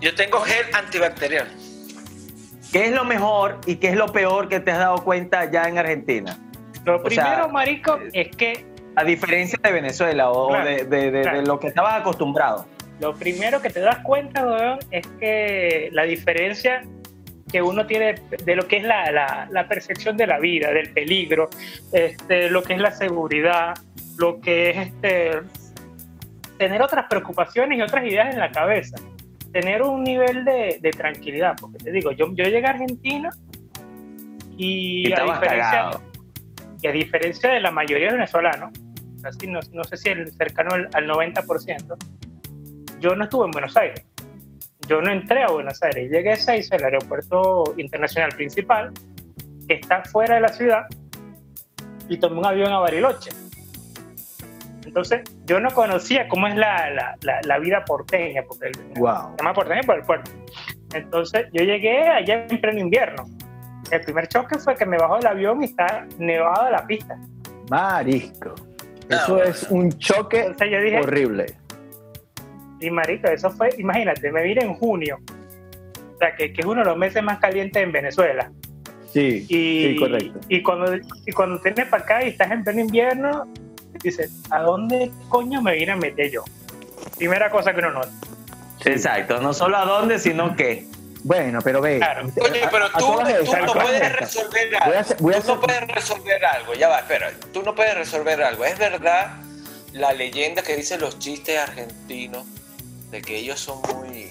Yo 0.00 0.14
tengo 0.14 0.40
gel 0.40 0.66
antibacterial. 0.74 1.48
¿Qué 2.72 2.86
es 2.86 2.92
lo 2.92 3.04
mejor 3.04 3.60
y 3.66 3.76
qué 3.76 3.88
es 3.88 3.96
lo 3.96 4.12
peor 4.12 4.48
que 4.48 4.60
te 4.60 4.70
has 4.70 4.78
dado 4.78 5.02
cuenta 5.02 5.50
ya 5.50 5.64
en 5.64 5.78
Argentina? 5.78 6.38
Lo 6.84 7.02
primero, 7.02 7.48
marico, 7.48 7.98
es 8.12 8.28
que... 8.36 8.66
A 8.96 9.04
diferencia 9.04 9.58
de 9.62 9.72
Venezuela 9.72 10.30
o 10.30 10.52
de, 10.52 11.42
lo 11.44 11.58
que 11.58 11.68
estabas 11.68 12.00
acostumbrado. 12.00 12.66
Lo 13.00 13.14
primero 13.14 13.60
que 13.60 13.68
te 13.70 13.80
das 13.80 13.98
cuenta, 13.98 14.46
weón, 14.46 14.78
es 14.90 15.06
que 15.20 15.90
la 15.92 16.04
diferencia 16.04 16.82
que 17.50 17.60
uno 17.60 17.86
tiene 17.86 18.14
de 18.44 18.56
lo 18.56 18.66
que 18.66 18.78
es 18.78 18.84
la, 18.84 19.48
la, 19.50 19.68
percepción 19.68 20.16
de 20.16 20.26
la 20.26 20.38
vida, 20.38 20.70
del 20.70 20.92
peligro, 20.92 21.50
este, 21.92 22.48
lo 22.50 22.62
que 22.62 22.74
es 22.74 22.80
la 22.80 22.90
seguridad, 22.90 23.74
lo 24.16 24.40
que 24.40 24.70
es 24.70 24.76
este, 24.78 25.30
tener 26.58 26.80
otras 26.80 27.06
preocupaciones 27.08 27.78
y 27.78 27.82
otras 27.82 28.04
ideas 28.06 28.32
en 28.32 28.40
la 28.40 28.50
cabeza 28.50 28.96
tener 29.52 29.82
un 29.82 30.04
nivel 30.04 30.44
de, 30.44 30.90
tranquilidad, 30.96 31.54
porque 31.60 31.78
te 31.78 31.92
digo, 31.92 32.12
yo, 32.12 32.26
yo 32.34 32.44
llegué 32.44 32.66
a 32.66 32.70
Argentina 32.70 33.30
y, 34.56 35.12
a, 35.12 35.24
diferencia, 35.24 35.90
y 36.80 36.86
a 36.86 36.92
diferencia 36.92 37.50
de 37.50 37.60
la 37.60 37.70
mayoría 37.70 38.08
de 38.08 38.12
venezolanos, 38.14 38.70
así 39.24 39.46
no, 39.46 39.60
no 39.72 39.84
sé 39.84 39.96
si 39.96 40.08
el 40.08 40.30
cercano 40.32 40.74
al, 40.74 41.06
90%, 41.06 41.96
yo 43.00 43.14
no 43.14 43.24
estuve 43.24 43.46
en 43.46 43.50
Buenos 43.50 43.76
Aires. 43.76 44.04
Yo 44.88 45.02
no 45.02 45.10
entré 45.10 45.42
a 45.42 45.48
Buenos 45.48 45.82
Aires, 45.82 46.10
llegué 46.10 46.32
a 46.32 46.36
Seiza, 46.36 46.76
el 46.76 46.84
aeropuerto 46.84 47.74
internacional 47.76 48.30
principal, 48.30 48.92
que 49.66 49.74
está 49.74 50.04
fuera 50.04 50.36
de 50.36 50.42
la 50.42 50.48
ciudad, 50.48 50.86
y 52.08 52.18
tomé 52.18 52.38
un 52.38 52.46
avión 52.46 52.72
a 52.72 52.78
Bariloche. 52.78 53.30
Entonces, 54.96 55.24
yo 55.44 55.60
no 55.60 55.70
conocía 55.72 56.26
cómo 56.26 56.46
es 56.46 56.56
la, 56.56 57.16
la, 57.20 57.40
la, 57.42 57.58
vida 57.58 57.84
porteña, 57.84 58.42
porque 58.48 58.72
wow. 58.96 59.32
se 59.32 59.36
llama 59.36 59.52
porteña 59.52 59.82
por 59.82 59.96
el 59.96 60.04
puerto. 60.04 60.30
Entonces, 60.94 61.48
yo 61.52 61.64
llegué 61.64 62.08
allá 62.08 62.46
en 62.48 62.58
pleno 62.58 62.80
invierno. 62.80 63.26
El 63.90 64.00
primer 64.00 64.26
choque 64.28 64.58
fue 64.58 64.74
que 64.74 64.86
me 64.86 64.96
bajó 64.96 65.18
del 65.18 65.26
avión 65.26 65.62
y 65.62 65.66
está 65.66 66.06
nevado 66.16 66.70
la 66.70 66.86
pista. 66.86 67.14
Marisco. 67.68 68.54
Eso 69.10 69.42
es 69.42 69.64
un 69.64 69.92
choque 69.98 70.54
horrible. 71.02 71.44
Y 72.80 72.90
marico, 72.90 73.28
eso 73.28 73.50
fue, 73.50 73.68
imagínate, 73.76 74.32
me 74.32 74.44
vine 74.44 74.62
en 74.62 74.76
junio. 74.76 75.18
O 76.14 76.16
sea, 76.16 76.34
que, 76.34 76.54
que 76.54 76.62
es 76.62 76.66
uno 76.66 76.80
de 76.80 76.86
los 76.86 76.96
meses 76.96 77.22
más 77.22 77.38
calientes 77.38 77.82
en 77.82 77.92
Venezuela. 77.92 78.50
Sí, 79.12 79.42
sí, 79.42 79.96
correcto. 79.98 80.40
Y 80.48 80.62
cuando, 80.62 80.96
y 81.26 81.32
cuando 81.32 81.60
tienes 81.60 81.86
para 81.88 82.02
acá 82.02 82.24
y 82.24 82.28
estás 82.28 82.50
en 82.50 82.64
pleno 82.64 82.80
invierno, 82.80 83.46
dices, 84.02 84.30
¿a 84.50 84.60
dónde 84.60 85.10
coño 85.28 85.60
me 85.62 85.74
vine 85.74 85.92
a 85.92 85.96
meter 85.96 86.30
yo? 86.30 86.44
Primera 87.16 87.50
cosa 87.50 87.72
que 87.72 87.80
uno 87.80 87.92
nota. 87.92 88.10
Exacto, 88.84 89.40
no 89.40 89.52
solo 89.52 89.76
a 89.76 89.84
dónde, 89.84 90.18
sino 90.18 90.54
qué. 90.54 90.86
Bueno, 91.26 91.58
pero 91.62 91.80
ve. 91.80 92.00
Oye, 92.40 92.68
pero 92.70 92.88
tú, 92.92 93.00
no 93.00 93.16
puedes 93.72 94.12
resolver 94.16 94.76
algo. 94.76 95.42
tú 95.42 95.54
no 95.54 95.60
puedes 95.60 95.88
resolver 95.88 96.44
algo. 96.44 96.74
Ya 96.74 96.88
va, 96.88 97.00
espera. 97.00 97.32
Tú 97.52 97.62
no 97.64 97.74
puedes 97.74 97.94
resolver 97.96 98.40
algo. 98.40 98.64
Es 98.64 98.78
verdad 98.78 99.32
la 99.92 100.12
leyenda 100.12 100.62
que 100.62 100.76
dicen 100.76 101.00
los 101.00 101.18
chistes 101.18 101.58
argentinos 101.58 102.44
de 103.10 103.22
que 103.22 103.38
ellos 103.38 103.58
son 103.58 103.80
muy. 103.92 104.30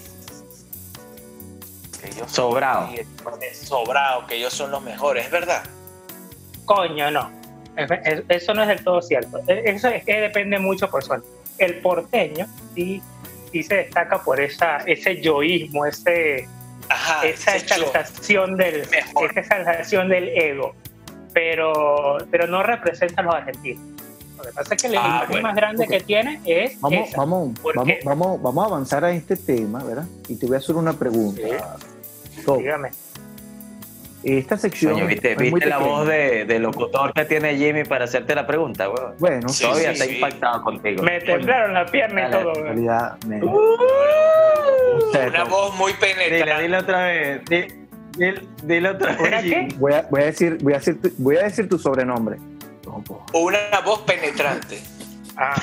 Que 2.00 2.08
ellos 2.08 2.32
sobrados. 2.32 2.90
Sobrados, 3.52 4.24
que 4.26 4.36
ellos 4.36 4.54
son 4.54 4.70
los 4.70 4.82
mejores. 4.82 5.26
¿Es 5.26 5.30
verdad? 5.30 5.64
Coño, 6.64 7.10
no. 7.10 7.30
Eso 8.28 8.54
no 8.54 8.62
es 8.62 8.68
del 8.68 8.84
todo 8.84 9.02
cierto. 9.02 9.40
E, 9.46 9.62
eso 9.66 9.88
es 9.88 10.04
que 10.04 10.20
depende 10.20 10.58
mucho 10.58 10.90
por 10.90 11.02
suerte. 11.02 11.26
El 11.58 11.76
porteño 11.80 12.46
sí, 12.74 13.02
sí 13.52 13.62
se 13.62 13.76
destaca 13.76 14.22
por 14.22 14.40
esa, 14.40 14.78
ese 14.78 15.20
yoísmo, 15.20 15.86
ese 15.86 16.48
esa 17.24 17.56
exaltación 17.56 18.56
del, 18.56 18.82
esa 18.82 19.40
exaltación 19.40 20.08
del 20.08 20.28
ego, 20.28 20.74
pero, 21.32 22.18
pero 22.30 22.46
no 22.46 22.62
representa 22.62 23.22
a 23.22 23.24
los 23.24 23.34
argentinos. 23.34 23.82
Lo 24.36 24.44
que 24.44 24.52
pasa 24.52 24.74
es 24.74 24.82
que 24.82 24.88
el 24.88 24.96
ah, 24.98 25.26
más 25.42 25.56
grande 25.56 25.86
que 25.86 26.00
tiene 26.00 26.40
es. 26.44 26.78
Vamos, 26.80 27.10
vamos, 27.16 27.54
vamos, 28.04 28.42
vamos, 28.42 28.64
a 28.64 28.66
avanzar 28.66 29.04
a 29.04 29.10
este 29.12 29.36
tema, 29.36 29.82
¿verdad? 29.82 30.04
Y 30.28 30.36
te 30.36 30.46
voy 30.46 30.56
a 30.56 30.58
hacer 30.58 30.76
una 30.76 30.92
pregunta. 30.92 31.76
Dígame. 32.58 32.90
Esta 34.26 34.56
sección. 34.56 35.06
¿Viste, 35.06 35.36
la 35.66 35.78
voz 35.78 36.08
de, 36.08 36.58
locutor 36.58 37.12
que 37.12 37.24
tiene 37.26 37.56
Jimmy 37.56 37.84
para 37.84 38.06
hacerte 38.06 38.34
la 38.34 38.44
pregunta, 38.44 38.88
Bueno, 39.20 39.46
todavía 39.46 39.92
está 39.92 40.04
impactado 40.04 40.62
contigo. 40.62 41.04
Me 41.04 41.20
temblaron 41.20 41.74
la 41.74 41.86
pierna 41.86 42.26
y 42.26 42.30
todo, 42.32 42.52
una 45.28 45.44
voz 45.44 45.76
muy 45.76 45.92
penetrante. 45.92 46.62
Dile, 46.62 46.76
otra 46.76 47.06
vez. 47.06 47.40
Dile, 48.64 48.88
otra 48.88 49.16
vez. 49.16 49.78
Voy 49.78 49.92
a, 49.92 50.02
voy 50.10 50.22
a, 50.22 50.24
decir, 50.24 50.58
voy 50.60 50.72
a, 50.72 50.78
decir, 50.78 51.00
tu, 51.00 51.12
voy 51.18 51.36
a 51.36 51.44
decir 51.44 51.68
tu 51.68 51.78
sobrenombre. 51.78 52.38
Una 53.32 53.80
voz 53.84 54.00
penetrante. 54.00 54.80
Ah. 55.36 55.54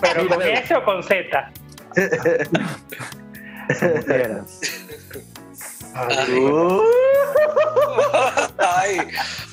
Pero 0.00 0.26
con 0.26 0.40
S 0.40 0.74
o 0.74 0.82
con 0.84 1.02
Z. 1.02 1.52
Ay, 8.58 8.98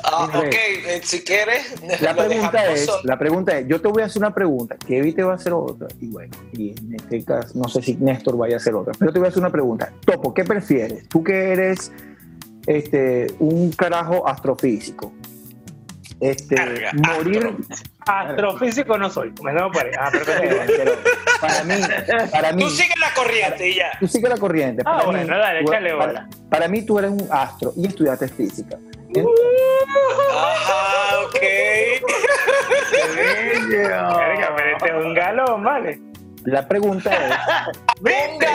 ah, 0.04 0.30
ok, 0.34 0.54
eh, 0.54 1.02
si 1.04 1.22
quieres. 1.22 1.74
La 2.02 2.16
pregunta, 2.16 2.72
es, 2.72 2.90
la 3.04 3.18
pregunta 3.18 3.58
es: 3.58 3.68
yo 3.68 3.82
te 3.82 3.88
voy 3.88 4.04
a 4.04 4.06
hacer 4.06 4.22
una 4.22 4.34
pregunta, 4.34 4.76
Kevin 4.78 5.16
te 5.16 5.24
va 5.24 5.34
a 5.34 5.36
hacer 5.36 5.54
otra, 5.54 5.88
y 6.00 6.08
bueno, 6.08 6.36
y 6.54 6.70
en 6.72 6.96
este 6.96 7.24
caso, 7.24 7.54
no 7.56 7.68
sé 7.68 7.82
si 7.82 7.96
Néstor 7.96 8.38
vaya 8.38 8.56
a 8.56 8.58
hacer 8.58 8.76
otra, 8.76 8.94
pero 8.98 9.12
te 9.12 9.20
voy 9.20 9.28
a 9.28 9.30
hacer 9.30 9.42
una 9.42 9.52
pregunta. 9.52 9.92
Topo, 10.06 10.34
¿qué 10.34 10.44
prefieres? 10.44 11.08
Tú 11.08 11.24
que 11.24 11.52
eres 11.52 11.92
este, 12.68 13.28
un 13.40 13.72
carajo 13.72 14.28
astrofísico, 14.28 15.14
este, 16.20 16.56
morir. 16.94 17.56
Astrofísico 18.08 18.98
no 18.98 19.10
soy, 19.10 19.34
me 19.44 19.54
por 19.70 19.86
ahí. 19.86 19.92
Ah, 20.00 20.10
pero, 20.12 20.26
para 21.42 21.64
mí, 21.64 21.74
para 22.32 22.52
mí. 22.54 22.64
Tú 22.64 22.70
sigues 22.70 23.00
la 23.00 23.14
corriente 23.14 23.70
y 23.70 23.76
ya. 23.76 23.92
Tú 24.00 24.08
sigues 24.08 24.30
la 24.30 24.38
corriente. 24.38 24.84
Ah, 24.86 25.04
para 25.06 25.18
mí, 25.18 25.30
dale, 25.30 25.62
échale 25.62 25.96
para, 25.96 26.28
para, 26.50 26.68
mí 26.68 26.82
tú 26.84 27.00
eres 27.00 27.12
un 27.12 27.28
astro 27.32 27.74
y 27.76 27.88
estudiaste 27.88 28.28
física. 28.28 28.78
Uh, 29.16 29.30
ajá, 30.34 31.20
ok. 31.26 31.40
Verga, 33.70 34.54
pero 34.56 34.78
este 34.78 34.90
es 34.90 35.06
un 35.06 35.14
galón, 35.14 35.64
vale. 35.64 36.07
La 36.48 36.66
pregunta 36.66 37.12
es. 37.12 37.36
¡Venga, 38.02 38.48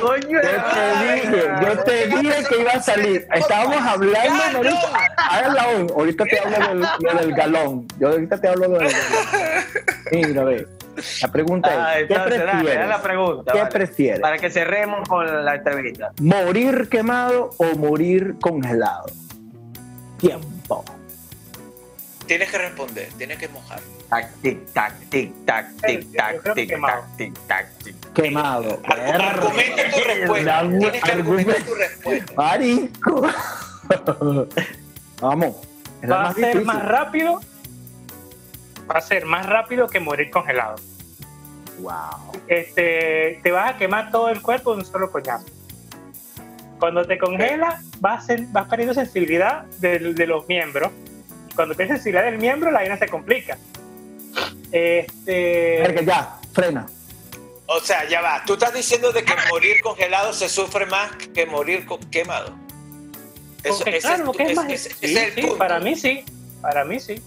no! 0.00 0.16
Yo 0.16 0.40
te 0.40 1.04
dije, 1.04 1.42
yo 1.60 1.78
te 1.84 2.06
dije 2.06 2.44
que 2.48 2.58
iba 2.58 2.72
a 2.72 2.80
salir. 2.80 3.26
Estábamos 3.34 3.82
hablando 3.82 4.56
ahorita. 4.56 5.94
Ahorita 5.94 6.24
te 6.24 6.38
hablo 6.38 6.86
del, 7.20 7.34
galón. 7.34 7.86
Yo 7.98 8.08
ahorita 8.08 8.40
te 8.40 8.48
hablo 8.48 8.70
del 8.70 8.78
galón. 8.78 8.94
Mira, 10.10 10.44
ve. 10.44 10.66
La 11.20 11.28
pregunta 11.28 11.68
es: 11.68 11.78
ah, 11.78 11.94
¿qué 12.08 12.18
prefieres? 12.30 12.88
la 12.88 13.02
pregunta, 13.02 13.52
¿Qué 13.52 13.66
prefieres? 13.66 14.20
Para 14.20 14.38
que 14.38 14.48
cerremos 14.48 15.06
con 15.06 15.44
la 15.44 15.56
entrevista. 15.56 16.12
¿Morir 16.22 16.88
quemado 16.88 17.50
o 17.58 17.76
morir 17.76 18.36
congelado? 18.40 19.04
Tiempo. 20.16 20.82
Tienes 22.26 22.50
que 22.50 22.58
responder, 22.58 23.08
tienes 23.18 23.38
que 23.38 23.48
mojar. 23.48 23.80
Tac, 24.08 24.32
tic, 24.40 24.72
tac, 24.72 24.94
tic, 25.10 25.32
tac, 25.44 25.68
tic, 25.82 26.12
tac, 26.16 26.54
tic, 26.54 26.80
tac, 26.80 27.16
tic, 27.16 27.38
tac, 27.46 27.78
tic. 27.78 27.96
Quemado. 28.14 28.80
Argumenta 28.86 29.82
tu 29.90 29.98
respuesta. 30.04 30.60
Tienes 30.60 31.02
que 31.02 31.12
argumentar 31.12 31.62
tu 31.62 31.74
respuesta. 31.74 32.32
Marico. 32.34 33.28
Vamos. 35.20 35.56
Va 36.10 36.28
a 36.30 36.34
ser 36.34 36.64
más 36.64 36.84
rápido. 36.84 37.40
Va 38.90 38.98
a 38.98 39.00
ser 39.00 39.26
más 39.26 39.46
rápido 39.46 39.88
que 39.88 40.00
morir 40.00 40.30
congelado. 40.30 40.76
Wow. 41.80 42.40
Este, 42.46 43.40
te 43.42 43.50
vas 43.50 43.74
a 43.74 43.76
quemar 43.76 44.10
todo 44.10 44.30
el 44.30 44.40
cuerpo 44.40 44.72
de 44.72 44.80
un 44.80 44.86
solo 44.86 45.10
coñazo. 45.10 45.46
Cuando 46.78 47.04
te 47.04 47.18
congela, 47.18 47.82
vas, 48.00 48.26
vas 48.50 48.68
perdiendo 48.68 48.94
sensibilidad 48.94 49.64
de, 49.78 49.98
de 49.98 50.26
los 50.26 50.46
miembros 50.48 50.90
cuando 51.54 51.74
pierdes 51.74 51.96
sensibilidad 51.96 52.24
del 52.24 52.38
miembro, 52.38 52.70
la 52.70 52.80
vaina 52.80 52.96
se 52.96 53.08
complica. 53.08 53.58
Este. 54.72 56.04
ya, 56.04 56.38
frena. 56.52 56.86
O 57.66 57.80
sea, 57.80 58.08
ya 58.08 58.20
va. 58.20 58.42
Tú 58.46 58.54
estás 58.54 58.74
diciendo 58.74 59.12
de 59.12 59.24
que 59.24 59.32
morir 59.50 59.80
congelado 59.82 60.32
se 60.32 60.48
sufre 60.48 60.86
más 60.86 61.10
que 61.34 61.46
morir 61.46 61.86
quemado. 62.10 62.54
Eso, 63.62 63.82
claro, 63.84 64.32
es, 64.38 64.50
es, 64.50 64.56
más. 64.56 64.72
sí, 64.72 65.16
sí, 65.34 65.46
para 65.56 65.80
mí 65.80 65.96
sí. 65.96 66.24
Para 66.60 66.84
mí 66.84 67.00
sí. 67.00 67.22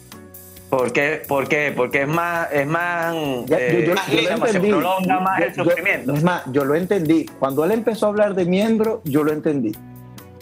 ¿Por 0.69 0.91
qué? 0.91 1.21
¿Por 1.27 1.47
qué? 1.47 1.73
Porque 1.75 2.01
es 2.01 2.07
más, 2.07 2.51
es 2.51 2.67
más, 2.67 3.15
eh, 3.49 3.85
yo, 3.87 3.95
lo 3.95 4.45
entendí. 4.45 4.69
prolonga 4.69 5.19
más 5.21 5.41
el 5.41 5.55
sufrimiento. 5.55 6.13
es 6.13 6.23
más, 6.23 6.43
yo 6.47 6.65
lo 6.65 6.75
entendí. 6.75 7.25
Cuando 7.39 7.63
él 7.63 7.71
empezó 7.71 8.07
a 8.07 8.09
hablar 8.09 8.35
de 8.35 8.45
miembro, 8.45 9.01
yo 9.05 9.23
lo 9.23 9.31
entendí. 9.31 9.71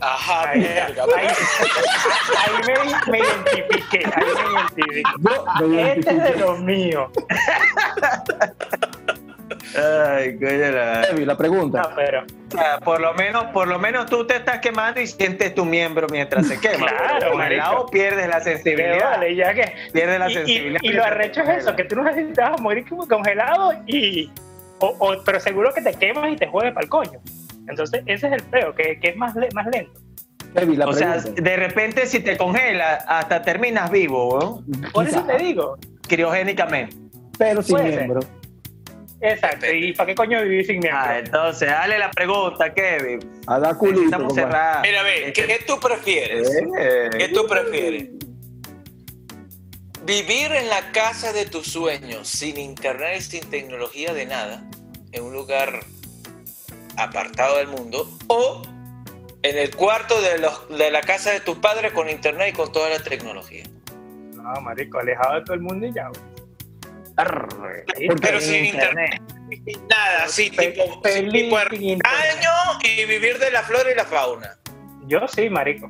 Ajá, 0.05 0.51
ahí, 0.51 0.59
me, 0.59 0.67
me, 3.11 3.19
identifiqué, 3.19 4.05
ahí 4.05 4.25
me 4.35 4.43
identifiqué. 4.53 5.01
este 5.93 6.11
es 6.11 6.23
de 6.23 6.35
los 6.35 6.59
míos. 6.59 7.09
Ay, 9.75 10.37
coño 10.37 10.71
la... 10.71 11.11
la 11.11 11.37
pregunta. 11.37 11.81
No, 11.81 11.89
pero... 11.95 12.23
O 12.23 12.51
sea, 12.51 12.79
por 12.79 13.01
lo 13.01 13.15
menos, 13.15 13.45
por 13.45 13.67
lo 13.67 13.79
menos 13.79 14.05
tú 14.05 14.27
te 14.27 14.35
estás 14.35 14.59
quemando 14.59 15.01
y 15.01 15.07
sientes 15.07 15.55
tu 15.55 15.65
miembro 15.65 16.05
mientras 16.11 16.45
se 16.47 16.59
quema. 16.59 16.85
claro, 17.19 17.39
lado 17.49 17.87
pierdes 17.87 18.29
la 18.29 18.41
sensibilidad. 18.41 19.09
Vale, 19.11 19.35
ya 19.35 19.55
que... 19.55 19.73
Pierdes 19.91 20.19
la 20.19 20.29
sensibilidad. 20.29 20.81
Y, 20.83 20.89
lo 20.89 21.03
arrecho 21.03 21.41
es 21.41 21.63
eso, 21.63 21.75
que 21.75 21.83
tú 21.83 21.95
no 21.95 22.03
necesitas 22.03 22.61
morir 22.61 22.87
como 22.87 23.07
congelado 23.07 23.73
y... 23.87 24.31
O, 24.79 25.15
pero 25.25 25.39
seguro 25.39 25.73
que 25.73 25.81
te 25.81 25.93
quemas 25.93 26.31
y 26.31 26.35
te 26.35 26.45
juegas 26.47 26.73
para 26.73 26.83
el 26.83 26.89
coño. 26.89 27.19
Entonces, 27.67 28.03
ese 28.05 28.27
es 28.27 28.33
el 28.33 28.41
feo, 28.41 28.73
que, 28.75 28.99
que 28.99 29.09
es 29.09 29.17
más, 29.17 29.35
más 29.53 29.67
lento. 29.67 29.99
o 30.85 30.93
sea, 30.93 31.17
de 31.17 31.55
repente 31.55 32.05
si 32.05 32.19
te 32.19 32.37
congela, 32.37 32.95
hasta 33.07 33.41
terminas 33.41 33.89
vivo, 33.91 34.63
¿no? 34.67 34.91
Por 34.91 35.07
eso 35.07 35.23
te 35.23 35.37
digo. 35.37 35.77
Criogénicamente. 36.07 36.95
Pero 37.37 37.61
sin 37.61 37.83
miembro. 37.83 38.19
Exacto. 39.21 39.65
¿Y 39.71 39.93
para 39.93 40.07
qué 40.07 40.15
coño 40.15 40.41
vivir 40.43 40.65
sin 40.65 40.79
miembro? 40.79 41.01
Ah, 41.01 41.19
entonces, 41.19 41.67
dale 41.67 41.97
la 41.97 42.11
pregunta, 42.11 42.73
Kevin. 42.73 43.19
A 43.47 43.57
la 43.57 43.73
culito. 43.73 44.03
Estamos 44.03 44.33
cerrados. 44.33 44.81
Mira, 44.83 45.03
ve, 45.03 45.33
¿qué, 45.33 45.59
tú 45.65 45.79
prefieres? 45.79 46.51
Eh. 46.79 47.09
¿Qué 47.17 47.29
tú 47.29 47.47
prefieres? 47.47 48.09
Vivir 50.05 50.51
en 50.51 50.69
la 50.69 50.91
casa 50.91 51.33
de 51.33 51.45
tus 51.45 51.67
sueños, 51.67 52.27
sin 52.27 52.57
internet 52.57 53.15
y 53.17 53.21
sin 53.21 53.49
tecnología 53.49 54.13
de 54.13 54.27
nada, 54.27 54.63
en 55.11 55.23
un 55.23 55.33
lugar 55.33 55.79
apartado 56.97 57.57
del 57.57 57.67
mundo 57.67 58.09
o 58.27 58.61
en 59.41 59.57
el 59.57 59.75
cuarto 59.75 60.19
de, 60.21 60.39
los, 60.39 60.69
de 60.69 60.89
la 60.89 61.01
casa 61.01 61.31
de 61.31 61.39
tus 61.39 61.57
padres 61.57 61.91
con 61.91 62.09
internet 62.09 62.49
y 62.49 62.53
con 62.53 62.71
toda 62.71 62.89
la 62.89 62.99
tecnología. 62.99 63.63
No, 64.33 64.61
marico, 64.61 64.99
alejado 64.99 65.35
de 65.35 65.41
todo 65.41 65.53
el 65.53 65.61
mundo 65.61 65.85
y 65.85 65.93
ya. 65.93 66.09
Pero 68.21 68.41
sin 68.41 68.65
internet. 68.65 69.21
Nada, 69.89 70.27
sí, 70.27 70.49
tipo, 70.49 71.01
tipo 71.31 71.57
año 71.57 72.01
y 72.83 73.05
vivir 73.05 73.37
de 73.39 73.51
la 73.51 73.63
flora 73.63 73.91
y 73.91 73.95
la 73.95 74.05
fauna. 74.05 74.57
Yo 75.07 75.27
sí, 75.27 75.49
marico. 75.49 75.89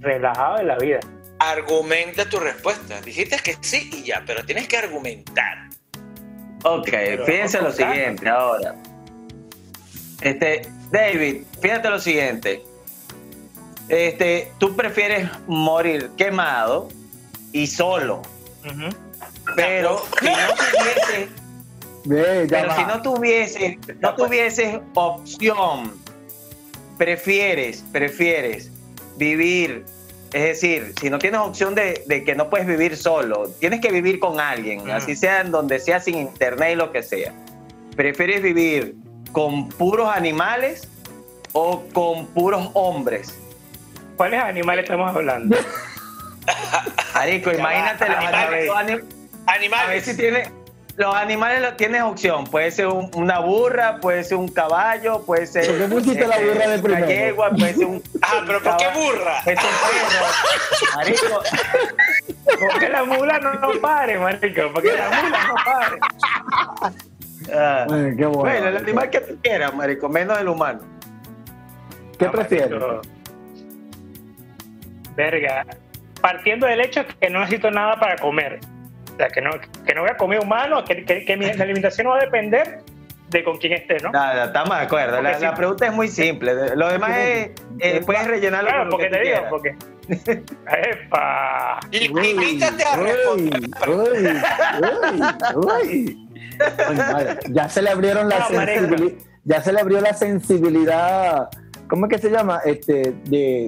Relajado 0.00 0.58
de 0.58 0.64
la 0.64 0.76
vida. 0.76 1.00
Argumenta 1.38 2.28
tu 2.28 2.38
respuesta. 2.38 3.00
Dijiste 3.00 3.38
que 3.38 3.56
sí 3.60 3.88
y 3.92 4.02
ya, 4.04 4.22
pero 4.26 4.44
tienes 4.44 4.68
que 4.68 4.76
argumentar. 4.76 5.68
Ok, 6.64 6.88
fíjense 7.24 7.62
lo 7.62 7.70
siguiente 7.70 8.28
ahora. 8.28 8.74
Este, 10.20 10.62
David, 10.90 11.42
fíjate 11.60 11.90
lo 11.90 11.98
siguiente. 11.98 12.62
Este, 13.88 14.52
tú 14.58 14.76
prefieres 14.76 15.28
morir 15.46 16.10
quemado 16.16 16.88
y 17.52 17.66
solo. 17.66 18.22
Pero 19.56 20.04
si 20.20 20.26
no 20.26 20.32
tuviese, 20.62 22.48
pero 22.48 22.76
si 22.76 22.84
no 22.84 23.02
tuviese, 23.02 23.78
no 24.00 24.14
tuvieses 24.14 24.78
opción, 24.94 25.92
prefieres, 26.98 27.84
prefieres 27.90 28.70
vivir, 29.16 29.84
es 30.32 30.42
decir, 30.42 30.94
si 31.00 31.10
no 31.10 31.18
tienes 31.18 31.40
opción 31.40 31.74
de, 31.74 32.04
que 32.24 32.34
no 32.34 32.48
puedes 32.48 32.66
vivir 32.66 32.96
solo, 32.96 33.48
tienes 33.58 33.80
que 33.80 33.90
vivir 33.90 34.20
con 34.20 34.38
alguien, 34.38 34.88
así 34.90 35.16
sea 35.16 35.40
en 35.40 35.50
donde 35.50 35.80
sea 35.80 35.98
sin 35.98 36.16
internet 36.16 36.70
y 36.72 36.76
lo 36.76 36.92
que 36.92 37.02
sea. 37.02 37.34
¿Prefieres 37.96 38.42
vivir 38.42 38.94
con 39.32 39.68
puros 39.68 40.08
animales 40.14 40.88
o 41.52 41.82
con 41.92 42.26
puros 42.28 42.70
hombres? 42.74 43.38
¿Cuáles 44.16 44.42
animales 44.42 44.84
estamos 44.84 45.14
hablando? 45.14 45.56
Arico, 47.14 47.52
imagínate 47.52 48.08
los 48.08 48.16
animales. 48.16 48.70
Animales. 49.46 49.86
A 49.86 49.90
ver 49.90 50.02
si 50.02 50.16
tiene, 50.16 50.52
los 51.00 51.14
animales 51.14 51.62
lo, 51.62 51.74
tienes 51.76 52.02
opción. 52.02 52.44
Puede 52.44 52.70
ser 52.70 52.86
una 52.86 53.40
burra, 53.40 54.00
puede 54.00 54.22
ser 54.22 54.36
un 54.36 54.48
caballo, 54.48 55.22
puede 55.24 55.46
ser. 55.46 55.66
¿Por 55.66 55.78
qué 55.78 55.84
pusiste 55.94 56.26
la 56.26 56.38
burra 56.38 56.68
de 56.68 56.78
primero? 56.78 57.06
Una 57.06 57.14
yegua, 57.14 57.50
puede 57.50 57.74
ser 57.74 57.86
un. 57.86 58.02
Ah, 58.22 58.42
pero 58.46 58.62
¿por 58.62 58.76
qué 58.76 58.88
burra? 58.94 59.42
Ser 59.42 59.56
un 59.56 59.64
perro. 59.64 60.96
Marico. 60.96 61.42
Porque 62.60 62.88
la 62.88 63.04
mula 63.04 63.38
no, 63.38 63.54
no 63.54 63.80
pare, 63.80 64.18
marico. 64.18 64.72
Porque 64.74 64.92
la 64.92 65.08
mula 65.08 65.44
no 65.48 65.54
pare. 65.64 66.96
Ah. 67.52 67.86
qué 67.88 68.26
bueno. 68.26 68.40
bueno, 68.40 68.68
el 68.68 68.76
animal 68.76 69.10
que 69.10 69.20
tú 69.20 69.38
quieras, 69.42 69.74
marico, 69.74 70.08
menos 70.08 70.38
el 70.38 70.48
humano. 70.48 70.80
¿Qué 72.18 72.26
prefieres? 72.28 72.80
Verga. 75.16 75.66
Partiendo 76.20 76.66
del 76.66 76.80
hecho 76.82 77.02
que 77.18 77.30
no 77.30 77.40
necesito 77.40 77.70
nada 77.70 77.98
para 77.98 78.16
comer 78.16 78.60
que 79.28 79.40
no, 79.40 79.50
que 79.86 79.94
no 79.94 80.02
voy 80.02 80.10
a 80.10 80.16
comer 80.16 80.40
humano, 80.40 80.84
que, 80.84 81.04
que, 81.04 81.36
mi 81.36 81.46
alimentación 81.46 82.06
no 82.06 82.12
va 82.12 82.18
a 82.18 82.24
depender 82.24 82.82
de 83.28 83.44
con 83.44 83.58
quién 83.58 83.74
esté, 83.74 83.98
¿no? 84.02 84.10
Nada, 84.10 84.46
estamos 84.46 84.76
de 84.76 84.84
acuerdo. 84.84 85.22
La, 85.22 85.54
pregunta 85.54 85.86
es 85.86 85.92
muy 85.92 86.08
simple. 86.08 86.74
Lo 86.74 86.88
demás 86.88 87.16
es, 87.16 87.50
eh, 87.78 88.02
puedes 88.04 88.26
rellenarlo 88.26 88.70
claro, 88.70 88.90
porque 88.90 89.08
te 89.08 89.20
digo, 89.20 89.38
porque... 89.48 89.76
¡Epa! 90.10 91.78
Invítate 91.92 92.84
a 92.84 92.96
responder. 92.96 93.60
Ya 97.50 97.68
se 97.68 97.82
le 97.82 97.90
abrieron 97.90 98.28
la 98.28 98.46
sensibilidad, 98.48 99.18
ya 99.44 99.62
se 99.62 99.72
le 99.72 99.80
abrió 99.80 100.00
la 100.00 100.14
sensibilidad 100.14 101.48
¿Cómo 101.90 102.06
es 102.06 102.12
que 102.12 102.18
se 102.18 102.30
llama? 102.30 102.60
Este, 102.64 103.12
de... 103.24 103.66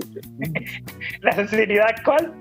¿La 1.22 1.32
sensibilidad 1.32 1.90
cuál? 2.05 2.32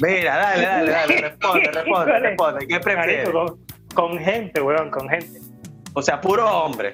Mira, 0.00 0.36
dale, 0.36 0.62
dale, 0.62 0.90
dale, 0.90 1.16
responde, 1.22 1.70
responde, 1.72 2.18
responde. 2.18 2.66
¿Qué 2.66 2.80
prefieres? 2.80 3.30
Con, 3.94 4.18
gente, 4.18 4.60
weón, 4.60 4.90
con 4.90 5.08
gente. 5.08 5.40
O 5.94 6.02
sea, 6.02 6.20
puro 6.20 6.46
hombre. 6.46 6.92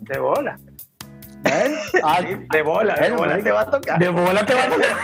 De 0.00 0.18
bola. 0.18 0.58
¿Eh? 1.44 1.74
Ah, 2.04 2.20
de 2.20 2.62
bola, 2.62 2.94
de 2.96 3.12
bola 3.12 3.38
te 3.38 3.50
va 3.50 3.60
a 3.62 3.70
tocar. 3.70 3.98
De 3.98 4.08
bola 4.10 4.44
te 4.44 4.54
va 4.54 4.64
a 4.64 4.68
tocar. 4.68 4.96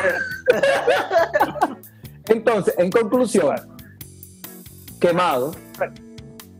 Entonces, 2.27 2.75
en 2.77 2.91
conclusión, 2.91 3.72
quemado, 5.03 5.53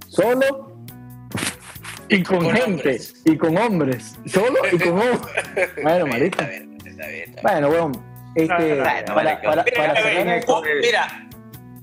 solo 0.09 0.73
y 2.09 2.23
con, 2.25 2.51
gente, 2.51 3.01
y 3.25 3.39
con 3.39 3.57
hombres, 3.57 4.19
solo 4.27 4.59
y 4.71 4.79
con 4.79 4.93
hombres. 5.01 5.71
Bueno, 5.83 6.07
marica. 6.09 6.51
Bueno, 7.43 7.93
este, 8.35 8.83
para, 9.13 9.65
mira, 10.81 11.29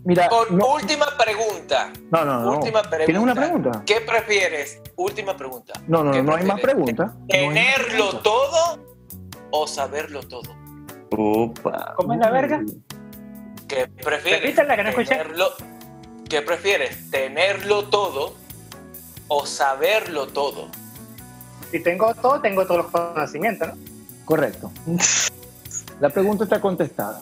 mira, 0.04 0.30
última 0.30 1.06
pregunta. 1.18 1.92
No, 2.12 2.26
no, 2.26 2.42
no. 2.42 2.58
Última 2.58 2.82
pregunta. 2.82 3.06
¿Tienes 3.06 3.24
una 3.24 3.36
pregunta? 3.36 3.84
¿Qué 3.86 4.02
prefieres? 4.02 4.82
Última 4.98 5.38
pregunta. 5.38 5.74
No, 5.88 6.04
no, 6.04 6.22
no 6.22 6.36
hay 6.36 6.44
más 6.44 6.60
preguntas. 6.60 7.12
¿Tenerlo 7.30 8.20
todo 8.20 8.86
o 9.52 9.66
saberlo 9.66 10.22
todo? 10.24 10.58
Opa. 11.12 11.94
¿Cómo 11.96 12.14
es 12.14 12.20
la 12.20 12.30
verga? 12.30 12.62
¿Qué 13.68 13.88
prefieres? 14.04 14.58
la 14.58 14.76
que 14.76 14.84
no 14.84 14.94
tenerlo, 14.94 15.54
¿Qué 16.30 16.44
prefieres? 16.44 17.10
¿Tenerlo 17.10 17.86
todo 17.86 18.36
o 19.28 19.48
saberlo 19.48 20.28
todo? 20.28 20.68
Si 21.72 21.80
tengo 21.80 22.14
todo, 22.14 22.40
tengo 22.40 22.68
todos 22.68 22.84
los 22.84 22.92
conocimientos, 22.92 23.70
¿no? 23.70 23.74
Correcto. 24.26 24.72
La 26.00 26.10
pregunta 26.12 26.44
está 26.44 26.62
contestada. 26.62 27.20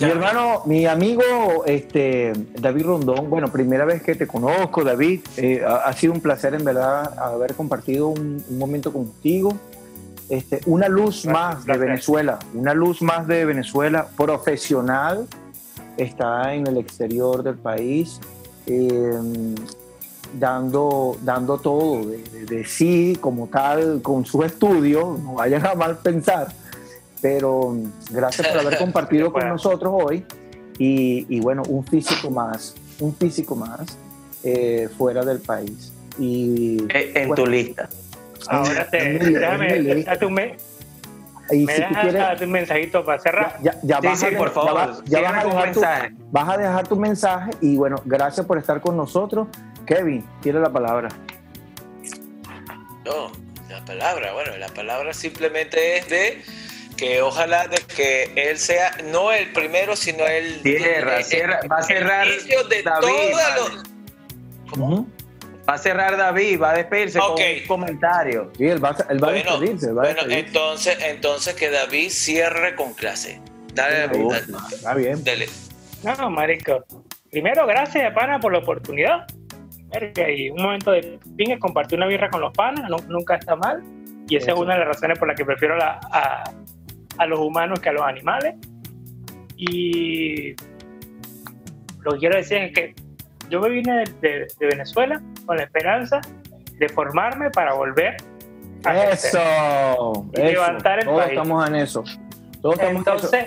Mi 0.00 0.06
hermano, 0.06 0.62
mi 0.64 0.86
amigo 0.86 1.64
este, 1.66 2.32
David 2.58 2.86
Rondón, 2.86 3.28
bueno, 3.28 3.52
primera 3.52 3.84
vez 3.84 4.02
que 4.02 4.14
te 4.14 4.26
conozco, 4.26 4.82
David, 4.82 5.20
eh, 5.36 5.62
ha, 5.64 5.92
sido 5.92 6.14
un 6.14 6.22
placer 6.22 6.54
en 6.54 6.64
verdad 6.64 7.16
haber 7.18 7.54
compartido 7.54 8.08
un, 8.08 8.42
momento 8.58 8.94
contigo. 8.94 9.58
Este, 10.30 10.60
una 10.64 10.88
luz 10.88 11.26
más 11.26 11.66
de 11.66 11.76
Venezuela, 11.76 12.38
una 12.54 12.72
luz 12.72 13.02
más 13.02 13.26
de 13.26 13.44
Venezuela, 13.44 14.08
profesional, 14.16 15.28
está 15.96 16.54
en 16.54 16.66
el 16.66 16.78
exterior 16.78 17.42
del 17.42 17.56
país, 17.56 18.20
em, 18.66 19.54
dando, 20.38 21.16
dando 21.22 21.58
todo 21.58 22.06
de, 22.06 22.46
de, 22.46 22.64
sí 22.64 23.16
como 23.20 23.46
tal, 23.46 24.02
con 24.02 24.24
su 24.24 24.42
estudio, 24.42 25.18
no 25.22 25.34
vayan 25.34 25.64
a 25.66 25.74
mal 25.74 25.98
pensar 25.98 26.48
pero 27.24 27.74
gracias 28.10 28.46
por 28.48 28.58
haber 28.58 28.76
compartido 28.84 29.32
con 29.32 29.48
nosotros 29.48 29.94
hoy 29.96 30.26
y, 30.76 31.40
bueno, 31.40 31.62
un 31.68 31.82
físico 31.86 32.30
más, 32.30 32.74
un 33.00 33.16
físico 33.16 33.56
más 33.56 33.96
eh, 34.42 34.90
fuera 34.98 35.24
del 35.24 35.38
país. 35.38 35.90
Y, 36.18 36.82
eh, 36.90 37.12
en 37.14 37.34
tu 37.34 37.46
lista. 37.46 37.88
Ahora 38.46 38.90
te, 38.90 39.18
déjame, 39.18 40.02
date 40.04 40.26
un, 40.26 40.34
y 41.50 41.66
si 41.66 41.82
tú 41.82 41.94
quieres, 42.00 42.40
un 42.40 42.50
mensajito 42.50 43.04
para 43.04 43.20
cerrar. 43.20 43.58
Ya, 43.62 43.74
ya, 43.82 44.00
sí, 44.00 44.26
sí, 44.26 44.36
por 44.36 44.50
favor. 44.50 45.04
Ya, 45.04 45.20
vas, 45.20 45.44
a 45.44 45.48
dejar 45.48 45.72
tu, 45.72 45.80
vas 46.30 46.48
a 46.48 46.56
dejar 46.56 46.88
tu 46.88 46.96
mensaje 46.96 47.50
y 47.60 47.76
bueno, 47.76 48.00
gracias 48.04 48.46
por 48.46 48.58
estar 48.58 48.80
con 48.80 48.96
nosotros. 48.96 49.48
Kevin, 49.86 50.26
tiene 50.40 50.60
la 50.60 50.70
palabra. 50.70 51.08
No, 53.04 53.30
la 53.68 53.84
palabra, 53.84 54.32
bueno, 54.32 54.56
la 54.56 54.68
palabra 54.68 55.12
simplemente 55.12 55.98
es 55.98 56.08
de 56.08 56.42
que 56.96 57.20
ojalá 57.20 57.66
de 57.66 57.78
que 57.78 58.32
él 58.36 58.58
sea 58.58 58.96
no 59.10 59.32
el 59.32 59.52
primero, 59.52 59.96
sino 59.96 60.26
el 60.26 60.60
cierra, 60.62 61.22
cierra 61.22 61.60
va 61.70 61.78
a 61.78 61.82
cerrar 61.82 62.26
de 62.28 62.82
David, 62.82 63.34
¿Cómo? 64.70 65.06
Va 65.68 65.74
a 65.74 65.78
cerrar 65.78 66.16
David, 66.16 66.60
va 66.60 66.70
a 66.72 66.74
despedirse 66.74 67.18
con 67.18 67.32
un 67.32 67.66
comentario. 67.66 68.50
Sí, 68.56 68.66
él 68.66 68.84
va, 68.84 68.90
a, 68.90 69.12
él 69.12 69.22
va 69.22 69.28
a 69.28 69.32
despedirse. 69.32 69.92
bueno, 69.92 70.20
entonces, 70.28 70.98
entonces 71.00 71.54
que 71.54 71.70
David 71.70 72.10
cierre 72.10 72.74
con 72.74 72.92
clase. 72.92 73.40
Dale, 73.72 74.10
Está 74.72 74.94
bien. 74.94 75.24
Dale. 75.24 75.48
No, 76.02 76.30
marico. 76.30 76.84
Primero, 77.30 77.66
gracias, 77.66 78.12
pana, 78.14 78.38
por 78.38 78.52
la 78.52 78.58
oportunidad. 78.58 79.26
Y 80.28 80.50
un 80.50 80.62
momento 80.62 80.90
de 80.90 81.18
fin 81.36 81.58
compartir 81.58 81.98
una 81.98 82.06
birra 82.06 82.28
con 82.28 82.40
los 82.40 82.52
panas, 82.52 82.90
nunca 83.08 83.36
está 83.36 83.56
mal. 83.56 83.82
Y 84.28 84.36
esa 84.36 84.52
es 84.52 84.58
una 84.58 84.74
de 84.74 84.80
las 84.80 84.88
razones 84.88 85.18
por 85.18 85.28
las 85.28 85.36
que 85.36 85.44
prefiero 85.44 85.76
la, 85.76 86.00
a, 86.10 86.44
a 87.18 87.26
los 87.26 87.38
humanos 87.38 87.80
que 87.80 87.88
a 87.88 87.92
los 87.92 88.02
animales. 88.02 88.54
Y 89.56 90.54
lo 92.02 92.12
que 92.12 92.18
quiero 92.18 92.36
decir 92.36 92.58
es 92.58 92.72
que 92.72 92.94
yo 93.48 93.60
me 93.60 93.70
vine 93.70 94.04
de, 94.20 94.46
Venezuela 94.60 95.22
con 95.46 95.56
la 95.56 95.64
esperanza 95.64 96.20
de 96.78 96.88
formarme 96.88 97.50
para 97.50 97.74
volver 97.74 98.16
a 98.84 99.04
eso, 99.04 100.26
y 100.34 100.40
levantar 100.40 101.00
el 101.00 101.04
Todos 101.06 101.26
estamos 101.26 101.68
en 101.68 101.74
eso. 101.76 102.04
Todos 102.60 102.78
Entonces, 102.80 103.46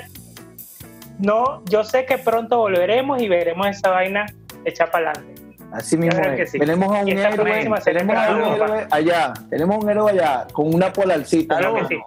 no, 1.20 1.64
yo 1.66 1.84
sé 1.84 2.06
que 2.06 2.18
pronto 2.18 2.58
volveremos 2.58 3.22
y 3.22 3.28
veremos 3.28 3.68
esa 3.68 3.90
vaina 3.90 4.26
hecha 4.66 4.90
para 4.90 5.12
adelante. 5.12 5.42
Así 5.72 5.98
mismo 5.98 6.22
Tenemos 6.52 6.96
a 6.96 7.02
un 7.02 7.10
héroe, 7.10 7.70
tenemos 7.84 8.16
a 8.16 8.32
un 8.32 8.42
héroe 8.42 8.88
allá, 8.90 9.34
tenemos 9.50 9.84
un 9.84 9.90
héroe 9.90 10.12
allá 10.12 10.48
con 10.54 10.74
una 10.74 10.94
polarcita. 10.94 11.58
Claro 11.58 11.76
que 11.76 11.96
sí. 11.96 12.02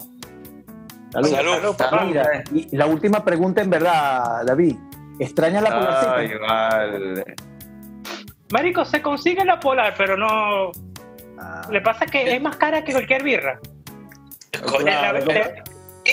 Salud. 1.12 1.76
Salud. 1.76 2.06
Mira, 2.06 2.42
y 2.52 2.76
la 2.76 2.86
última 2.86 3.24
pregunta, 3.24 3.60
en 3.60 3.70
verdad, 3.70 4.44
David. 4.46 4.76
¿Extraña 5.18 5.60
la 5.60 5.70
polarcita? 5.70 6.16
Ay, 6.16 6.30
vale. 6.38 7.24
Marico, 8.50 8.84
se 8.84 9.00
consigue 9.00 9.44
la 9.44 9.60
polar, 9.60 9.94
pero 9.96 10.16
no. 10.16 10.72
Ah. 11.38 11.66
Le 11.70 11.80
pasa 11.80 12.06
que 12.06 12.34
es 12.34 12.40
más 12.40 12.56
cara 12.56 12.84
que 12.84 12.92
cualquier 12.92 13.22
birra. 13.22 13.60
Claro, 14.50 15.20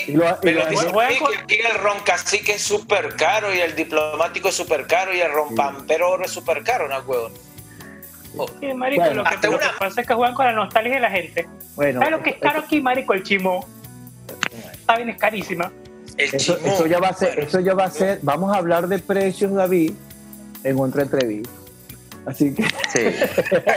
y 0.06 0.12
lo, 0.12 0.26
y 0.26 0.34
Pero 0.42 0.66
dicen 0.68 0.92
que 0.94 1.38
aquí 1.38 1.56
el 1.56 1.80
ron 1.80 2.00
cacique 2.06 2.54
es 2.54 2.62
súper 2.62 3.16
caro 3.16 3.54
y 3.54 3.60
el 3.60 3.76
diplomático 3.76 4.50
es 4.50 4.56
súper 4.56 4.86
caro 4.86 5.14
y 5.14 5.20
el 5.20 5.32
ron 5.32 5.56
pampero 5.56 6.22
es 6.22 6.32
súper 6.32 6.64
caro, 6.64 6.88
¿no, 6.88 7.00
huevo? 7.00 7.32
Sí, 8.60 8.74
marico, 8.74 9.06
lo, 9.06 9.24
que, 9.24 9.38
pasa 9.80 10.02
es 10.02 10.08
que 10.08 10.14
juegan 10.14 10.36
con 10.36 10.46
la 10.46 10.52
nostalgia 10.52 10.96
de 10.96 11.00
la 11.00 11.10
gente. 11.10 11.48
Bueno, 11.76 12.00
¿Sabes 12.00 12.18
lo 12.18 12.24
que 12.24 12.30
es 12.32 12.38
caro 12.38 12.60
aquí, 12.60 12.82
marico? 12.82 13.14
El 13.14 13.24
chimo. 13.24 13.66
Está 14.74 14.98
bien, 14.98 15.10
es 15.10 15.18
carísima. 15.18 15.72
eso, 16.18 16.58
eso, 16.64 16.86
ya 16.86 17.00
va 17.00 17.08
a 17.08 17.14
ser, 17.14 17.40
eso 17.40 17.60
ya 17.62 17.74
va 17.74 17.86
a 17.86 17.92
ser, 17.92 18.20
vamos 18.22 18.54
a 18.54 18.60
hablar 18.60 18.88
de 18.88 19.00
precios, 19.00 19.54
David, 19.54 19.94
en 20.64 20.80
otra 20.80 21.04
entrevista. 21.04 21.50
Así 22.28 22.54
que 22.54 22.64
sí. 22.64 23.16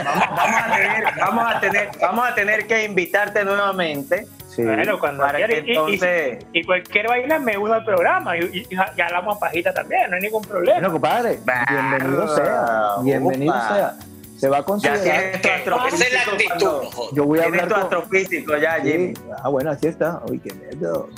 vamos, 0.05 0.61
a 0.61 0.75
tener, 0.75 1.03
vamos, 1.17 1.55
a 1.55 1.59
tener, 1.59 1.89
vamos 2.01 2.29
a 2.29 2.35
tener 2.35 2.67
que 2.67 2.83
invitarte 2.83 3.45
nuevamente 3.45 4.27
Sí. 4.53 4.63
Bueno, 4.63 4.99
cuando 4.99 5.23
para 5.23 5.47
que 5.47 5.59
entonces... 5.59 6.45
y, 6.51 6.63
cualquier 6.65 7.07
baila 7.07 7.39
me 7.39 7.57
uno 7.57 7.73
al 7.73 7.85
programa 7.85 8.37
y, 8.37 8.67
y, 8.69 9.01
hablamos 9.01 9.37
pajita 9.37 9.73
también, 9.73 10.09
no 10.09 10.17
hay 10.17 10.23
ningún 10.23 10.41
problema. 10.41 10.73
Bueno, 10.73 10.91
compadre, 10.91 11.39
bienvenido 11.69 12.35
sea, 12.35 12.95
bienvenido 13.01 13.53
sea. 13.53 13.95
Se 14.37 14.49
va 14.49 14.57
a 14.57 14.63
considerar. 14.63 15.03
Ya 15.03 15.55
Esa 15.55 16.05
es 16.05 16.13
la 16.13 16.21
actitud. 16.23 17.09
Yo 17.13 17.25
voy 17.25 17.39
a 17.39 17.43
hablar 17.45 17.69
con... 17.69 17.79
astrofísico 17.81 18.57
ya, 18.57 18.79
Jimmy. 18.81 19.13
Ah, 19.41 19.49
bueno, 19.49 19.69
así 19.69 19.87
está. 19.87 20.19
Uy, 20.27 20.39
qué 20.39 20.51
miedo. 20.53 21.09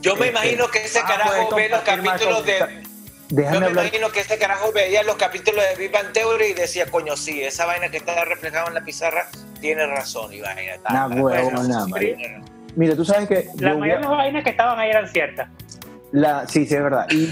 Yo 0.00 0.16
me 0.16 0.28
imagino 0.28 0.66
que 0.68 0.82
ese 0.82 0.98
ah, 0.98 1.06
carajo 1.06 1.54
ve 1.54 1.68
los 1.68 1.82
capítulos 1.82 2.44
de 2.46 2.83
Déjame 3.30 3.54
Yo 3.54 3.60
me 3.66 3.70
imagino 3.70 4.10
que 4.10 4.20
este 4.20 4.38
carajo 4.38 4.70
veía 4.72 5.02
los 5.02 5.16
capítulos 5.16 5.64
de 5.70 5.76
Big 5.76 5.92
Bang 5.92 6.12
Theory 6.12 6.46
y 6.46 6.54
decía, 6.54 6.86
coño, 6.90 7.16
sí, 7.16 7.42
esa 7.42 7.66
vaina 7.66 7.88
que 7.88 7.96
está 7.96 8.24
reflejada 8.24 8.68
en 8.68 8.74
la 8.74 8.84
pizarra 8.84 9.28
tiene 9.60 9.86
razón 9.86 10.32
y 10.32 10.40
vaina. 10.40 10.74
Nah, 10.90 11.08
huevo, 11.08 11.50
nada, 11.62 11.86
Mira, 12.76 12.96
tú 12.96 13.04
sabes 13.04 13.28
que... 13.28 13.48
La 13.58 13.74
mayoría 13.74 13.96
de 13.96 14.00
las 14.02 14.10
vainas 14.10 14.44
que 14.44 14.50
estaban 14.50 14.78
ahí 14.78 14.90
eran 14.90 15.08
ciertas. 15.08 15.48
La, 16.12 16.46
sí, 16.46 16.66
sí, 16.66 16.74
es 16.74 16.82
verdad. 16.82 17.06
Y, 17.10 17.28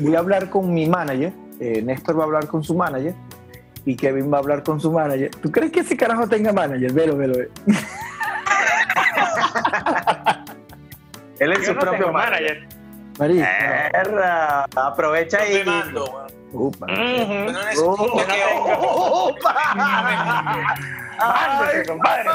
voy 0.00 0.14
a 0.14 0.18
hablar 0.18 0.50
con 0.50 0.72
mi 0.72 0.86
manager, 0.86 1.32
eh, 1.60 1.82
Néstor 1.82 2.18
va 2.18 2.22
a 2.22 2.26
hablar 2.26 2.46
con 2.46 2.62
su 2.62 2.74
manager 2.74 3.14
y 3.84 3.96
Kevin 3.96 4.32
va 4.32 4.36
a 4.36 4.40
hablar 4.40 4.62
con 4.62 4.80
su 4.80 4.92
manager. 4.92 5.30
¿Tú 5.30 5.50
crees 5.50 5.72
que 5.72 5.80
ese 5.80 5.96
carajo 5.96 6.28
tenga 6.28 6.52
manager? 6.52 6.92
Velo, 6.92 7.16
velo. 7.16 7.34
Él 11.40 11.52
es 11.52 11.66
su 11.66 11.74
propio 11.74 12.12
manager. 12.12 12.68
María. 13.18 13.90
Aprovecha 14.74 15.46
y. 15.48 15.64
Mando, 15.64 16.26
Upa. 16.52 16.86
No 16.86 17.52
necesito 17.52 17.92
Upa. 19.30 19.54
compadre, 21.86 22.30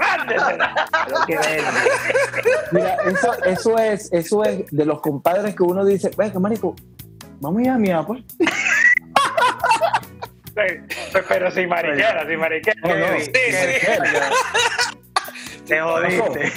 Mira, 2.71 2.97
eso, 3.05 3.43
eso, 3.43 3.77
es, 3.77 4.11
eso 4.13 4.43
es 4.43 4.65
de 4.71 4.85
los 4.85 5.01
compadres 5.01 5.55
que 5.55 5.63
uno 5.63 5.85
dice, 5.85 6.09
venga, 6.17 6.39
marico, 6.39 6.75
vamos 7.39 7.59
a 7.59 7.63
ir 7.63 7.69
a 7.69 7.77
mi 7.77 7.91
Apple. 7.91 8.23
pero 11.27 11.51
sin 11.51 11.69
mariquera, 11.69 12.25
sin 12.27 12.39
mariquera. 12.39 12.81
No, 12.83 12.95
no, 12.95 13.19
sí, 13.19 13.31
sí. 13.33 13.87
Te 15.67 15.81
jodiste. 15.81 16.51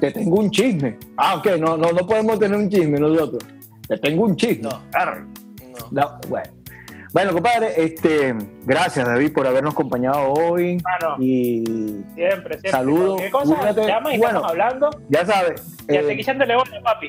Te, 0.00 0.10
tengo 0.10 0.36
un 0.36 0.50
chisme. 0.50 0.98
Ah, 1.16 1.36
ok, 1.36 1.46
no, 1.58 1.76
no, 1.76 1.92
no 1.92 2.06
podemos 2.06 2.38
tener 2.38 2.58
un 2.58 2.68
chisme 2.68 3.00
nosotros. 3.00 3.42
Te 3.88 3.96
tengo 3.98 4.24
un 4.24 4.36
chisme. 4.36 4.68
No. 5.90 6.20
bueno. 6.28 6.50
Bueno, 7.12 7.32
compadre, 7.32 7.72
este, 7.76 8.34
gracias 8.64 9.06
David 9.06 9.32
por 9.32 9.46
habernos 9.46 9.72
acompañado 9.72 10.32
hoy. 10.32 10.76
y 11.18 11.64
siempre, 12.14 12.58
siempre. 12.58 12.70
Saludos. 12.70 13.22
¿Qué 13.22 13.30
cosa 13.30 13.72
llama 13.72 14.14
y 14.14 14.18
bueno, 14.18 14.40
estamos 14.40 14.50
hablando? 14.50 14.90
Ya 15.08 15.24
sabes. 15.24 15.62
Ya 15.88 16.00
eh, 16.00 16.24
te 16.24 16.34
bola, 16.34 16.82
papi. 16.82 17.08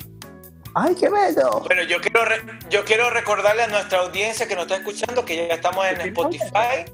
¡Ay, 0.75 0.95
qué 0.95 1.09
bello! 1.09 1.61
Bueno, 1.65 1.83
yo 1.83 1.99
quiero, 1.99 2.21
yo 2.69 2.85
quiero 2.85 3.09
recordarle 3.09 3.63
a 3.63 3.67
nuestra 3.67 3.99
audiencia 3.99 4.47
que 4.47 4.55
nos 4.55 4.65
está 4.65 4.77
escuchando 4.77 5.25
que 5.25 5.35
ya 5.35 5.55
estamos 5.55 5.85
en 5.88 5.99
Spotify 6.01 6.85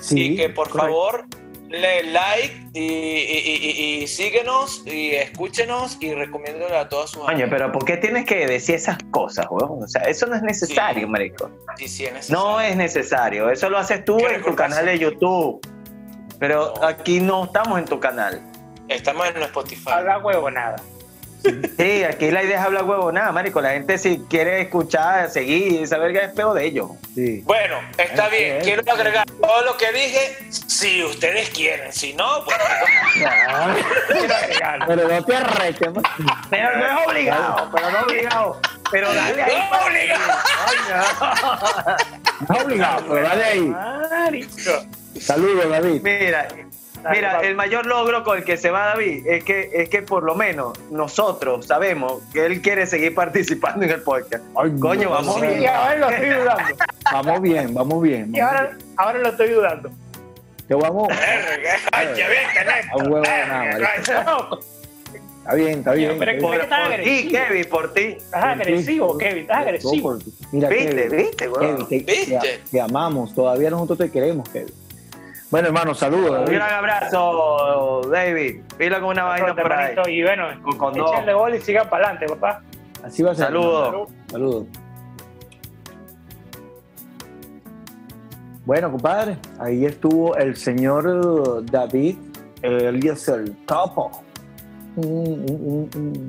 sí, 0.00 0.34
y 0.34 0.36
que 0.36 0.48
por 0.48 0.68
favor 0.68 1.26
le 1.72 2.02
like 2.04 2.54
y, 2.74 4.06
síguenos 4.06 4.82
y 4.86 5.14
escúchenos 5.14 5.96
y 6.00 6.12
recomiéndole 6.12 6.76
a 6.76 6.88
todas 6.88 7.10
sus 7.10 7.24
Coño, 7.24 7.46
pero 7.48 7.72
¿por 7.72 7.84
qué 7.84 7.96
tienes 7.96 8.26
que 8.26 8.46
decir 8.46 8.74
esas 8.74 8.98
cosas, 9.10 9.46
weón? 9.50 9.82
O 9.82 9.88
sea, 9.88 10.02
eso 10.02 10.26
no 10.26 10.36
es 10.36 10.42
necesario, 10.42 11.08
marico. 11.08 11.50
Sí, 11.76 11.88
sí 11.88 12.04
es 12.04 12.12
necesario. 12.12 12.44
No 12.44 12.60
es 12.60 12.76
necesario. 12.76 13.50
Eso 13.50 13.70
lo 13.70 13.78
haces 13.78 14.04
tú 14.04 14.18
en 14.18 14.42
tu 14.42 14.54
canal 14.54 14.86
de 14.86 14.98
YouTube. 14.98 15.66
Pero 16.38 16.74
aquí 16.84 17.20
no 17.20 17.44
estamos 17.44 17.78
en 17.78 17.86
tu 17.86 17.98
canal. 17.98 18.42
Estamos 18.88 19.28
en 19.28 19.42
Spotify. 19.42 19.90
Habla 19.90 20.18
huevo 20.18 20.50
nada. 20.50 20.76
Sí, 21.76 22.04
aquí 22.04 22.30
la 22.30 22.44
idea 22.44 22.58
es 22.58 22.64
hablar 22.64 22.84
huevo 22.84 23.10
nada, 23.10 23.32
marico. 23.32 23.60
La 23.60 23.70
gente 23.70 23.98
si 23.98 24.18
quiere 24.28 24.60
escuchar, 24.60 25.30
seguir, 25.30 25.86
saber 25.88 26.12
que 26.12 26.24
es 26.26 26.32
peor 26.32 26.54
de 26.54 26.66
ellos. 26.66 26.90
Sí. 27.14 27.42
Bueno, 27.44 27.76
está 27.98 28.28
bien. 28.28 28.60
Quiero 28.62 28.82
agregar 28.92 29.26
todo 29.42 29.62
lo 29.62 29.76
que 29.76 29.92
dije, 29.92 30.38
si 30.50 31.02
ustedes 31.02 31.50
quieren. 31.50 31.92
Si 31.92 32.14
no, 32.14 32.44
pues... 32.44 32.56
pero 34.86 35.08
no 35.08 35.24
te 35.24 35.36
arreches. 35.36 35.88
Pero 36.48 36.76
no 36.76 36.86
es 36.86 37.06
obligado, 37.06 37.70
pero 37.74 37.90
no 37.90 38.00
obligado. 38.00 38.60
Pero 38.90 39.12
dale 39.12 39.42
ahí. 39.42 39.68
No 39.70 39.86
obligado. 39.86 40.32
No 42.48 42.54
es 42.54 42.64
obligado, 42.64 43.04
pero 43.08 43.22
dale 43.28 43.44
ahí. 43.44 44.48
Saludos, 45.20 45.68
David. 45.68 46.00
Mira, 46.02 46.48
Mira, 47.10 47.40
el 47.40 47.54
mayor 47.54 47.86
logro 47.86 48.22
con 48.22 48.38
el 48.38 48.44
que 48.44 48.56
se 48.56 48.70
va 48.70 48.86
David 48.86 49.26
es 49.26 49.44
que, 49.44 49.70
es 49.72 49.88
que 49.88 50.02
por 50.02 50.22
lo 50.22 50.34
menos 50.34 50.78
nosotros 50.90 51.66
sabemos 51.66 52.22
que 52.32 52.46
él 52.46 52.62
quiere 52.62 52.86
seguir 52.86 53.14
participando 53.14 53.84
en 53.84 53.90
el 53.90 54.02
podcast. 54.02 54.44
Coño, 54.52 55.10
vamos 55.10 55.40
bien. 55.40 55.66
ahora 55.68 55.96
lo 55.96 56.10
estoy 56.10 56.28
dudando. 56.30 56.76
vamos 57.12 57.42
bien, 57.42 57.74
vamos 57.74 58.02
bien. 58.02 58.34
y 58.34 58.40
ahora, 58.40 58.76
ahora 58.96 59.18
lo 59.18 59.28
estoy 59.28 59.50
dudando. 59.50 59.90
Te 60.68 60.74
vamos. 60.74 61.08
Ay, 61.92 62.08
A 62.90 62.96
huevo 62.96 63.20
nada, 63.20 63.78
Está 65.42 65.54
bien, 65.56 65.78
está 65.80 65.92
bien. 65.94 66.16
Pero, 66.20 66.40
por, 66.40 66.56
ti, 67.02 67.28
Kevin, 67.28 67.64
por 67.68 67.92
ti. 67.92 68.00
Estás 68.16 68.44
agresivo, 68.44 69.18
Kevin, 69.18 69.38
estás 69.38 69.56
agresivo. 69.58 70.18
Mira, 70.52 70.68
¿Viste, 70.68 71.08
viste, 71.08 71.50
Kevin, 71.50 71.86
te, 71.88 71.98
¿Viste? 71.98 72.60
te 72.70 72.80
amamos, 72.80 73.34
todavía 73.34 73.68
nosotros 73.70 73.98
te 73.98 74.10
queremos, 74.12 74.48
Kevin. 74.50 74.72
Bueno, 75.52 75.68
hermano, 75.68 75.94
saludos. 75.94 76.48
Un 76.48 76.54
gran 76.54 76.72
abrazo, 76.72 78.00
David. 78.10 78.62
Pila 78.78 79.00
con 79.00 79.10
una 79.10 79.24
vaina 79.24 79.54
por 79.54 79.70
ahí. 79.70 79.94
Y 80.08 80.22
bueno, 80.22 80.46
con 80.78 80.98
échenle 80.98 81.34
gol 81.34 81.54
y 81.54 81.60
sigan 81.60 81.90
para 81.90 82.08
adelante, 82.08 82.34
papá. 82.34 82.62
Así 83.04 83.22
va 83.22 83.32
a 83.32 83.34
ser. 83.34 83.48
Saludos. 83.48 84.08
Saludos. 84.30 84.66
Bueno, 88.64 88.90
compadre, 88.92 89.36
ahí 89.58 89.84
estuvo 89.84 90.34
el 90.36 90.56
señor 90.56 91.66
David 91.70 92.16
Elias 92.62 93.28
el 93.28 93.54
Topo. 93.66 94.10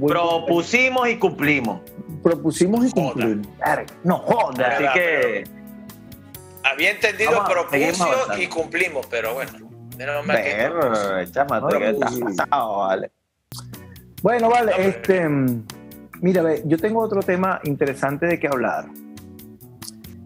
Propusimos 0.05 1.07
y 1.07 1.17
cumplimos. 1.17 1.80
Propusimos 2.21 2.88
y 2.88 2.91
cumplimos. 2.91 3.47
No 4.03 4.17
joda. 4.17 4.67
Así 4.67 4.84
que 4.93 5.43
había 6.74 6.91
entendido 6.91 7.43
propuso 7.45 8.07
y 8.38 8.47
cumplimos, 8.47 9.05
pero 9.07 9.34
bueno. 9.34 9.51
Bueno, 14.21 14.49
vale, 14.49 14.88
este. 14.88 15.30
Mira, 16.21 16.43
yo 16.65 16.78
tengo 16.78 17.01
otro 17.01 17.21
tema 17.21 17.59
interesante 17.63 18.26
de 18.26 18.39
que 18.39 18.47
hablar. 18.47 18.86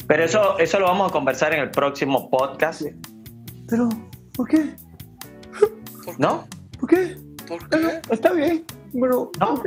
Pero 0.07 0.23
eso, 0.23 0.57
eso 0.59 0.79
lo 0.79 0.85
vamos 0.85 1.09
a 1.09 1.11
conversar 1.11 1.53
en 1.53 1.59
el 1.61 1.71
próximo 1.71 2.29
podcast. 2.29 2.83
Pero, 3.67 3.89
¿por 4.35 4.47
qué? 4.47 4.75
¿No? 6.17 6.47
¿Por 6.79 6.89
qué? 6.89 7.17
¿Por 7.47 7.69
qué? 7.69 8.01
Está 8.09 8.31
bien, 8.31 8.63
pero. 8.93 9.31
¿No? 9.39 9.61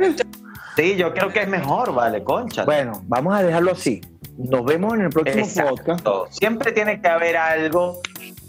Sí, 0.75 0.95
yo 0.95 1.13
creo 1.13 1.29
que 1.29 1.41
es 1.41 1.47
mejor, 1.47 1.93
vale, 1.93 2.23
concha. 2.23 2.63
Bueno, 2.63 3.03
vamos 3.07 3.35
a 3.35 3.43
dejarlo 3.43 3.73
así. 3.73 4.01
Nos 4.37 4.65
vemos 4.65 4.93
en 4.95 5.01
el 5.01 5.09
próximo 5.09 5.47
podcast. 5.69 6.33
Siempre 6.33 6.71
tiene 6.71 7.01
que 7.01 7.07
haber 7.07 7.37
algo 7.37 8.01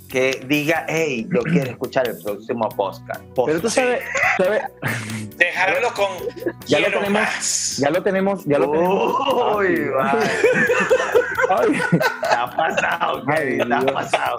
que 0.09 0.45
diga, 0.47 0.85
hey, 0.89 1.27
yo 1.33 1.41
quiero 1.43 1.71
escuchar 1.71 2.07
el 2.07 2.23
próximo 2.23 2.69
podcast. 2.69 3.23
Pero 3.35 3.61
tú 3.61 3.71
sabes, 3.71 4.03
sabes 4.37 4.63
dejarlo 5.37 5.93
con 5.95 6.09
ya 6.67 6.81
lo 6.81 6.91
tenemos, 6.91 7.77
ya 7.79 7.91
lo 7.91 8.03
tenemos, 8.03 8.45
ya 8.45 8.59
lo 8.59 8.71
tenemos. 8.71 9.57
Uy, 9.57 9.91
Ay. 11.49 11.81
Te 11.91 12.37
ha 12.37 12.51
pasado, 12.57 13.25
Kevin, 13.27 13.69
te 13.69 13.75
ha 13.75 13.87
pasado. 13.87 14.37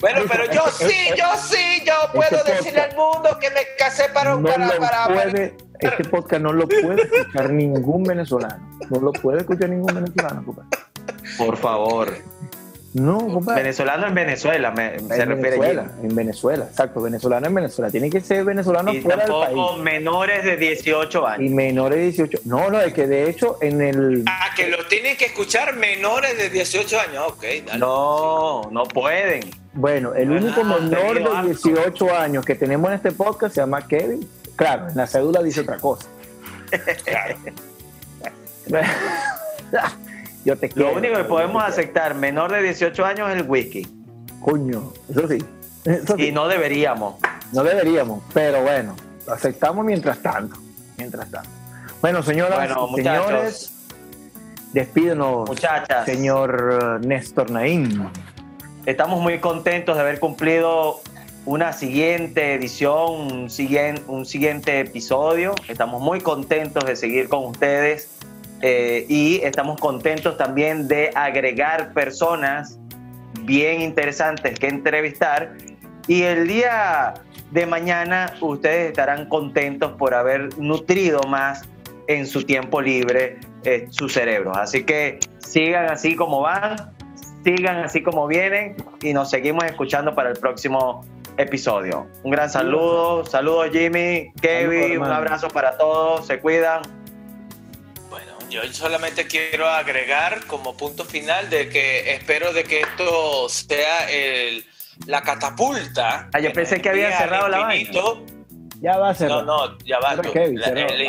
Bueno, 0.00 0.22
pero 0.28 0.52
yo 0.52 0.64
sí, 0.70 1.10
yo 1.16 1.26
sí, 1.40 1.82
yo 1.86 1.94
puedo 2.12 2.42
decirle 2.44 2.80
al 2.80 2.96
mundo 2.96 3.38
que 3.40 3.50
me 3.50 3.60
casé 3.78 4.08
para 4.12 4.36
un 4.36 4.42
para, 4.42 4.68
para, 4.78 5.08
Este 5.82 6.04
podcast 6.04 6.42
no 6.42 6.52
lo 6.52 6.68
puede 6.68 7.02
escuchar 7.02 7.50
ningún 7.50 8.04
venezolano. 8.04 8.78
No 8.90 9.00
lo 9.00 9.12
puede 9.12 9.40
escuchar 9.40 9.68
ningún 9.68 9.94
venezolano, 9.94 10.44
Por 11.38 11.56
favor. 11.56 12.12
No, 12.94 13.40
Venezolano 13.40 14.06
en 14.06 14.14
Venezuela, 14.14 14.70
me, 14.70 14.98
se 14.98 15.24
refiere 15.24 15.58
Venezuela, 15.58 15.92
En 16.02 16.14
Venezuela, 16.14 16.64
exacto. 16.66 17.00
Venezolano 17.00 17.46
en 17.46 17.54
Venezuela. 17.54 17.90
Tiene 17.90 18.10
que 18.10 18.20
ser 18.20 18.44
venezolano 18.44 18.92
fuera 19.00 19.24
del 19.24 19.32
país. 19.32 19.82
menores 19.82 20.44
de 20.44 20.58
18 20.58 21.26
años. 21.26 21.50
Y 21.50 21.54
menores 21.54 21.98
de 21.98 22.04
18. 22.04 22.40
No, 22.44 22.70
no, 22.70 22.80
es 22.82 22.92
que 22.92 23.06
de 23.06 23.30
hecho 23.30 23.56
en 23.62 23.80
el. 23.80 24.24
Ah, 24.26 24.50
que 24.54 24.68
lo 24.68 24.86
tienen 24.88 25.16
que 25.16 25.24
escuchar 25.24 25.74
menores 25.76 26.36
de 26.36 26.50
18 26.50 27.00
años. 27.00 27.24
Ok, 27.28 27.44
dale. 27.66 27.78
No, 27.78 28.68
no 28.70 28.84
pueden. 28.84 29.40
Bueno, 29.72 30.12
el 30.14 30.30
único 30.30 30.62
menor 30.62 31.14
de 31.14 31.46
18 31.48 32.14
años 32.14 32.44
que 32.44 32.56
tenemos 32.56 32.90
en 32.90 32.96
este 32.96 33.12
podcast 33.12 33.54
se 33.54 33.62
llama 33.62 33.86
Kevin. 33.88 34.28
Claro, 34.56 34.88
en 34.88 34.96
la 34.96 35.06
cédula 35.06 35.42
dice 35.42 35.60
otra 35.60 35.78
cosa. 35.78 36.08
claro. 37.04 37.36
Lo 40.74 40.92
único 40.92 41.16
que 41.16 41.24
podemos 41.24 41.62
aceptar 41.62 42.14
menor 42.14 42.52
de 42.52 42.62
18 42.62 43.04
años 43.04 43.30
es 43.30 43.36
el 43.36 43.48
whisky. 43.48 43.86
Coño, 44.40 44.92
eso 45.08 45.28
sí. 45.28 45.38
Y 46.18 46.32
no 46.32 46.48
deberíamos. 46.48 47.14
No 47.52 47.62
deberíamos, 47.62 48.22
pero 48.32 48.62
bueno, 48.62 48.96
lo 49.26 49.32
aceptamos 49.32 49.84
mientras 49.84 50.18
tanto. 50.20 50.56
Mientras 50.96 51.30
tanto. 51.30 51.48
Bueno, 52.00 52.22
señoras 52.22 52.70
y 52.70 52.94
señores, 52.96 53.72
despídenos, 54.72 55.48
muchachas. 55.48 56.04
señor 56.06 57.00
Néstor 57.04 57.50
Naín. 57.50 58.08
Estamos 58.84 59.20
muy 59.20 59.38
contentos 59.38 59.94
de 59.94 60.02
haber 60.02 60.18
cumplido 60.18 61.02
una 61.44 61.72
siguiente 61.72 62.54
edición, 62.54 63.32
un 63.32 63.50
siguiente, 63.50 64.02
un 64.06 64.24
siguiente 64.24 64.80
episodio. 64.80 65.54
Estamos 65.68 66.00
muy 66.00 66.20
contentos 66.20 66.84
de 66.84 66.94
seguir 66.94 67.28
con 67.28 67.44
ustedes 67.46 68.10
eh, 68.60 69.04
y 69.08 69.40
estamos 69.42 69.80
contentos 69.80 70.36
también 70.36 70.86
de 70.86 71.10
agregar 71.14 71.92
personas 71.92 72.78
bien 73.40 73.80
interesantes 73.80 74.58
que 74.58 74.68
entrevistar. 74.68 75.56
Y 76.06 76.22
el 76.22 76.46
día 76.46 77.14
de 77.50 77.66
mañana 77.66 78.34
ustedes 78.40 78.88
estarán 78.88 79.28
contentos 79.28 79.92
por 79.92 80.14
haber 80.14 80.56
nutrido 80.58 81.20
más 81.28 81.62
en 82.06 82.26
su 82.26 82.44
tiempo 82.44 82.80
libre 82.80 83.38
eh, 83.64 83.86
su 83.90 84.08
cerebro. 84.08 84.54
Así 84.54 84.84
que 84.84 85.18
sigan 85.38 85.90
así 85.90 86.14
como 86.14 86.40
van, 86.40 86.76
sigan 87.44 87.78
así 87.78 88.00
como 88.02 88.28
vienen 88.28 88.76
y 89.02 89.12
nos 89.12 89.30
seguimos 89.30 89.64
escuchando 89.64 90.14
para 90.14 90.30
el 90.30 90.36
próximo 90.36 91.04
episodio. 91.36 92.06
Un 92.22 92.30
gran 92.30 92.50
saludo, 92.50 93.24
saludos 93.24 93.70
Jimmy, 93.72 94.32
Kevin, 94.40 94.98
un 94.98 95.10
abrazo 95.10 95.48
para 95.48 95.76
todos, 95.76 96.26
se 96.26 96.40
cuidan. 96.40 96.82
Yo 98.50 98.60
solamente 98.70 99.26
quiero 99.26 99.66
agregar 99.66 100.44
como 100.46 100.76
punto 100.76 101.06
final 101.06 101.48
de 101.48 101.70
que 101.70 102.12
espero 102.12 102.52
de 102.52 102.64
que 102.64 102.80
esto 102.82 103.48
sea 103.48 104.10
el, 104.10 104.66
la 105.06 105.22
catapulta. 105.22 106.28
Ah, 106.34 106.38
yo 106.38 106.52
pensé 106.52 106.82
que 106.82 106.90
había 106.90 107.16
cerrado 107.16 107.48
la 107.48 107.60
vaina. 107.60 107.90
Ya 108.82 108.96
va 108.96 109.10
a 109.10 109.14
cerrar. 109.14 109.44
No, 109.44 109.68
no, 109.68 109.78
ya 109.84 110.00
va. 110.00 110.16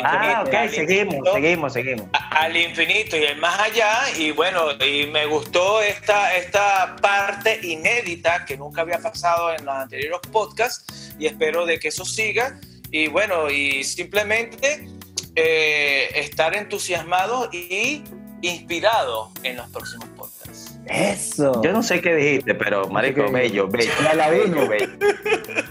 ah, 0.04 0.44
ok, 0.46 0.70
seguimos, 0.70 1.28
seguimos, 1.32 1.72
seguimos. 1.72 2.06
Al 2.12 2.56
infinito 2.56 3.16
y 3.16 3.24
el 3.24 3.36
más 3.38 3.58
allá. 3.58 3.90
Y 4.16 4.30
bueno, 4.30 4.70
y 4.80 5.08
me 5.08 5.26
gustó 5.26 5.82
esta, 5.82 6.36
esta 6.36 6.94
parte 7.02 7.58
inédita 7.66 8.44
que 8.44 8.56
nunca 8.56 8.82
había 8.82 8.98
pasado 8.98 9.52
en 9.52 9.64
los 9.64 9.74
anteriores 9.74 10.20
podcasts. 10.30 11.16
Y 11.18 11.26
espero 11.26 11.66
de 11.66 11.80
que 11.80 11.88
eso 11.88 12.04
siga. 12.04 12.60
Y 12.92 13.08
bueno, 13.08 13.50
y 13.50 13.82
simplemente 13.82 14.86
eh, 15.34 16.10
estar 16.14 16.54
entusiasmado 16.54 17.50
y 17.52 18.04
inspirado 18.40 19.32
en 19.42 19.56
los 19.56 19.68
próximos 19.70 20.08
podcasts. 20.10 20.78
Eso. 20.86 21.60
Yo 21.60 21.72
no 21.72 21.82
sé 21.82 22.00
qué 22.00 22.14
dijiste, 22.14 22.54
pero 22.54 22.88
marico, 22.88 23.28
bello, 23.32 23.66
bello. 23.66 23.90
Y 24.00 24.06
a 24.06 24.14
la 24.14 24.28
uno, 24.28 24.68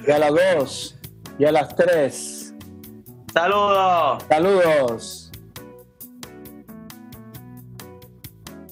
y 0.06 0.12
a 0.12 0.20
la 0.20 0.30
dos, 0.30 0.98
y 1.40 1.46
a 1.46 1.52
las 1.52 1.76
tres. 1.76 2.54
Saludos. 3.34 4.24
Saludos. 4.30 5.23